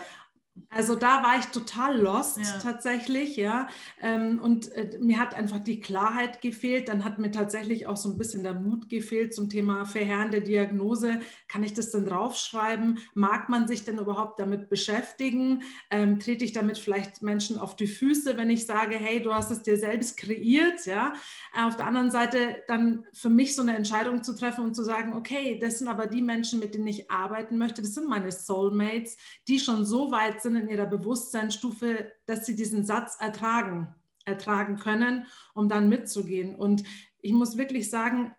Also 0.70 0.96
da 0.96 1.24
war 1.24 1.40
ich 1.40 1.46
total 1.46 2.00
lost 2.00 2.38
ja. 2.38 2.60
tatsächlich, 2.62 3.38
ja. 3.38 3.68
Ähm, 4.02 4.40
und 4.40 4.72
äh, 4.74 4.98
mir 5.00 5.20
hat 5.20 5.34
einfach 5.34 5.60
die 5.60 5.80
Klarheit 5.80 6.42
gefehlt. 6.42 6.90
Dann 6.90 7.06
hat 7.06 7.20
mir 7.20 7.32
tatsächlich 7.32 7.88
auch 7.88 7.98
so 7.98 8.10
ein 8.10 8.18
bisschen 8.18 8.44
der 8.44 8.54
Mut 8.54 8.90
gefehlt 8.90 9.34
zum 9.34 9.50
Thema 9.50 9.86
verheerende 9.86 10.42
Diagnose. 10.42 11.20
Kann 11.48 11.64
ich 11.64 11.74
das 11.74 11.92
denn 11.92 12.06
draufschreiben? 12.06 13.00
Mag 13.14 13.50
man 13.50 13.68
sich 13.68 13.86
denn 13.86 13.98
überhaupt 13.98 14.40
damit 14.40 14.70
beschäftigen? 14.70 15.64
Ähm, 15.90 16.20
trete 16.20 16.46
ich 16.46 16.52
damit 16.52 16.78
vielleicht 16.78 17.22
Menschen 17.22 17.58
auf 17.58 17.76
die 17.76 17.88
Füße, 17.88 18.38
wenn 18.38 18.50
ich 18.50 18.66
sage, 18.66 18.96
hey, 18.96 19.22
du 19.22 19.34
hast 19.34 19.52
es 19.52 19.64
dir 19.64 19.78
selbst 19.78 20.18
kreiert, 20.18 20.86
ja? 20.86 21.14
Auf 21.56 21.78
der 21.78 21.88
anderen 21.88 22.12
Seite 22.12 22.64
dann 22.68 23.06
für 23.14 23.30
mich 23.30 23.56
so 23.56 23.62
eine 23.62 23.76
Entscheidung 23.76 24.24
zu 24.24 24.36
treffen 24.36 24.66
und 24.66 24.76
zu 24.76 24.84
sagen, 24.84 25.14
okay, 25.14 25.58
das 25.60 25.80
sind 25.80 25.88
aber 25.88 26.08
die 26.08 26.22
Menschen, 26.22 26.60
mit 26.60 26.74
denen 26.74 26.88
ich 26.88 27.10
arbeiten 27.10 27.58
möchte. 27.58 27.82
Das 27.82 27.94
sind 27.94 28.08
meine 28.08 28.32
Soulmates, 28.32 29.18
die 29.48 29.60
schon 29.60 29.86
so 29.86 30.12
weit 30.12 30.42
sind, 30.42 30.49
sind 30.50 30.64
in 30.64 30.70
ihrer 30.70 30.86
Bewusstseinsstufe, 30.86 32.12
dass 32.26 32.46
sie 32.46 32.56
diesen 32.56 32.86
Satz 32.86 33.18
ertragen, 33.20 33.94
ertragen 34.26 34.78
können, 34.78 35.26
um 35.54 35.70
dann 35.70 35.90
mitzugehen. 35.90 36.56
Und 36.56 36.84
ich 37.22 37.34
muss 37.34 37.58
wirklich 37.58 37.90
sagen, 37.90 38.34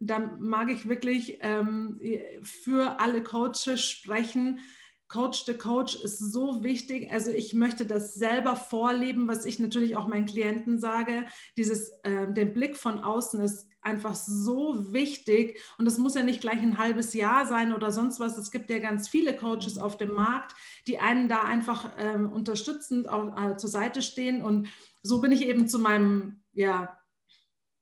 da 0.00 0.18
mag 0.38 0.70
ich 0.70 0.88
wirklich 0.88 1.38
ähm, 1.40 2.00
für 2.42 3.00
alle 3.00 3.22
Coaches 3.22 3.82
sprechen. 3.82 4.60
Coach 5.08 5.44
the 5.46 5.54
Coach 5.54 5.96
ist 5.96 6.18
so 6.18 6.62
wichtig. 6.62 7.10
Also 7.12 7.30
ich 7.30 7.54
möchte 7.54 7.86
das 7.86 8.14
selber 8.14 8.56
vorleben, 8.56 9.28
was 9.28 9.46
ich 9.46 9.58
natürlich 9.58 9.96
auch 9.96 10.08
meinen 10.08 10.26
Klienten 10.26 10.78
sage. 10.78 11.26
Dieses, 11.56 11.90
äh, 12.02 12.32
den 12.32 12.52
Blick 12.52 12.76
von 12.76 12.98
außen 13.00 13.40
ist 13.40 13.68
einfach 13.86 14.14
so 14.14 14.92
wichtig. 14.92 15.60
Und 15.78 15.86
es 15.86 15.96
muss 15.96 16.14
ja 16.14 16.22
nicht 16.22 16.40
gleich 16.40 16.60
ein 16.60 16.76
halbes 16.76 17.14
Jahr 17.14 17.46
sein 17.46 17.72
oder 17.72 17.90
sonst 17.92 18.20
was. 18.20 18.36
Es 18.36 18.50
gibt 18.50 18.68
ja 18.68 18.78
ganz 18.78 19.08
viele 19.08 19.34
Coaches 19.34 19.78
auf 19.78 19.96
dem 19.96 20.12
Markt, 20.12 20.54
die 20.86 20.98
einen 20.98 21.28
da 21.28 21.42
einfach 21.42 21.92
ähm, 21.98 22.30
unterstützend 22.30 23.08
auch, 23.08 23.36
äh, 23.40 23.56
zur 23.56 23.70
Seite 23.70 24.02
stehen. 24.02 24.42
Und 24.42 24.68
so 25.02 25.20
bin 25.20 25.32
ich 25.32 25.46
eben 25.46 25.68
zu 25.68 25.78
meinem, 25.78 26.42
ja, 26.52 26.98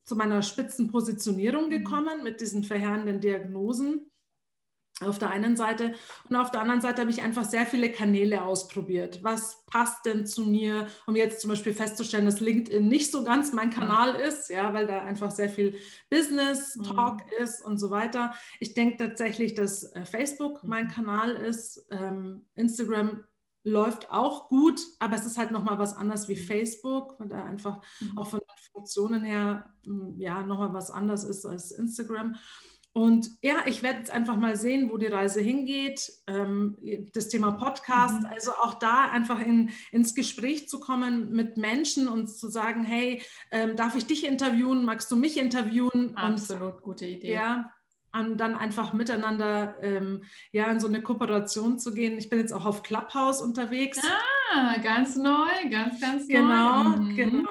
zu 0.05 0.15
meiner 0.15 0.43
Spitzenpositionierung 0.43 1.67
mhm. 1.67 1.71
gekommen 1.71 2.23
mit 2.23 2.41
diesen 2.41 2.63
verheerenden 2.63 3.21
Diagnosen 3.21 4.11
auf 5.01 5.19
der 5.19 5.31
einen 5.31 5.57
Seite. 5.57 5.95
Und 6.29 6.37
auf 6.37 6.51
der 6.51 6.61
anderen 6.61 6.81
Seite 6.81 7.01
habe 7.01 7.11
ich 7.11 7.23
einfach 7.23 7.45
sehr 7.45 7.67
viele 7.67 7.91
Kanäle 7.91 8.43
ausprobiert. 8.43 9.23
Was 9.23 9.65
passt 9.67 10.07
denn 10.07 10.27
zu 10.27 10.43
mir, 10.43 10.87
um 11.07 11.17
jetzt 11.17 11.41
zum 11.41 11.51
Beispiel 11.51 11.75
festzustellen, 11.75 12.27
dass 12.27 12.41
LinkedIn 12.41 12.87
nicht 12.87 13.11
so 13.11 13.25
ganz 13.25 13.53
mein 13.53 13.71
Kanal 13.71 14.15
ist, 14.15 14.51
ja, 14.51 14.73
weil 14.73 14.87
da 14.87 15.03
einfach 15.03 15.31
sehr 15.31 15.49
viel 15.49 15.77
Business 16.11 16.79
Talk 16.85 17.27
mhm. 17.27 17.43
ist 17.43 17.65
und 17.65 17.79
so 17.79 17.91
weiter. 17.91 18.35
Ich 18.61 18.75
denke 18.75 18.97
tatsächlich, 19.09 19.55
dass 19.55 19.85
äh, 19.95 20.05
Facebook 20.05 20.63
mein 20.63 20.89
Kanal 20.89 21.33
ist. 21.33 21.87
Ähm, 21.91 22.47
Instagram 22.55 23.25
läuft 23.65 24.11
auch 24.11 24.49
gut, 24.49 24.81
aber 25.01 25.17
es 25.17 25.25
ist 25.25 25.39
halt 25.39 25.51
nochmal 25.51 25.79
was 25.79 25.97
anderes 25.97 26.29
wie 26.29 26.37
Facebook, 26.37 27.19
weil 27.19 27.29
da 27.29 27.45
einfach 27.45 27.81
mhm. 28.01 28.19
auch 28.19 28.29
von 28.29 28.41
den 28.41 28.73
Funktionen 28.73 29.25
her 29.25 29.75
ja 30.17 30.43
nochmal 30.43 30.73
was 30.73 30.91
anderes 30.91 31.25
ist 31.25 31.47
als 31.47 31.73
Instagram. 31.73 32.37
Und 32.95 33.29
ja, 33.43 33.57
ich 33.67 33.83
werde 33.83 33.99
jetzt 33.99 34.13
einfach 34.13 34.37
mal 34.37 34.55
sehen, 34.55 34.89
wo 34.89 34.99
die 34.99 35.09
Reise 35.09 35.41
hingeht. 35.41 36.13
Ähm, 36.29 36.79
das 37.13 37.29
Thema 37.29 37.51
Podcast, 37.51 38.21
mhm. 38.21 38.27
also 38.27 38.53
auch 38.53 38.75
da 38.75 39.11
einfach 39.11 39.41
in, 39.41 39.71
ins 39.91 40.15
Gespräch 40.15 40.69
zu 40.69 40.79
kommen 40.79 41.33
mit 41.33 41.57
Menschen 41.57 42.07
und 42.07 42.29
zu 42.29 42.49
sagen, 42.49 42.85
hey, 42.85 43.21
ähm, 43.51 43.75
darf 43.75 43.97
ich 43.97 44.07
dich 44.07 44.25
interviewen? 44.25 44.85
Magst 44.85 45.11
du 45.11 45.17
mich 45.17 45.39
interviewen? 45.39 46.17
Absolut 46.17 46.77
und, 46.77 46.83
gute 46.83 47.07
Idee. 47.07 47.35
Ja, 47.35 47.73
und 48.13 48.39
dann 48.39 48.55
einfach 48.55 48.93
miteinander 48.93 49.75
ähm, 49.83 50.23
ja, 50.53 50.71
in 50.71 50.79
so 50.79 50.87
eine 50.87 51.03
Kooperation 51.03 51.81
zu 51.81 51.93
gehen. 51.95 52.17
Ich 52.17 52.31
bin 52.31 52.39
jetzt 52.39 52.53
auch 52.53 52.65
auf 52.65 52.85
Clubhouse 52.85 53.43
unterwegs. 53.43 54.01
Ah, 54.55 54.79
ganz 54.79 55.17
neu, 55.17 55.49
ganz, 55.69 56.01
ganz 56.01 56.29
neu. 56.29 56.35
Genau, 56.35 56.85
mhm. 56.91 57.17
genau. 57.17 57.51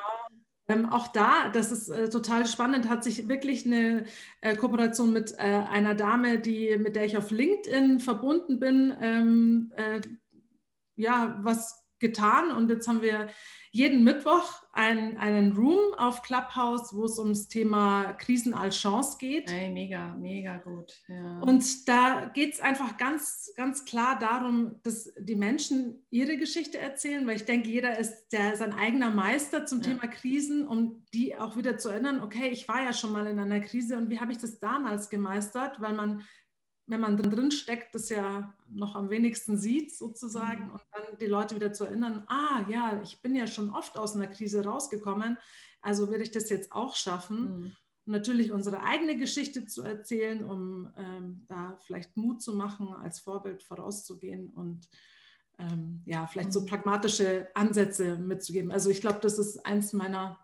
Ähm, 0.67 0.89
auch 0.89 1.07
da, 1.07 1.49
das 1.49 1.71
ist 1.71 1.89
äh, 1.89 2.09
total 2.09 2.45
spannend, 2.45 2.87
hat 2.87 3.03
sich 3.03 3.27
wirklich 3.27 3.65
eine 3.65 4.05
äh, 4.39 4.55
Kooperation 4.55 5.11
mit 5.11 5.33
äh, 5.33 5.41
einer 5.41 5.93
Dame, 5.93 6.39
die, 6.39 6.77
mit 6.77 6.95
der 6.95 7.05
ich 7.05 7.17
auf 7.17 7.31
LinkedIn 7.31 7.99
verbunden 7.99 8.59
bin, 8.59 8.95
ähm, 9.01 9.73
äh, 9.75 9.99
ja, 10.95 11.37
was 11.41 11.83
getan. 11.99 12.51
Und 12.51 12.69
jetzt 12.69 12.87
haben 12.87 13.01
wir 13.01 13.27
jeden 13.73 14.03
Mittwoch 14.03 14.61
ein, 14.71 15.17
einen 15.17 15.53
Room 15.53 15.95
auf 15.97 16.21
Clubhouse, 16.21 16.95
wo 16.95 17.05
es 17.05 17.17
ums 17.17 17.47
Thema 17.47 18.13
Krisen 18.13 18.53
als 18.53 18.77
Chance 18.77 19.17
geht. 19.19 19.51
Hey, 19.51 19.71
mega, 19.71 20.13
mega 20.13 20.57
gut. 20.57 21.01
Ja. 21.07 21.39
Und 21.39 21.87
da 21.89 22.29
geht 22.35 22.53
es 22.53 22.61
einfach 22.61 22.97
ganz, 22.97 23.51
ganz 23.57 23.83
klar 23.83 24.19
darum, 24.19 24.75
dass 24.83 25.11
die 25.17 25.35
Menschen 25.35 26.05
ihre 26.11 26.37
Geschichte 26.37 26.77
erzählen, 26.77 27.25
weil 27.25 27.37
ich 27.37 27.45
denke, 27.45 27.67
jeder 27.67 27.97
ist 27.97 28.27
der, 28.27 28.55
sein 28.57 28.73
eigener 28.73 29.09
Meister 29.09 29.65
zum 29.65 29.81
ja. 29.81 29.85
Thema 29.85 30.05
Krisen, 30.07 30.67
um 30.67 31.03
die 31.11 31.35
auch 31.35 31.57
wieder 31.57 31.79
zu 31.79 31.89
erinnern, 31.89 32.21
okay, 32.21 32.49
ich 32.49 32.67
war 32.67 32.83
ja 32.83 32.93
schon 32.93 33.11
mal 33.11 33.25
in 33.25 33.39
einer 33.39 33.59
Krise 33.59 33.97
und 33.97 34.11
wie 34.11 34.19
habe 34.19 34.31
ich 34.31 34.37
das 34.37 34.59
damals 34.59 35.09
gemeistert, 35.09 35.81
weil 35.81 35.93
man 35.93 36.21
wenn 36.85 36.99
man 36.99 37.17
drin 37.17 37.51
steckt, 37.51 37.95
das 37.95 38.09
ja 38.09 38.53
noch 38.69 38.95
am 38.95 39.09
wenigsten 39.09 39.57
sieht 39.57 39.95
sozusagen 39.95 40.65
mhm. 40.65 40.71
und 40.71 40.81
dann 40.91 41.17
die 41.19 41.27
Leute 41.27 41.55
wieder 41.55 41.71
zu 41.71 41.85
erinnern, 41.85 42.23
ah 42.27 42.65
ja, 42.69 43.01
ich 43.03 43.21
bin 43.21 43.35
ja 43.35 43.47
schon 43.47 43.69
oft 43.69 43.97
aus 43.97 44.15
einer 44.15 44.27
Krise 44.27 44.63
rausgekommen, 44.65 45.37
also 45.81 46.09
werde 46.09 46.23
ich 46.23 46.31
das 46.31 46.49
jetzt 46.49 46.71
auch 46.71 46.95
schaffen. 46.95 47.59
Mhm. 47.59 47.71
natürlich 48.05 48.51
unsere 48.51 48.83
eigene 48.83 49.17
Geschichte 49.17 49.65
zu 49.65 49.81
erzählen, 49.81 50.43
um 50.43 50.91
ähm, 50.97 51.45
da 51.47 51.77
vielleicht 51.85 52.17
Mut 52.17 52.41
zu 52.41 52.53
machen, 52.53 52.93
als 52.93 53.21
Vorbild 53.21 53.63
vorauszugehen 53.63 54.49
und 54.49 54.89
ähm, 55.59 56.01
ja, 56.05 56.27
vielleicht 56.27 56.51
so 56.51 56.61
mhm. 56.61 56.65
pragmatische 56.65 57.47
Ansätze 57.53 58.17
mitzugeben. 58.17 58.71
Also 58.71 58.89
ich 58.89 58.99
glaube, 59.01 59.19
das 59.21 59.39
ist 59.39 59.65
eins 59.65 59.93
meiner 59.93 60.37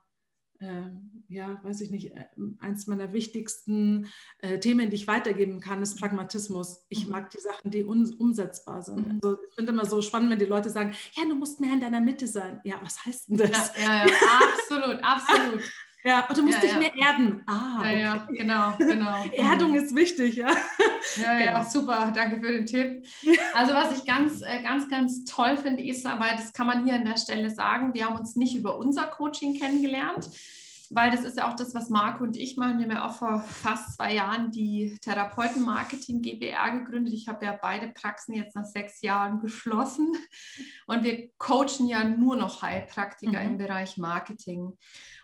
ja, 1.30 1.60
weiß 1.64 1.82
ich 1.82 1.92
nicht, 1.92 2.12
äh, 2.12 2.26
eins 2.60 2.88
meiner 2.88 3.14
wichtigsten 3.14 4.08
äh, 4.40 4.60
Themen, 4.60 4.90
die 4.90 4.96
ich 4.96 5.08
weitergeben 5.08 5.60
kann, 5.62 5.82
ist 5.82 6.00
Pragmatismus. 6.00 6.86
Ich 6.90 7.06
mhm. 7.06 7.12
mag 7.12 7.30
die 7.30 7.40
Sachen, 7.40 7.72
die 7.72 7.84
umsetzbar 7.84 8.82
sind. 8.82 9.08
Mhm. 9.08 9.20
Also 9.24 9.38
ich 9.48 9.56
finde 9.56 9.72
immer 9.72 9.86
so 9.86 10.02
spannend, 10.02 10.32
wenn 10.32 10.40
die 10.40 10.46
Leute 10.46 10.70
sagen, 10.70 10.94
ja, 11.14 11.24
du 11.24 11.36
musst 11.36 11.62
mehr 11.62 11.74
in 11.74 11.80
deiner 11.80 12.02
Mitte 12.02 12.28
sein. 12.28 12.60
Ja, 12.64 12.80
was 12.82 13.06
heißt 13.06 13.30
denn 13.30 13.38
das? 13.38 13.72
Ja, 13.78 13.84
ja, 13.84 14.08
ja 14.08 14.14
absolut, 14.54 15.04
absolut. 15.04 15.64
Ja, 16.04 16.26
und 16.30 16.38
du 16.38 16.44
musst 16.44 16.56
ja, 16.56 16.62
dich 16.62 16.72
ja. 16.72 16.80
mehr 16.80 16.96
erden. 16.96 17.44
Ah, 17.46 17.80
okay. 17.80 18.02
ja, 18.02 18.28
genau, 18.30 18.74
genau. 18.78 19.26
Erdung 19.34 19.76
ist 19.76 19.94
wichtig, 19.94 20.38
ja. 20.38 20.50
Ja, 21.18 21.40
ja, 21.40 21.58
genau. 21.60 21.70
super, 21.70 22.12
danke 22.16 22.40
für 22.40 22.52
den 22.52 22.66
Tipp. 22.66 23.06
Also 23.54 23.74
was 23.74 23.98
ich 23.98 24.06
ganz, 24.06 24.42
äh, 24.42 24.64
ganz, 24.64 24.90
ganz 24.90 25.26
toll 25.26 25.58
finde, 25.58 25.84
ist, 25.84 26.06
aber 26.06 26.28
das 26.38 26.54
kann 26.54 26.68
man 26.68 26.86
hier 26.86 26.94
an 26.94 27.04
der 27.04 27.18
Stelle 27.18 27.50
sagen, 27.50 27.94
wir 27.94 28.06
haben 28.06 28.16
uns 28.16 28.36
nicht 28.36 28.56
über 28.56 28.78
unser 28.78 29.08
Coaching 29.08 29.60
kennengelernt, 29.60 30.30
weil 30.92 31.12
das 31.12 31.24
ist 31.24 31.38
ja 31.38 31.50
auch 31.50 31.56
das, 31.56 31.76
was 31.76 31.90
Marco 31.90 32.24
und 32.24 32.36
ich 32.36 32.58
machen. 32.58 32.78
Wir 32.78 32.86
haben 32.86 32.92
ja 32.92 33.08
auch 33.08 33.16
vor 33.16 33.42
fast 33.42 33.96
zwei 33.96 34.14
Jahren 34.14 34.52
die 34.52 34.98
Therapeuten-Marketing 35.02 36.22
GBR 36.22 36.80
gegründet. 36.80 37.14
Ich 37.14 37.28
habe 37.28 37.46
ja 37.46 37.58
beide 37.62 37.90
Praxen 37.90 38.34
jetzt 38.34 38.56
nach 38.56 38.66
sechs 38.66 39.02
Jahren 39.02 39.40
geschlossen 39.40 40.12
und 40.88 41.04
wir 41.04 41.30
coachen 41.38 41.88
ja 41.88 42.04
nur 42.04 42.36
noch 42.36 42.62
Heilpraktiker 42.62 43.40
mhm. 43.40 43.52
im 43.52 43.58
Bereich 43.58 43.98
Marketing. 43.98 44.78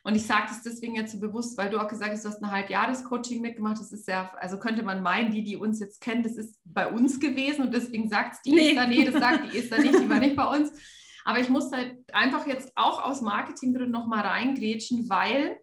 Und 0.04 0.16
ich 0.16 0.28
sage 0.28 0.46
das 0.50 0.62
deswegen 0.62 0.96
jetzt 0.96 1.14
so 1.14 1.20
bewusst, 1.20 1.58
weil 1.58 1.72
du 1.72 1.80
auch 1.80 1.88
gesagt 1.88 2.12
hast, 2.12 2.24
du 2.24 2.30
hast 2.30 2.44
ein 2.44 2.52
Halbjahres-Coaching 2.52 3.42
mitgemacht. 3.42 3.80
Das 3.80 3.92
ist 3.92 4.08
ja, 4.08 4.32
also 4.40 4.60
könnte 4.60 4.84
man 4.84 5.02
meinen, 5.02 5.32
die, 5.32 5.44
die 5.44 5.58
uns 5.58 5.80
jetzt 5.80 6.00
kennen, 6.00 6.22
das 6.22 6.38
ist 6.38 6.60
bei 6.64 6.88
uns 6.88 7.20
gewesen 7.20 7.66
und 7.66 7.74
deswegen 7.74 8.08
sagt 8.08 8.36
es 8.36 8.42
die 8.44 8.52
nee. 8.52 8.70
Esther, 8.70 8.88
nee, 8.88 9.04
das 9.04 9.16
sagt 9.16 9.52
die 9.52 9.58
Esther 9.58 9.80
nicht, 9.80 10.00
die 10.00 10.10
war 10.10 10.20
nicht 10.20 10.36
bei 10.36 10.46
uns. 10.46 10.72
Aber 11.26 11.40
ich 11.40 11.50
muss 11.50 11.72
halt 11.72 11.98
einfach 12.14 12.48
jetzt 12.48 12.72
auch 12.76 13.04
aus 13.04 13.22
Marketinggründen 13.22 13.92
nochmal 13.92 14.26
reingrätschen, 14.26 15.10
weil 15.10 15.58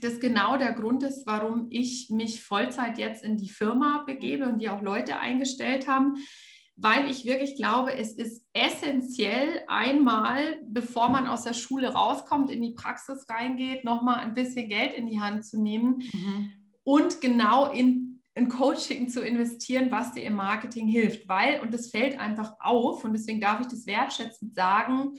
das 0.00 0.20
genau 0.20 0.56
der 0.56 0.72
Grund 0.72 1.02
ist, 1.02 1.26
warum 1.26 1.66
ich 1.70 2.08
mich 2.10 2.42
Vollzeit 2.42 2.96
jetzt 2.98 3.22
in 3.22 3.36
die 3.36 3.48
Firma 3.48 4.04
begebe 4.06 4.46
und 4.46 4.60
die 4.60 4.68
auch 4.68 4.82
Leute 4.82 5.18
eingestellt 5.18 5.88
haben, 5.88 6.16
weil 6.76 7.08
ich 7.08 7.24
wirklich 7.24 7.56
glaube, 7.56 7.94
es 7.94 8.12
ist 8.12 8.44
essentiell 8.52 9.62
einmal, 9.68 10.60
bevor 10.64 11.08
man 11.08 11.26
aus 11.26 11.42
der 11.42 11.54
Schule 11.54 11.92
rauskommt, 11.92 12.50
in 12.50 12.62
die 12.62 12.74
Praxis 12.74 13.26
reingeht, 13.28 13.84
nochmal 13.84 14.20
ein 14.20 14.34
bisschen 14.34 14.68
Geld 14.68 14.94
in 14.94 15.06
die 15.06 15.20
Hand 15.20 15.44
zu 15.44 15.60
nehmen 15.60 16.02
mhm. 16.12 16.52
und 16.82 17.20
genau 17.20 17.70
in 17.70 18.13
in 18.34 18.48
Coaching 18.48 19.08
zu 19.08 19.20
investieren, 19.20 19.90
was 19.90 20.12
dir 20.12 20.24
im 20.24 20.34
Marketing 20.34 20.88
hilft, 20.88 21.28
weil, 21.28 21.60
und 21.60 21.72
das 21.72 21.90
fällt 21.90 22.18
einfach 22.18 22.54
auf, 22.58 23.04
und 23.04 23.12
deswegen 23.12 23.40
darf 23.40 23.60
ich 23.60 23.68
das 23.68 23.86
wertschätzend 23.86 24.54
sagen, 24.54 25.16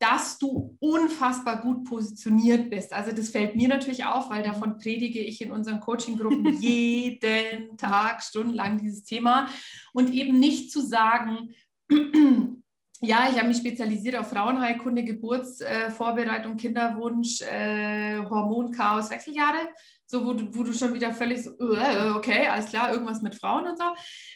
dass 0.00 0.38
du 0.38 0.76
unfassbar 0.80 1.62
gut 1.62 1.84
positioniert 1.84 2.68
bist. 2.68 2.92
Also 2.92 3.12
das 3.12 3.30
fällt 3.30 3.54
mir 3.56 3.68
natürlich 3.68 4.04
auf, 4.04 4.28
weil 4.28 4.42
davon 4.42 4.76
predige 4.76 5.20
ich 5.20 5.40
in 5.40 5.52
unseren 5.52 5.80
Coaching-Gruppen 5.80 6.52
jeden 6.60 7.76
Tag 7.78 8.22
stundenlang 8.22 8.78
dieses 8.78 9.04
Thema. 9.04 9.48
Und 9.92 10.12
eben 10.12 10.38
nicht 10.38 10.72
zu 10.72 10.80
sagen, 10.80 11.54
ja, 13.00 13.28
ich 13.30 13.38
habe 13.38 13.48
mich 13.48 13.58
spezialisiert 13.58 14.16
auf 14.16 14.28
Frauenheilkunde, 14.28 15.04
Geburtsvorbereitung, 15.04 16.54
äh, 16.54 16.56
Kinderwunsch, 16.56 17.40
äh, 17.42 18.18
Hormonchaos, 18.18 19.10
Wechseljahre 19.10 19.68
so 20.06 20.24
wo 20.24 20.34
du, 20.34 20.54
wo 20.54 20.62
du 20.62 20.72
schon 20.72 20.94
wieder 20.94 21.12
völlig 21.12 21.42
so, 21.42 21.50
äh, 21.50 22.10
okay, 22.14 22.46
alles 22.46 22.66
klar, 22.66 22.92
irgendwas 22.92 23.22
mit 23.22 23.34
Frauen 23.34 23.66
und 23.66 23.78
so, 23.78 23.84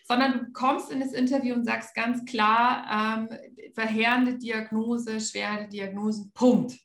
sondern 0.05 0.33
du 0.33 0.53
kommst 0.53 0.91
in 0.91 1.01
das 1.01 1.13
Interview 1.13 1.55
und 1.55 1.65
sagst 1.65 1.95
ganz 1.95 2.25
klar, 2.25 3.29
ähm, 3.29 3.29
verheerende 3.75 4.39
Diagnose, 4.39 5.21
schwere 5.21 5.69
Diagnosen, 5.69 6.33
Punkt. 6.35 6.79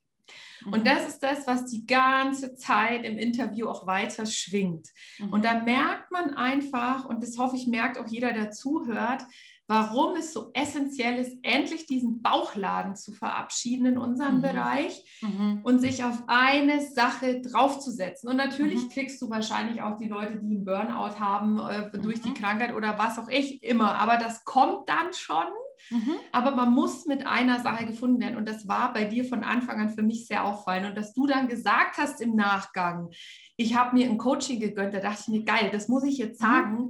Und 0.66 0.80
mhm. 0.80 0.86
das 0.86 1.08
ist 1.08 1.20
das, 1.20 1.46
was 1.46 1.66
die 1.66 1.86
ganze 1.86 2.56
Zeit 2.56 3.04
im 3.04 3.18
Interview 3.18 3.68
auch 3.68 3.86
weiter 3.86 4.26
schwingt. 4.26 4.90
Mhm. 5.20 5.34
Und 5.34 5.46
da 5.46 5.62
merkt 5.62 6.12
man 6.12 6.34
einfach, 6.34 7.06
und 7.06 7.22
das 7.22 7.38
hoffe 7.38 7.56
ich, 7.56 7.68
merkt 7.68 7.98
auch 7.98 8.08
jeder, 8.08 8.34
der 8.34 8.52
zuhört, 8.52 9.24
warum 9.68 10.16
es 10.18 10.34
so 10.34 10.52
essentiell 10.54 11.20
ist, 11.20 11.38
endlich 11.42 11.86
diesen 11.86 12.22
Bauchladen 12.22 12.96
zu 12.96 13.14
verabschieden 13.14 13.86
in 13.86 13.98
unserem 13.98 14.38
mhm. 14.38 14.42
Bereich 14.42 15.04
mhm. 15.22 15.62
und 15.64 15.80
sich 15.80 16.04
auf 16.04 16.24
eine 16.28 16.82
Sache 16.82 17.42
draufzusetzen. 17.42 18.30
Und 18.30 18.36
natürlich 18.36 18.84
mhm. 18.84 18.90
kriegst 18.90 19.22
du 19.22 19.30
wahrscheinlich 19.30 19.82
auch 19.82 19.98
die 19.98 20.10
Leute, 20.10 20.38
die 20.38 20.56
einen 20.56 20.66
Burnout 20.66 21.20
haben 21.20 21.60
äh, 21.60 21.98
durch 21.98 22.22
die 22.22 22.30
mhm. 22.30 22.36
Krankheit 22.36 22.76
oder 22.76 22.98
was 22.98 23.18
auch 23.18 23.30
ich 23.30 23.64
immer. 23.64 23.96
Aber 23.96 24.18
das 24.18 24.44
kommt 24.44 24.90
dann 24.90 25.14
schon. 25.14 25.46
Mhm. 25.90 26.16
Aber 26.32 26.52
man 26.52 26.74
muss 26.74 27.06
mit 27.06 27.26
einer 27.26 27.60
Sache 27.62 27.86
gefunden 27.86 28.20
werden. 28.20 28.38
Und 28.38 28.48
das 28.48 28.68
war 28.68 28.92
bei 28.92 29.06
dir 29.06 29.24
von 29.24 29.44
Anfang 29.44 29.80
an 29.80 29.90
für 29.90 30.04
mich 30.04 30.28
sehr 30.28 30.44
auffallend. 30.44 30.90
Und 30.90 30.98
dass 30.98 31.14
du 31.14 31.26
dann 31.26 31.48
gesagt 31.48 31.98
hast 31.98 32.20
im 32.22 32.36
Nachgang, 32.36 33.10
ich 33.56 33.76
habe 33.76 33.96
mir 33.96 34.10
ein 34.10 34.18
Coaching 34.18 34.60
gegönnt, 34.60 34.94
da 34.94 35.00
dachte 35.00 35.22
ich 35.22 35.28
mir, 35.30 35.44
geil, 35.46 35.70
das 35.72 35.88
muss 35.88 36.04
ich 36.04 36.18
jetzt 36.18 36.42
mhm. 36.42 36.46
sagen, 36.46 36.90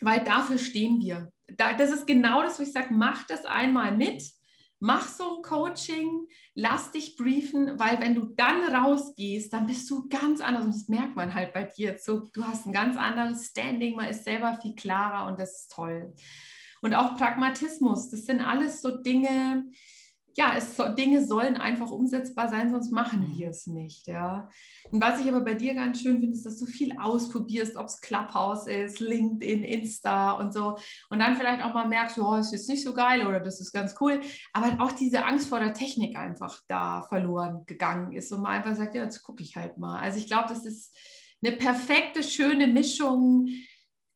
weil 0.00 0.24
dafür 0.24 0.58
stehen 0.58 1.00
wir 1.00 1.30
da, 1.56 1.74
das 1.74 1.90
ist 1.90 2.06
genau 2.06 2.42
das, 2.42 2.58
wo 2.58 2.62
ich 2.62 2.72
sage, 2.72 2.88
mach 2.92 3.26
das 3.26 3.44
einmal 3.44 3.96
mit, 3.96 4.22
mach 4.80 5.06
so 5.06 5.36
ein 5.36 5.42
Coaching, 5.42 6.26
lass 6.54 6.90
dich 6.90 7.16
briefen, 7.16 7.78
weil 7.78 8.00
wenn 8.00 8.14
du 8.14 8.26
dann 8.34 8.62
rausgehst, 8.74 9.52
dann 9.52 9.66
bist 9.66 9.88
du 9.90 10.08
ganz 10.08 10.40
anders 10.40 10.64
und 10.64 10.74
das 10.74 10.88
merkt 10.88 11.16
man 11.16 11.34
halt 11.34 11.52
bei 11.52 11.64
dir. 11.64 11.98
So, 11.98 12.30
du 12.32 12.44
hast 12.44 12.66
ein 12.66 12.72
ganz 12.72 12.96
anderes 12.96 13.46
Standing, 13.46 13.96
man 13.96 14.08
ist 14.08 14.24
selber 14.24 14.58
viel 14.60 14.74
klarer 14.74 15.30
und 15.30 15.38
das 15.38 15.62
ist 15.62 15.72
toll. 15.72 16.14
Und 16.82 16.94
auch 16.94 17.16
Pragmatismus, 17.16 18.08
das 18.10 18.24
sind 18.24 18.40
alles 18.40 18.80
so 18.80 19.02
Dinge, 19.02 19.66
ja, 20.36 20.54
es 20.56 20.76
Dinge 20.96 21.24
sollen 21.24 21.56
einfach 21.56 21.90
umsetzbar 21.90 22.48
sein, 22.48 22.70
sonst 22.70 22.92
machen 22.92 23.20
mhm. 23.20 23.38
wir 23.38 23.50
es 23.50 23.66
nicht. 23.66 24.06
Ja. 24.06 24.48
Und 24.90 25.02
was 25.02 25.20
ich 25.20 25.28
aber 25.28 25.40
bei 25.40 25.54
dir 25.54 25.74
ganz 25.74 26.00
schön 26.00 26.20
finde, 26.20 26.36
ist, 26.36 26.46
dass 26.46 26.58
du 26.58 26.66
viel 26.66 26.96
ausprobierst, 26.98 27.76
ob 27.76 27.86
es 27.86 28.00
Clubhouse 28.00 28.66
ist, 28.66 29.00
LinkedIn, 29.00 29.64
Insta 29.64 30.32
und 30.32 30.52
so. 30.52 30.78
Und 31.08 31.18
dann 31.18 31.36
vielleicht 31.36 31.64
auch 31.64 31.74
mal 31.74 31.88
merkst, 31.88 32.18
oh, 32.18 32.36
ist 32.36 32.52
jetzt 32.52 32.68
nicht 32.68 32.84
so 32.84 32.94
geil 32.94 33.26
oder 33.26 33.40
das 33.40 33.60
ist 33.60 33.72
ganz 33.72 33.94
cool. 34.00 34.20
Aber 34.52 34.82
auch 34.82 34.92
diese 34.92 35.24
Angst 35.24 35.48
vor 35.48 35.60
der 35.60 35.74
Technik 35.74 36.16
einfach 36.16 36.60
da 36.68 37.02
verloren 37.02 37.64
gegangen 37.66 38.12
ist 38.12 38.32
und 38.32 38.42
man 38.42 38.52
einfach 38.52 38.76
sagt, 38.76 38.94
ja, 38.94 39.04
jetzt 39.04 39.22
gucke 39.22 39.42
ich 39.42 39.56
halt 39.56 39.78
mal. 39.78 40.00
Also 40.00 40.18
ich 40.18 40.26
glaube, 40.26 40.48
das 40.48 40.64
ist 40.64 40.96
eine 41.42 41.56
perfekte, 41.56 42.22
schöne 42.22 42.66
Mischung. 42.66 43.48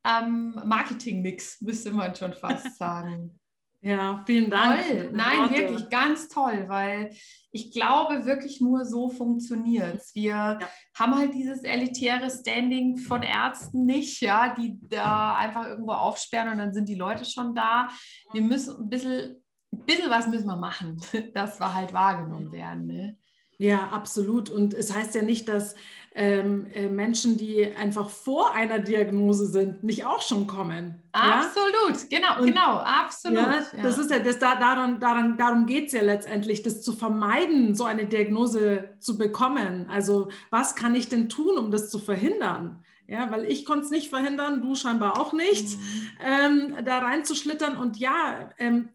Ähm, 0.07 0.61
Marketing-Mix, 0.65 1.63
müsste 1.63 1.91
man 1.91 2.15
schon 2.15 2.35
fast 2.35 2.77
sagen. 2.79 3.41
Ja, 3.85 4.23
vielen 4.25 4.51
Dank. 4.51 4.81
Toll. 4.87 5.11
Nein, 5.13 5.41
Worte. 5.41 5.55
wirklich 5.55 5.91
ganz 5.91 6.29
toll, 6.29 6.65
weil 6.69 7.11
ich 7.51 7.71
glaube, 7.71 8.25
wirklich 8.25 8.59
nur 8.63 8.87
so 8.87 9.11
funktioniert 9.11 9.97
es. 9.97 10.15
Wir 10.15 10.31
ja. 10.31 10.59
haben 10.95 11.15
halt 11.15 11.35
dieses 11.35 11.63
elitäre 11.65 12.31
Standing 12.31 12.97
von 12.97 13.23
Ärzten 13.23 13.85
nicht, 13.85 14.23
ja, 14.23 14.55
die 14.55 14.79
da 14.89 15.37
einfach 15.37 15.67
irgendwo 15.69 15.93
aufsperren 15.93 16.53
und 16.53 16.59
dann 16.59 16.73
sind 16.73 16.89
die 16.89 16.95
Leute 16.95 17.27
schon 17.27 17.55
da. 17.55 17.89
Wir 18.33 18.41
müssen 18.41 18.75
ein 18.85 18.89
bisschen, 18.89 19.37
ein 19.71 19.85
bisschen 19.85 20.11
was 20.11 20.29
müssen 20.29 20.47
wir 20.47 20.57
machen, 20.57 20.99
dass 21.35 21.61
wir 21.61 21.75
halt 21.75 21.93
wahrgenommen 21.93 22.53
werden. 22.53 22.87
Ne? 22.87 23.19
Ja, 23.59 23.91
absolut. 23.91 24.49
Und 24.49 24.73
es 24.73 24.95
heißt 24.95 25.15
ja 25.15 25.23
nicht, 25.23 25.47
dass 25.47 25.75
ähm, 26.17 26.67
äh, 26.73 26.89
Menschen, 26.89 27.37
die 27.37 27.75
einfach 27.75 28.09
vor 28.09 28.55
einer 28.55 28.79
Diagnose 28.79 29.47
sind, 29.47 29.83
nicht 29.83 30.07
auch 30.07 30.23
schon 30.23 30.47
kommen. 30.47 31.03
Absolut, 31.11 32.11
ja? 32.11 32.19
genau, 32.19 32.41
und, 32.41 32.47
genau, 32.47 32.77
absolut. 32.79 33.39
Ja, 33.39 33.65
das 33.83 33.99
ist 33.99 34.11
ja, 34.13 34.21
das, 34.21 34.39
daran, 34.39 35.01
daran, 35.01 35.37
darum 35.37 35.67
geht 35.67 35.87
es 35.87 35.93
ja 35.93 36.03
letztendlich, 36.03 36.63
das 36.63 36.83
zu 36.83 36.93
vermeiden, 36.93 37.75
so 37.75 37.85
eine 37.85 38.07
Diagnose 38.07 38.91
zu 39.01 39.19
bekommen. 39.19 39.87
Also 39.91 40.29
was 40.51 40.77
kann 40.77 40.95
ich 40.95 41.09
denn 41.09 41.29
tun, 41.29 41.59
um 41.59 41.73
das 41.73 41.91
zu 41.91 41.99
verhindern? 41.99 42.85
Ja, 43.09 43.31
weil 43.31 43.45
ich 43.45 43.67
konnte 43.67 43.85
es 43.85 43.91
nicht 43.91 44.09
verhindern, 44.09 44.63
du 44.63 44.77
scheinbar 44.77 45.21
auch 45.21 45.33
nicht, 45.33 45.77
mhm. 45.77 46.11
ähm, 46.25 46.85
da 46.85 46.99
reinzuschlittern. 47.01 47.77
Und 47.77 47.99
ja, 47.99 48.51
ähm, 48.59 48.91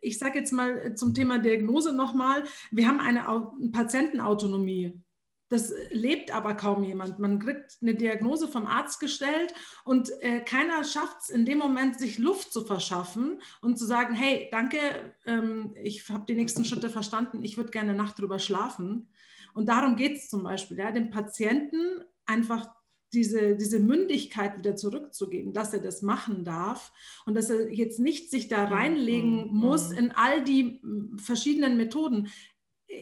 ich 0.00 0.18
sage 0.18 0.40
jetzt 0.40 0.52
mal 0.52 0.94
zum 0.94 1.14
Thema 1.14 1.38
Diagnose 1.38 1.94
nochmal, 1.94 2.42
wir 2.70 2.88
haben 2.88 3.00
eine 3.00 3.24
Patientenautonomie. 3.72 5.00
Das 5.48 5.72
lebt 5.90 6.34
aber 6.34 6.54
kaum 6.54 6.82
jemand. 6.82 7.18
Man 7.20 7.38
kriegt 7.38 7.78
eine 7.80 7.94
Diagnose 7.94 8.48
vom 8.48 8.66
Arzt 8.66 8.98
gestellt 8.98 9.54
und 9.84 10.10
äh, 10.20 10.40
keiner 10.40 10.82
schafft 10.82 11.22
es 11.22 11.30
in 11.30 11.44
dem 11.44 11.58
Moment, 11.58 11.98
sich 11.98 12.18
Luft 12.18 12.52
zu 12.52 12.64
verschaffen 12.64 13.40
und 13.60 13.78
zu 13.78 13.84
sagen, 13.84 14.14
hey, 14.14 14.48
danke, 14.50 14.78
ähm, 15.24 15.74
ich 15.80 16.08
habe 16.08 16.24
die 16.26 16.34
nächsten 16.34 16.64
Schritte 16.64 16.90
verstanden, 16.90 17.44
ich 17.44 17.56
würde 17.56 17.70
gerne 17.70 17.94
Nacht 17.94 18.18
drüber 18.18 18.40
schlafen. 18.40 19.08
Und 19.54 19.68
darum 19.68 19.96
geht 19.96 20.16
es 20.16 20.28
zum 20.28 20.42
Beispiel, 20.42 20.78
ja, 20.78 20.90
dem 20.90 21.10
Patienten 21.10 22.02
einfach 22.26 22.68
diese, 23.12 23.56
diese 23.56 23.78
Mündigkeit 23.78 24.58
wieder 24.58 24.76
zurückzugeben, 24.76 25.52
dass 25.52 25.72
er 25.72 25.80
das 25.80 26.02
machen 26.02 26.44
darf 26.44 26.92
und 27.24 27.34
dass 27.34 27.50
er 27.50 27.72
jetzt 27.72 27.98
nicht 28.00 28.30
sich 28.30 28.48
da 28.48 28.64
reinlegen 28.64 29.48
muss 29.52 29.92
in 29.92 30.10
all 30.10 30.42
die 30.42 30.82
verschiedenen 31.16 31.76
Methoden 31.76 32.28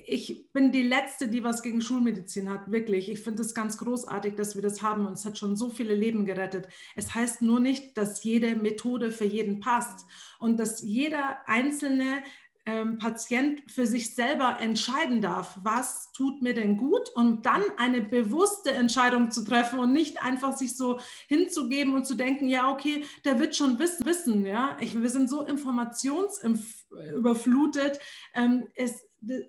ich 0.07 0.51
bin 0.53 0.73
die 0.73 0.83
Letzte, 0.83 1.29
die 1.29 1.45
was 1.45 1.63
gegen 1.63 1.81
Schulmedizin 1.81 2.51
hat, 2.51 2.71
wirklich. 2.71 3.11
Ich 3.11 3.21
finde 3.21 3.43
es 3.43 3.55
ganz 3.55 3.79
großartig, 3.79 4.35
dass 4.35 4.55
wir 4.55 4.63
das 4.63 4.83
haben 4.83 5.07
und 5.07 5.15
es 5.15 5.25
hat 5.25 5.39
schon 5.39 5.57
so 5.57 5.71
viele 5.71 5.95
Leben 5.95 6.27
gerettet. 6.27 6.69
Es 6.97 7.15
heißt 7.15 7.43
nur 7.43 7.61
nicht, 7.61 7.97
dass 7.97 8.25
jede 8.25 8.57
Methode 8.57 9.11
für 9.11 9.25
jeden 9.25 9.61
passt 9.61 10.07
und 10.39 10.59
dass 10.59 10.83
jeder 10.83 11.39
einzelne 11.47 12.23
ähm, 12.67 12.99
Patient 12.99 13.63
für 13.71 13.87
sich 13.87 14.15
selber 14.15 14.57
entscheiden 14.61 15.21
darf, 15.21 15.59
was 15.63 16.13
tut 16.13 16.41
mir 16.41 16.55
denn 16.55 16.79
gut 16.79 17.11
und 17.15 17.45
dann 17.45 17.63
eine 17.77 18.01
bewusste 18.01 18.71
Entscheidung 18.71 19.31
zu 19.31 19.45
treffen 19.45 19.79
und 19.79 19.93
nicht 19.93 20.23
einfach 20.23 20.57
sich 20.57 20.75
so 20.77 20.99
hinzugeben 21.29 21.95
und 21.95 22.07
zu 22.07 22.15
denken, 22.15 22.49
ja, 22.49 22.73
okay, 22.73 23.05
der 23.25 23.39
wird 23.39 23.55
schon 23.55 23.79
wissen, 23.79 24.07
wissen 24.07 24.47
ja. 24.47 24.79
Ich, 24.81 24.99
wir 24.99 25.11
sind 25.11 25.29
so 25.29 25.43
informationsüberflutet. 25.43 28.01
Ähm, 28.35 28.67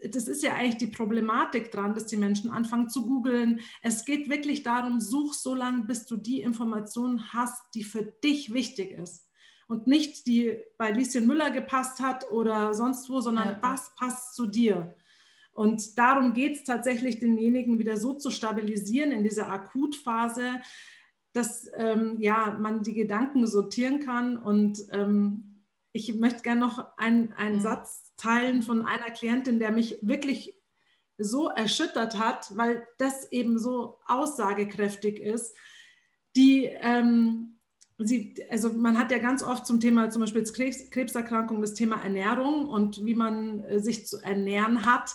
das 0.09 0.27
ist 0.27 0.43
ja 0.43 0.53
eigentlich 0.53 0.77
die 0.77 0.87
Problematik 0.87 1.71
dran, 1.71 1.93
dass 1.93 2.05
die 2.05 2.17
Menschen 2.17 2.49
anfangen 2.49 2.89
zu 2.89 3.05
googeln. 3.05 3.61
Es 3.81 4.05
geht 4.05 4.29
wirklich 4.29 4.63
darum, 4.63 4.99
such 4.99 5.33
so 5.33 5.55
lange, 5.55 5.83
bis 5.83 6.05
du 6.05 6.17
die 6.17 6.41
Information 6.41 7.33
hast, 7.33 7.63
die 7.73 7.83
für 7.83 8.03
dich 8.03 8.53
wichtig 8.53 8.91
ist. 8.91 9.29
Und 9.67 9.87
nicht 9.87 10.27
die 10.27 10.59
bei 10.77 10.91
Lieschen 10.91 11.25
Müller 11.25 11.49
gepasst 11.49 11.99
hat 11.99 12.29
oder 12.31 12.73
sonst 12.73 13.09
wo, 13.09 13.19
sondern 13.19 13.47
ja. 13.47 13.57
was 13.61 13.95
passt 13.95 14.35
zu 14.35 14.45
dir. 14.45 14.95
Und 15.53 15.97
darum 15.97 16.33
geht 16.33 16.57
es 16.57 16.63
tatsächlich, 16.65 17.19
denjenigen 17.19 17.79
wieder 17.79 17.97
so 17.97 18.13
zu 18.13 18.29
stabilisieren 18.29 19.11
in 19.11 19.23
dieser 19.23 19.49
Akutphase, 19.49 20.61
dass 21.31 21.69
ähm, 21.77 22.17
ja, 22.19 22.57
man 22.59 22.83
die 22.83 22.93
Gedanken 22.93 23.47
sortieren 23.47 24.01
kann. 24.01 24.37
Und 24.37 24.79
ähm, 24.91 25.63
ich 25.93 26.13
möchte 26.15 26.43
gerne 26.43 26.59
noch 26.59 26.97
einen, 26.97 27.31
einen 27.33 27.57
mhm. 27.57 27.61
Satz 27.61 28.04
Teilen 28.17 28.61
von 28.63 28.85
einer 28.85 29.11
Klientin, 29.11 29.59
der 29.59 29.71
mich 29.71 29.97
wirklich 30.01 30.55
so 31.17 31.47
erschüttert 31.47 32.19
hat, 32.19 32.55
weil 32.57 32.87
das 32.97 33.31
eben 33.31 33.57
so 33.57 33.99
aussagekräftig 34.05 35.19
ist, 35.19 35.55
die 36.35 36.65
ähm, 36.65 37.55
sie, 37.97 38.35
also 38.49 38.73
man 38.73 38.97
hat 38.97 39.11
ja 39.11 39.19
ganz 39.19 39.43
oft 39.43 39.65
zum 39.65 39.79
Thema 39.79 40.09
zum 40.09 40.21
Beispiel 40.21 40.43
Krebs, 40.43 40.89
Krebserkrankung 40.89 41.61
das 41.61 41.73
Thema 41.73 42.01
Ernährung 42.01 42.67
und 42.67 43.05
wie 43.05 43.15
man 43.15 43.63
äh, 43.63 43.79
sich 43.79 44.07
zu 44.07 44.17
ernähren 44.17 44.85
hat. 44.85 45.11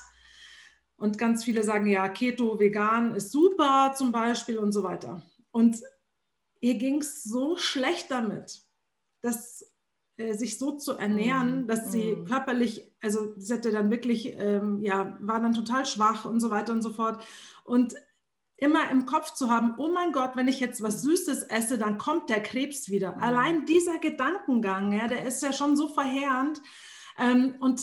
Und 0.96 1.18
ganz 1.18 1.44
viele 1.44 1.62
sagen 1.62 1.86
ja, 1.86 2.08
Keto, 2.08 2.58
vegan 2.58 3.14
ist 3.14 3.32
super 3.32 3.94
zum 3.96 4.12
Beispiel 4.12 4.58
und 4.58 4.72
so 4.72 4.82
weiter. 4.82 5.22
Und 5.50 5.78
ihr 6.60 6.74
ging 6.74 7.00
es 7.00 7.22
so 7.22 7.56
schlecht 7.56 8.10
damit, 8.10 8.62
dass 9.22 9.64
äh, 10.16 10.34
sich 10.34 10.58
so 10.58 10.72
zu 10.72 10.92
ernähren, 10.92 11.62
mhm. 11.62 11.66
dass 11.66 11.90
sie 11.92 12.16
mhm. 12.16 12.24
körperlich, 12.26 12.89
also 13.00 13.34
sie 13.36 13.54
hatte 13.54 13.70
dann 13.70 13.90
wirklich, 13.90 14.34
ähm, 14.38 14.82
ja, 14.82 15.16
war 15.20 15.40
dann 15.40 15.54
total 15.54 15.86
schwach 15.86 16.24
und 16.24 16.40
so 16.40 16.50
weiter 16.50 16.72
und 16.72 16.82
so 16.82 16.90
fort. 16.90 17.22
Und 17.64 17.94
immer 18.56 18.90
im 18.90 19.06
Kopf 19.06 19.32
zu 19.32 19.50
haben, 19.50 19.74
oh 19.78 19.90
mein 19.90 20.12
Gott, 20.12 20.32
wenn 20.34 20.48
ich 20.48 20.60
jetzt 20.60 20.82
was 20.82 21.02
Süßes 21.02 21.44
esse, 21.44 21.78
dann 21.78 21.96
kommt 21.96 22.28
der 22.28 22.42
Krebs 22.42 22.90
wieder. 22.90 23.16
Mhm. 23.16 23.22
Allein 23.22 23.64
dieser 23.64 23.98
Gedankengang, 23.98 24.92
ja, 24.92 25.08
der 25.08 25.24
ist 25.24 25.42
ja 25.42 25.52
schon 25.52 25.76
so 25.76 25.88
verheerend. 25.88 26.60
Ähm, 27.18 27.54
und 27.60 27.80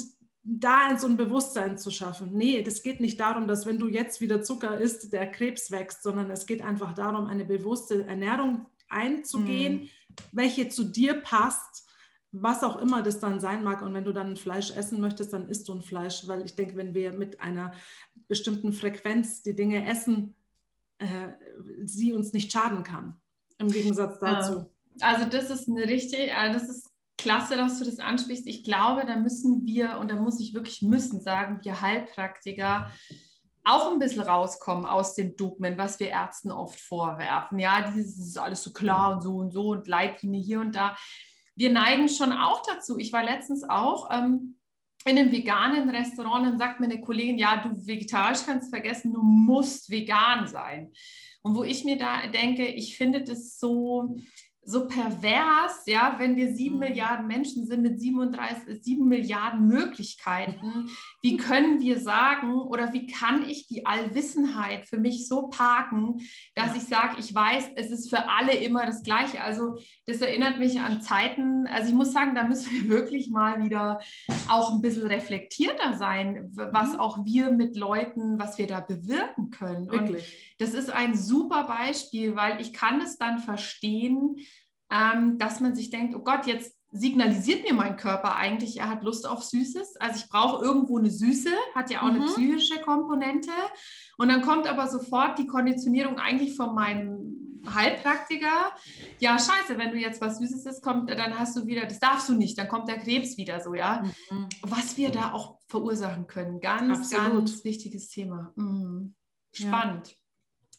da 0.49 0.97
so 0.97 1.07
ein 1.07 1.17
Bewusstsein 1.17 1.77
zu 1.77 1.91
schaffen. 1.91 2.31
Nee, 2.31 2.63
das 2.63 2.81
geht 2.81 3.01
nicht 3.01 3.19
darum, 3.19 3.47
dass 3.47 3.65
wenn 3.65 3.79
du 3.79 3.87
jetzt 3.87 4.21
wieder 4.21 4.41
Zucker 4.41 4.79
isst, 4.79 5.11
der 5.11 5.29
Krebs 5.29 5.71
wächst, 5.71 6.03
sondern 6.03 6.31
es 6.31 6.45
geht 6.45 6.61
einfach 6.61 6.93
darum, 6.93 7.27
eine 7.27 7.43
bewusste 7.43 8.05
Ernährung 8.05 8.65
einzugehen, 8.87 9.81
mhm. 9.81 9.89
welche 10.31 10.69
zu 10.69 10.85
dir 10.85 11.15
passt, 11.15 11.86
was 12.31 12.63
auch 12.63 12.77
immer 12.77 13.01
das 13.01 13.19
dann 13.19 13.39
sein 13.39 13.63
mag. 13.63 13.81
Und 13.81 13.93
wenn 13.93 14.03
du 14.03 14.13
dann 14.13 14.37
Fleisch 14.37 14.71
essen 14.71 14.99
möchtest, 14.99 15.33
dann 15.33 15.49
isst 15.49 15.67
du 15.67 15.73
ein 15.73 15.81
Fleisch, 15.81 16.27
weil 16.27 16.43
ich 16.45 16.55
denke, 16.55 16.75
wenn 16.75 16.93
wir 16.93 17.13
mit 17.13 17.41
einer 17.41 17.73
bestimmten 18.27 18.73
Frequenz 18.73 19.41
die 19.41 19.55
Dinge 19.55 19.87
essen, 19.87 20.35
äh, 20.99 21.29
sie 21.85 22.13
uns 22.13 22.33
nicht 22.33 22.51
schaden 22.51 22.83
kann. 22.83 23.15
Im 23.57 23.69
Gegensatz 23.69 24.19
dazu. 24.19 24.69
Also 24.99 25.25
das 25.25 25.49
ist 25.49 25.67
eine 25.67 25.83
richtig, 25.83 26.33
also 26.35 26.59
das 26.59 26.69
ist 26.69 26.89
klasse, 27.17 27.55
dass 27.55 27.79
du 27.79 27.85
das 27.85 27.99
ansprichst. 27.99 28.47
Ich 28.47 28.63
glaube, 28.63 29.05
da 29.05 29.15
müssen 29.15 29.65
wir, 29.65 29.97
und 29.99 30.11
da 30.11 30.15
muss 30.15 30.39
ich 30.39 30.53
wirklich 30.53 30.81
müssen 30.81 31.21
sagen, 31.21 31.59
wir 31.63 31.81
Heilpraktiker 31.81 32.91
auch 33.63 33.91
ein 33.91 33.99
bisschen 33.99 34.21
rauskommen 34.21 34.85
aus 34.85 35.13
den 35.13 35.35
Dogmen, 35.35 35.77
was 35.77 35.99
wir 35.99 36.07
Ärzten 36.07 36.51
oft 36.51 36.79
vorwerfen. 36.79 37.59
Ja, 37.59 37.91
dieses 37.91 38.17
ist 38.17 38.37
alles 38.37 38.63
so 38.63 38.71
klar 38.71 39.13
und 39.13 39.21
so 39.21 39.35
und 39.35 39.51
so 39.51 39.71
und 39.71 39.87
Leitlinie 39.87 40.41
hier 40.41 40.61
und 40.61 40.75
da. 40.75 40.95
Wir 41.57 41.71
neigen 41.71 42.07
schon 42.07 42.31
auch 42.31 42.61
dazu. 42.61 42.97
Ich 42.97 43.11
war 43.11 43.23
letztens 43.23 43.67
auch 43.67 44.09
ähm, 44.11 44.57
in 45.05 45.17
einem 45.17 45.31
veganen 45.31 45.89
Restaurant, 45.89 46.45
dann 46.45 46.57
sagt 46.57 46.79
mir 46.79 46.85
eine 46.85 47.01
Kollegin, 47.01 47.37
ja, 47.37 47.57
du 47.57 47.87
vegetarisch 47.87 48.45
kannst 48.45 48.69
vergessen, 48.69 49.13
du 49.13 49.21
musst 49.21 49.89
vegan 49.89 50.47
sein. 50.47 50.91
Und 51.41 51.55
wo 51.55 51.63
ich 51.63 51.83
mir 51.83 51.97
da 51.97 52.27
denke, 52.27 52.67
ich 52.67 52.97
finde 52.97 53.23
das 53.23 53.57
so, 53.57 54.17
so 54.69 54.85
pervers, 54.85 55.83
ja, 55.85 56.15
wenn 56.17 56.35
wir 56.35 56.53
sieben 56.53 56.75
mhm. 56.75 56.81
Milliarden 56.81 57.25
Menschen 57.25 57.65
sind 57.65 57.83
mit 57.83 58.01
37, 58.01 58.83
sieben 58.83 59.07
Milliarden 59.07 59.65
Möglichkeiten, 59.65 60.89
wie 61.21 61.37
können 61.37 61.79
wir 61.79 62.01
sagen 62.01 62.53
oder 62.53 62.91
wie 62.91 63.07
kann 63.07 63.47
ich 63.47 63.67
die 63.67 63.85
Allwissenheit 63.85 64.85
für 64.85 64.97
mich 64.97 65.29
so 65.29 65.47
parken, 65.47 66.19
dass 66.53 66.75
ich 66.75 66.83
sage, 66.83 67.15
ich 67.17 67.33
weiß, 67.33 67.69
es 67.77 67.91
ist 67.91 68.09
für 68.09 68.27
alle 68.27 68.53
immer 68.55 68.85
das 68.85 69.03
Gleiche. 69.03 69.41
Also 69.41 69.77
das 70.05 70.19
erinnert 70.19 70.59
mich 70.59 70.81
an 70.81 71.01
Zeiten, 71.01 71.65
also 71.67 71.87
ich 71.87 71.95
muss 71.95 72.11
sagen, 72.11 72.35
da 72.35 72.43
müssen 72.43 72.69
wir 72.71 72.89
wirklich 72.89 73.29
mal 73.29 73.63
wieder 73.63 74.01
auch 74.49 74.73
ein 74.73 74.81
bisschen 74.81 75.07
reflektierter 75.07 75.97
sein, 75.97 76.51
was 76.55 76.91
mhm. 76.93 76.99
auch 76.99 77.23
wir 77.23 77.51
mit 77.51 77.77
Leuten, 77.77 78.37
was 78.37 78.57
wir 78.57 78.67
da 78.67 78.81
bewirken 78.81 79.49
können. 79.49 79.89
Wirklich. 79.89 80.25
Und 80.25 80.59
das 80.59 80.73
ist 80.73 80.89
ein 80.89 81.15
super 81.15 81.63
Beispiel, 81.63 82.35
weil 82.35 82.59
ich 82.59 82.73
kann 82.73 82.99
es 82.99 83.17
dann 83.17 83.39
verstehen, 83.39 84.35
ähm, 84.91 85.37
dass 85.37 85.59
man 85.59 85.75
sich 85.75 85.89
denkt, 85.89 86.15
oh 86.15 86.23
Gott, 86.23 86.45
jetzt 86.45 86.77
signalisiert 86.91 87.63
mir 87.63 87.73
mein 87.73 87.97
Körper 87.97 88.35
eigentlich, 88.35 88.77
er 88.77 88.89
hat 88.89 89.03
Lust 89.03 89.27
auf 89.27 89.43
Süßes. 89.43 89.97
Also 89.97 90.23
ich 90.23 90.29
brauche 90.29 90.63
irgendwo 90.63 90.97
eine 90.97 91.09
Süße, 91.09 91.51
hat 91.75 91.91
ja 91.91 92.01
auch 92.01 92.11
mhm. 92.11 92.21
eine 92.21 92.25
psychische 92.25 92.81
Komponente. 92.81 93.51
Und 94.17 94.29
dann 94.29 94.41
kommt 94.41 94.67
aber 94.67 94.87
sofort 94.87 95.37
die 95.37 95.47
Konditionierung 95.47 96.17
eigentlich 96.17 96.55
von 96.55 96.73
meinem 96.73 97.61
Heilpraktiker. 97.73 98.71
Ja, 99.19 99.37
scheiße, 99.37 99.77
wenn 99.77 99.91
du 99.91 99.97
jetzt 99.97 100.21
was 100.21 100.39
Süßes 100.39 100.65
isst, 100.65 100.81
kommt, 100.81 101.09
dann 101.09 101.37
hast 101.37 101.57
du 101.57 101.65
wieder, 101.65 101.85
das 101.85 101.99
darfst 101.99 102.29
du 102.29 102.33
nicht, 102.33 102.57
dann 102.57 102.69
kommt 102.69 102.87
der 102.87 102.99
Krebs 102.99 103.37
wieder 103.37 103.59
so, 103.59 103.73
ja. 103.73 104.03
Mhm. 104.31 104.47
Was 104.61 104.95
wir 104.95 105.09
da 105.09 105.33
auch 105.33 105.59
verursachen 105.67 106.27
können. 106.27 106.61
Ganz, 106.61 107.11
Absolut. 107.11 107.45
ganz 107.45 107.63
wichtiges 107.65 108.07
Thema. 108.07 108.53
Mhm. 108.55 109.13
Spannend. 109.51 110.11
Ja 110.11 110.26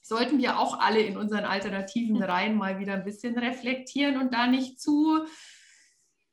sollten 0.08 0.38
wir 0.38 0.58
auch 0.58 0.80
alle 0.80 1.00
in 1.00 1.16
unseren 1.16 1.44
alternativen 1.44 2.16
Reihen 2.22 2.56
mal 2.56 2.78
wieder 2.78 2.94
ein 2.94 3.04
bisschen 3.04 3.38
reflektieren 3.38 4.20
und 4.20 4.32
da 4.32 4.46
nicht 4.46 4.80
zu 4.80 5.24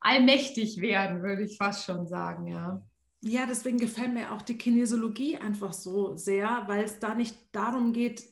allmächtig 0.00 0.80
werden, 0.80 1.22
würde 1.22 1.42
ich 1.42 1.56
fast 1.56 1.84
schon 1.84 2.06
sagen, 2.06 2.46
ja. 2.46 2.82
Ja, 3.22 3.46
deswegen 3.46 3.78
gefällt 3.78 4.12
mir 4.12 4.30
auch 4.30 4.42
die 4.42 4.58
Kinesiologie 4.58 5.38
einfach 5.38 5.72
so 5.72 6.16
sehr, 6.16 6.64
weil 6.66 6.84
es 6.84 6.98
da 7.00 7.14
nicht 7.14 7.34
darum 7.50 7.92
geht, 7.92 8.28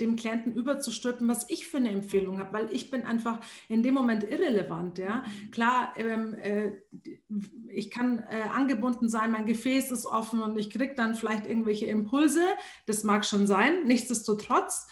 dem 0.00 0.16
Klienten 0.16 0.54
überzustülpen, 0.54 1.26
was 1.28 1.50
ich 1.50 1.66
für 1.66 1.78
eine 1.78 1.90
Empfehlung 1.90 2.38
habe, 2.38 2.52
weil 2.52 2.72
ich 2.72 2.90
bin 2.90 3.02
einfach 3.02 3.40
in 3.68 3.82
dem 3.82 3.94
Moment 3.94 4.22
irrelevant. 4.22 4.98
Ja, 4.98 5.24
klar, 5.50 5.92
ähm, 5.96 6.34
äh, 6.34 6.70
ich 7.68 7.90
kann 7.90 8.20
äh, 8.30 8.42
angebunden 8.54 9.08
sein, 9.08 9.32
mein 9.32 9.44
Gefäß 9.44 9.90
ist 9.90 10.06
offen 10.06 10.40
und 10.40 10.56
ich 10.56 10.70
kriege 10.70 10.94
dann 10.94 11.16
vielleicht 11.16 11.46
irgendwelche 11.46 11.86
Impulse. 11.86 12.42
Das 12.86 13.02
mag 13.02 13.26
schon 13.26 13.46
sein. 13.46 13.84
Nichtsdestotrotz 13.86 14.86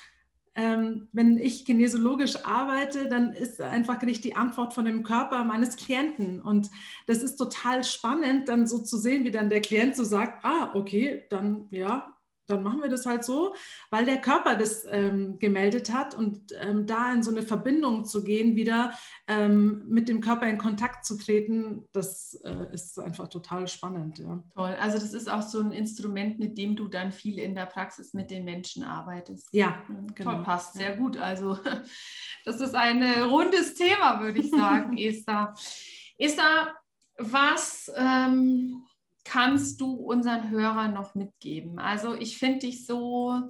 ähm, 0.56 1.08
wenn 1.12 1.36
ich 1.36 1.66
kinesiologisch 1.66 2.44
arbeite, 2.44 3.08
dann 3.08 3.32
ist 3.32 3.60
einfach 3.60 4.00
nicht 4.02 4.24
die 4.24 4.34
Antwort 4.34 4.72
von 4.72 4.86
dem 4.86 5.02
Körper 5.02 5.44
meines 5.44 5.76
Klienten. 5.76 6.40
Und 6.40 6.70
das 7.06 7.22
ist 7.22 7.36
total 7.36 7.84
spannend, 7.84 8.48
dann 8.48 8.66
so 8.66 8.78
zu 8.78 8.96
sehen, 8.96 9.24
wie 9.24 9.30
dann 9.30 9.50
der 9.50 9.60
Klient 9.60 9.94
so 9.94 10.04
sagt, 10.04 10.44
ah, 10.44 10.70
okay, 10.74 11.24
dann 11.28 11.66
ja, 11.70 12.15
dann 12.46 12.62
machen 12.62 12.82
wir 12.82 12.88
das 12.88 13.06
halt 13.06 13.24
so, 13.24 13.54
weil 13.90 14.04
der 14.04 14.20
Körper 14.20 14.56
das 14.56 14.86
ähm, 14.90 15.38
gemeldet 15.38 15.92
hat 15.92 16.14
und 16.14 16.52
ähm, 16.60 16.86
da 16.86 17.12
in 17.12 17.22
so 17.22 17.30
eine 17.30 17.42
Verbindung 17.42 18.04
zu 18.04 18.22
gehen, 18.22 18.56
wieder 18.56 18.92
ähm, 19.26 19.84
mit 19.88 20.08
dem 20.08 20.20
Körper 20.20 20.46
in 20.46 20.58
Kontakt 20.58 21.04
zu 21.04 21.18
treten, 21.18 21.84
das 21.92 22.40
äh, 22.44 22.72
ist 22.72 22.98
einfach 22.98 23.28
total 23.28 23.68
spannend. 23.68 24.18
Ja. 24.18 24.42
Toll, 24.54 24.76
also 24.80 24.98
das 24.98 25.12
ist 25.12 25.30
auch 25.30 25.42
so 25.42 25.60
ein 25.60 25.72
Instrument, 25.72 26.38
mit 26.38 26.56
dem 26.56 26.76
du 26.76 26.88
dann 26.88 27.12
viel 27.12 27.38
in 27.38 27.54
der 27.54 27.66
Praxis 27.66 28.14
mit 28.14 28.30
den 28.30 28.44
Menschen 28.44 28.84
arbeitest. 28.84 29.48
Ja, 29.52 29.82
genau. 30.14 30.32
Toll, 30.34 30.42
passt 30.44 30.74
sehr 30.74 30.96
gut. 30.96 31.16
Also 31.16 31.58
das 32.44 32.60
ist 32.60 32.74
ein 32.74 33.02
äh, 33.02 33.20
rundes 33.20 33.74
Thema, 33.74 34.20
würde 34.20 34.40
ich 34.40 34.50
sagen, 34.50 34.96
Esther. 34.98 35.54
Esther, 36.18 36.74
was 37.18 37.90
ähm, 37.96 38.85
kannst 39.26 39.80
du 39.80 39.92
unseren 39.94 40.50
Hörern 40.50 40.94
noch 40.94 41.14
mitgeben? 41.14 41.78
Also 41.78 42.14
ich 42.14 42.38
finde 42.38 42.60
dich 42.60 42.86
so 42.86 43.48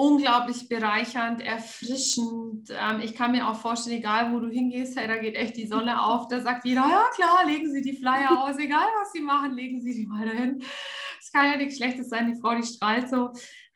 unglaublich 0.00 0.68
bereichernd, 0.68 1.42
erfrischend. 1.42 2.70
Ähm, 2.70 3.00
ich 3.02 3.14
kann 3.14 3.32
mir 3.32 3.46
auch 3.46 3.60
vorstellen, 3.60 3.98
egal 3.98 4.32
wo 4.32 4.40
du 4.40 4.48
hingehst, 4.48 4.98
hey, 4.98 5.06
da 5.06 5.18
geht 5.18 5.34
echt 5.34 5.56
die 5.58 5.66
Sonne 5.66 6.02
auf, 6.06 6.26
da 6.28 6.40
sagt 6.40 6.64
jeder, 6.64 6.88
ja 6.88 7.04
klar, 7.14 7.44
legen 7.44 7.70
Sie 7.70 7.82
die 7.82 7.96
Flyer 7.96 8.42
aus, 8.42 8.56
egal 8.58 8.86
was 8.98 9.12
Sie 9.12 9.20
machen, 9.20 9.52
legen 9.52 9.82
Sie 9.82 9.94
die 9.94 10.06
mal 10.06 10.26
dahin. 10.26 10.62
Es 11.20 11.30
kann 11.30 11.50
ja 11.50 11.56
nichts 11.58 11.76
Schlechtes 11.76 12.08
sein, 12.08 12.32
die 12.32 12.40
Frau, 12.40 12.54
die 12.54 12.66
strahlt 12.66 13.10
so. 13.10 13.30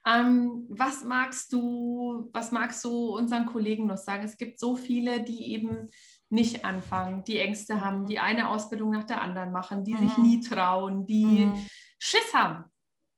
Ähm, 0.06 0.66
was 0.68 1.04
magst 1.04 1.52
du, 1.52 2.28
was 2.32 2.52
magst 2.52 2.84
du 2.84 3.14
unseren 3.16 3.46
Kollegen 3.46 3.86
noch 3.86 3.98
sagen? 3.98 4.24
Es 4.24 4.36
gibt 4.36 4.58
so 4.58 4.76
viele, 4.76 5.22
die 5.22 5.52
eben 5.52 5.88
nicht 6.34 6.64
anfangen, 6.64 7.24
die 7.24 7.38
Ängste 7.38 7.80
haben, 7.80 8.06
die 8.06 8.18
eine 8.18 8.48
Ausbildung 8.48 8.90
nach 8.90 9.04
der 9.04 9.22
anderen 9.22 9.52
machen, 9.52 9.84
die 9.84 9.94
mhm. 9.94 9.98
sich 9.98 10.18
nie 10.18 10.40
trauen, 10.40 11.06
die 11.06 11.46
mhm. 11.46 11.66
Schiss 11.98 12.34
haben, 12.34 12.64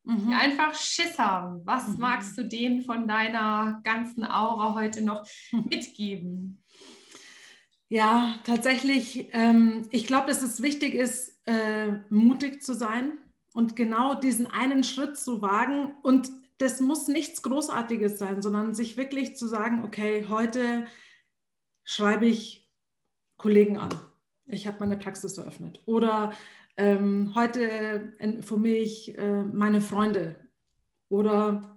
mhm. 0.05 0.29
die 0.29 0.35
einfach 0.35 0.75
Schiss 0.75 1.19
haben. 1.19 1.63
Was 1.65 1.89
mhm. 1.89 1.99
magst 1.99 2.39
du 2.39 2.45
denen 2.45 2.83
von 2.83 3.09
deiner 3.09 3.81
ganzen 3.83 4.25
Aura 4.25 4.75
heute 4.75 5.03
noch 5.03 5.27
mitgeben? 5.53 6.63
Ja, 7.89 8.35
tatsächlich, 8.45 9.29
ähm, 9.33 9.87
ich 9.91 10.07
glaube, 10.07 10.27
dass 10.27 10.43
es 10.43 10.61
wichtig 10.61 10.95
ist, 10.95 11.41
äh, 11.47 11.93
mutig 12.11 12.63
zu 12.63 12.75
sein 12.75 13.13
und 13.55 13.77
genau 13.77 14.15
diesen 14.15 14.49
einen 14.49 14.83
Schritt 14.83 15.17
zu 15.17 15.41
wagen. 15.41 15.95
Und 16.03 16.31
das 16.59 16.81
muss 16.81 17.07
nichts 17.07 17.43
Großartiges 17.43 18.19
sein, 18.19 18.43
sondern 18.43 18.75
sich 18.75 18.97
wirklich 18.97 19.37
zu 19.37 19.47
sagen, 19.47 19.85
okay, 19.85 20.27
heute 20.29 20.87
schreibe 21.85 22.27
ich 22.27 22.66
Kollegen 23.37 23.79
an. 23.79 23.91
Ich 24.47 24.67
habe 24.67 24.79
meine 24.81 24.97
Praxis 24.97 25.39
eröffnet. 25.39 25.81
Oder 25.87 26.33
ähm, 26.77 27.33
heute 27.35 28.15
informiere 28.19 28.77
ich 28.77 29.17
äh, 29.17 29.43
meine 29.43 29.81
Freunde. 29.81 30.37
Oder 31.09 31.77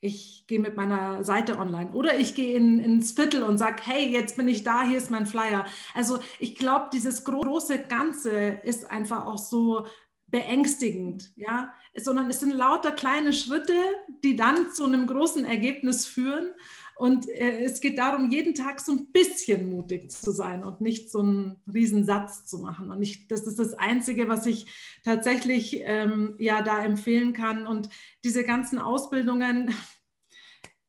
ich 0.00 0.44
gehe 0.46 0.60
mit 0.60 0.76
meiner 0.76 1.24
Seite 1.24 1.58
online. 1.58 1.90
Oder 1.90 2.18
ich 2.18 2.34
gehe 2.34 2.56
in, 2.56 2.78
ins 2.78 3.12
Viertel 3.12 3.42
und 3.42 3.58
sage, 3.58 3.82
hey, 3.84 4.08
jetzt 4.08 4.36
bin 4.36 4.48
ich 4.48 4.62
da, 4.62 4.84
hier 4.84 4.98
ist 4.98 5.10
mein 5.10 5.26
Flyer. 5.26 5.66
Also 5.94 6.20
ich 6.38 6.54
glaube, 6.54 6.90
dieses 6.92 7.24
große 7.24 7.80
Ganze 7.80 8.30
ist 8.62 8.90
einfach 8.90 9.26
auch 9.26 9.38
so 9.38 9.86
beängstigend, 10.28 11.32
ja, 11.36 11.72
sondern 11.96 12.28
es 12.28 12.40
sind 12.40 12.52
lauter 12.52 12.92
kleine 12.92 13.32
Schritte, 13.32 13.74
die 14.22 14.36
dann 14.36 14.70
zu 14.72 14.84
einem 14.84 15.06
großen 15.06 15.44
Ergebnis 15.44 16.06
führen. 16.06 16.50
Und 16.98 17.28
äh, 17.28 17.60
es 17.60 17.80
geht 17.80 17.96
darum, 17.96 18.28
jeden 18.28 18.54
Tag 18.54 18.80
so 18.80 18.90
ein 18.90 19.12
bisschen 19.12 19.70
mutig 19.70 20.10
zu 20.10 20.32
sein 20.32 20.64
und 20.64 20.80
nicht 20.80 21.12
so 21.12 21.20
einen 21.20 21.62
Riesensatz 21.72 22.44
zu 22.44 22.58
machen. 22.58 22.90
Und 22.90 23.00
ich, 23.02 23.28
das 23.28 23.46
ist 23.46 23.60
das 23.60 23.74
Einzige, 23.74 24.28
was 24.28 24.46
ich 24.46 24.66
tatsächlich 25.04 25.80
ähm, 25.84 26.34
ja 26.40 26.60
da 26.60 26.82
empfehlen 26.82 27.34
kann. 27.34 27.68
Und 27.68 27.88
diese 28.24 28.42
ganzen 28.42 28.80
Ausbildungen, 28.80 29.72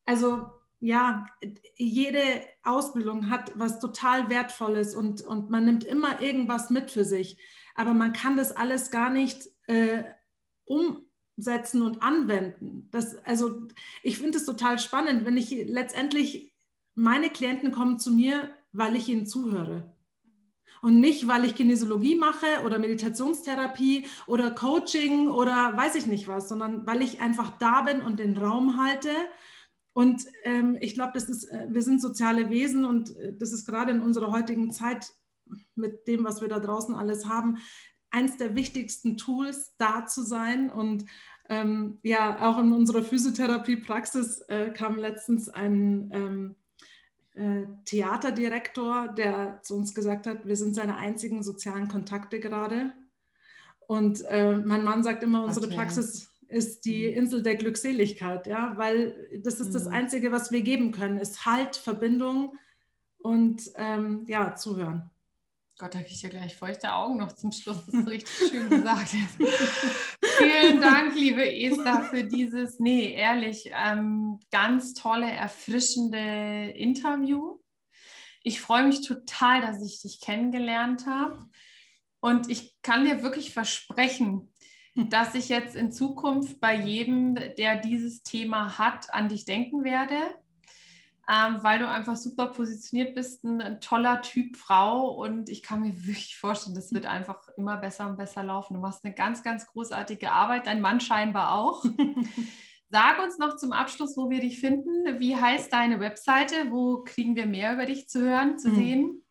also 0.05 0.47
ja, 0.79 1.27
jede 1.75 2.41
Ausbildung 2.63 3.29
hat 3.29 3.51
was 3.53 3.79
total 3.79 4.31
Wertvolles 4.31 4.95
und, 4.95 5.21
und 5.21 5.51
man 5.51 5.65
nimmt 5.65 5.84
immer 5.84 6.21
irgendwas 6.21 6.71
mit 6.71 6.89
für 6.89 7.05
sich. 7.05 7.38
Aber 7.75 7.93
man 7.93 8.13
kann 8.13 8.36
das 8.36 8.51
alles 8.51 8.89
gar 8.89 9.11
nicht 9.11 9.47
äh, 9.67 10.05
um, 10.65 11.05
umsetzen 11.39 11.81
und 11.81 12.03
anwenden. 12.03 12.89
Das, 12.91 13.15
also 13.25 13.61
ich 14.03 14.17
finde 14.17 14.37
es 14.37 14.45
total 14.45 14.77
spannend, 14.77 15.25
wenn 15.25 15.37
ich 15.37 15.51
letztendlich, 15.51 16.53
meine 16.95 17.29
Klienten 17.29 17.71
kommen 17.71 17.97
zu 17.97 18.11
mir, 18.11 18.49
weil 18.73 18.97
ich 18.97 19.07
ihnen 19.07 19.25
zuhöre. 19.25 19.95
Und 20.81 20.99
nicht, 20.99 21.27
weil 21.27 21.45
ich 21.45 21.55
Kinesiologie 21.55 22.15
mache 22.15 22.45
oder 22.65 22.77
Meditationstherapie 22.77 24.05
oder 24.27 24.51
Coaching 24.51 25.29
oder 25.29 25.75
weiß 25.75 25.95
ich 25.95 26.07
nicht 26.07 26.27
was, 26.27 26.49
sondern 26.49 26.85
weil 26.85 27.01
ich 27.01 27.21
einfach 27.21 27.57
da 27.57 27.81
bin 27.81 28.01
und 28.01 28.19
den 28.19 28.37
Raum 28.37 28.81
halte. 28.81 29.11
Und 29.93 30.25
ähm, 30.43 30.77
ich 30.81 30.93
glaube, 30.93 31.17
äh, 31.19 31.67
wir 31.69 31.81
sind 31.81 32.01
soziale 32.01 32.49
Wesen 32.49 32.83
und 32.83 33.15
äh, 33.17 33.33
das 33.37 33.53
ist 33.53 33.65
gerade 33.65 33.91
in 33.91 34.01
unserer 34.01 34.31
heutigen 34.31 34.71
Zeit 34.71 35.11
mit 35.75 36.07
dem, 36.07 36.25
was 36.25 36.41
wir 36.41 36.47
da 36.47 36.59
draußen 36.59 36.95
alles 36.95 37.27
haben, 37.27 37.57
eins 38.12 38.38
der 38.38 38.55
wichtigsten 38.55 39.18
Tools, 39.18 39.74
da 39.78 40.05
zu 40.05 40.24
sein. 40.24 40.70
Und 40.70 41.05
ähm, 41.49 41.99
ja, 42.03 42.47
auch 42.47 42.60
in 42.60 42.74
unserer 42.74 43.03
Physiotherapie-Praxis 43.03 44.41
äh, 44.47 44.72
kam 44.72 44.97
letztens 44.97 45.49
ein 45.49 46.10
ähm, 46.14 46.55
äh, 47.36 47.66
Theaterdirektor, 47.86 49.07
der 49.10 49.62
zu 49.64 49.76
uns 49.76 49.93
gesagt 49.93 50.28
hat, 50.28 50.45
wir 50.45 50.55
sind 50.55 50.76
seine 50.76 50.97
einzigen 50.97 51.43
sozialen 51.43 51.88
Kontakte 51.88 52.39
gerade. 52.39 52.93
Und 53.88 54.24
äh, 54.26 54.57
mein 54.57 54.84
Mann 54.84 55.03
sagt 55.03 55.24
immer, 55.24 55.43
unsere 55.43 55.66
okay. 55.66 55.76
Praxis 55.76 56.30
ist 56.47 56.86
die 56.86 57.07
mhm. 57.07 57.18
Insel 57.18 57.43
der 57.43 57.55
Glückseligkeit, 57.55 58.47
ja, 58.47 58.74
weil 58.76 59.16
das 59.43 59.60
ist 59.60 59.74
das 59.74 59.86
mhm. 59.86 59.93
Einzige, 59.93 60.32
was 60.32 60.51
wir 60.51 60.62
geben 60.62 60.91
können, 60.91 61.18
ist 61.18 61.45
Halt, 61.45 61.76
Verbindung 61.76 62.57
und 63.20 63.72
ähm, 63.76 64.26
ja, 64.28 64.55
zuhören. 64.55 65.10
Gott, 65.80 65.95
da 65.95 65.99
kriege 65.99 66.13
ich 66.13 66.21
ja 66.21 66.27
gleich 66.27 66.57
feuchte 66.57 66.93
Augen 66.93 67.15
noch 67.15 67.32
zum 67.32 67.53
Schluss. 67.53 67.86
Das 67.86 67.95
ist 67.95 68.07
richtig 68.07 68.49
schön 68.49 68.69
gesagt. 68.69 69.11
Vielen 70.38 70.82
Dank, 70.82 71.15
liebe 71.15 71.49
Esther, 71.49 72.03
für 72.03 72.25
dieses, 72.25 72.82
nee, 72.82 73.13
ehrlich, 73.13 73.71
ähm, 73.73 74.41
ganz 74.51 74.93
tolle, 74.93 75.32
erfrischende 75.32 76.73
Interview. 76.75 77.59
Ich 78.43 78.59
freue 78.59 78.88
mich 78.88 79.07
total, 79.07 79.61
dass 79.61 79.82
ich 79.82 80.01
dich 80.01 80.19
kennengelernt 80.19 81.05
habe. 81.05 81.45
Und 82.19 82.49
ich 82.49 82.75
kann 82.82 83.05
dir 83.05 83.23
wirklich 83.23 83.53
versprechen, 83.53 84.53
dass 84.95 85.34
ich 85.34 85.47
jetzt 85.47 85.77
in 85.77 85.93
Zukunft 85.93 86.59
bei 86.59 86.75
jedem, 86.75 87.36
der 87.57 87.77
dieses 87.77 88.21
Thema 88.21 88.77
hat, 88.77 89.13
an 89.13 89.30
dich 89.30 89.45
denken 89.45 89.86
werde 89.86 90.17
ähm, 91.30 91.59
weil 91.61 91.77
du 91.77 91.88
einfach 91.88 92.15
super 92.15 92.47
positioniert 92.47 93.13
bist, 93.13 93.43
ein, 93.43 93.61
ein, 93.61 93.82
toller 93.82 94.21
Typ 94.23 94.57
Frau 94.57 95.09
und 95.09 95.49
ich 95.49 95.61
kann 95.61 95.82
mir 95.82 95.93
wirklich 96.05 96.38
vorstellen, 96.38 96.75
das 96.75 96.91
wird 96.91 97.05
einfach 97.05 97.47
immer 97.55 97.77
besser 97.77 98.09
und 98.09 98.17
besser 98.17 98.43
laufen. 98.43 98.73
Du 98.73 98.80
machst 98.80 99.05
eine 99.05 99.13
ganz, 99.13 99.43
ganz 99.43 99.67
großartige 99.67 100.32
Arbeit, 100.32 100.65
dein 100.65 100.82
Mann 100.82 100.99
scheinbar 100.99 101.53
auch. 101.53 101.86
Sag 102.91 103.23
uns 103.23 103.38
noch 103.38 103.57
zum 103.57 103.71
Abschluss, 103.71 104.17
wo 104.17 104.32
wir 104.32 104.39
dich 104.39 104.59
finden. 104.59 105.19
Wie 105.19 105.36
heißt 105.36 105.71
deine 105.71 105.99
Webseite? 105.99 106.71
Wo 106.71 107.03
kriegen 107.03 107.36
wir 107.36 107.45
mehr 107.45 107.73
über 107.73 107.86
dich 107.86 108.09
zu 108.09 108.21
hören, 108.21 108.57
zu 108.57 108.69
mhm. 108.69 108.75
sehen? 108.75 109.23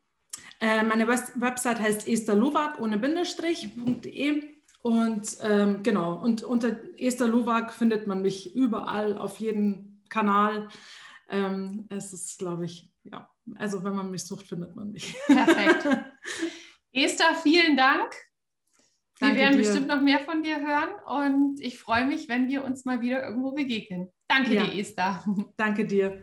Äh, 0.60 0.84
meine 0.84 1.08
Website 1.08 1.80
heißt 1.80 2.06
esterluwak 2.06 2.80
ohne 2.80 2.98
Bindestrich.de 2.98 4.42
und 4.82 5.38
ähm, 5.42 5.82
genau, 5.82 6.14
und 6.14 6.44
unter 6.44 6.76
Esther 6.96 7.68
findet 7.70 8.06
man 8.06 8.22
mich 8.22 8.54
überall 8.54 9.18
auf 9.18 9.40
jedem 9.40 10.00
Kanal. 10.08 10.68
Ähm, 11.30 11.86
es 11.90 12.12
ist, 12.12 12.38
glaube 12.38 12.64
ich, 12.64 12.90
ja, 13.04 13.28
also 13.56 13.84
wenn 13.84 13.94
man 13.94 14.10
mich 14.10 14.24
sucht, 14.24 14.46
findet 14.46 14.74
man 14.74 14.90
mich. 14.92 15.14
Perfekt. 15.26 15.86
Esther, 16.92 17.34
vielen 17.42 17.76
Dank. 17.76 18.14
Wir 19.18 19.28
Danke 19.28 19.40
werden 19.40 19.58
dir. 19.58 19.64
bestimmt 19.64 19.88
noch 19.88 20.00
mehr 20.00 20.20
von 20.20 20.42
dir 20.42 20.60
hören 20.60 20.90
und 21.06 21.60
ich 21.60 21.78
freue 21.78 22.06
mich, 22.06 22.28
wenn 22.28 22.48
wir 22.48 22.64
uns 22.64 22.84
mal 22.84 23.00
wieder 23.00 23.24
irgendwo 23.24 23.52
begegnen. 23.52 24.08
Danke 24.28 24.54
ja. 24.54 24.64
dir, 24.64 24.80
Esther. 24.80 25.24
Danke 25.56 25.86
dir. 25.86 26.22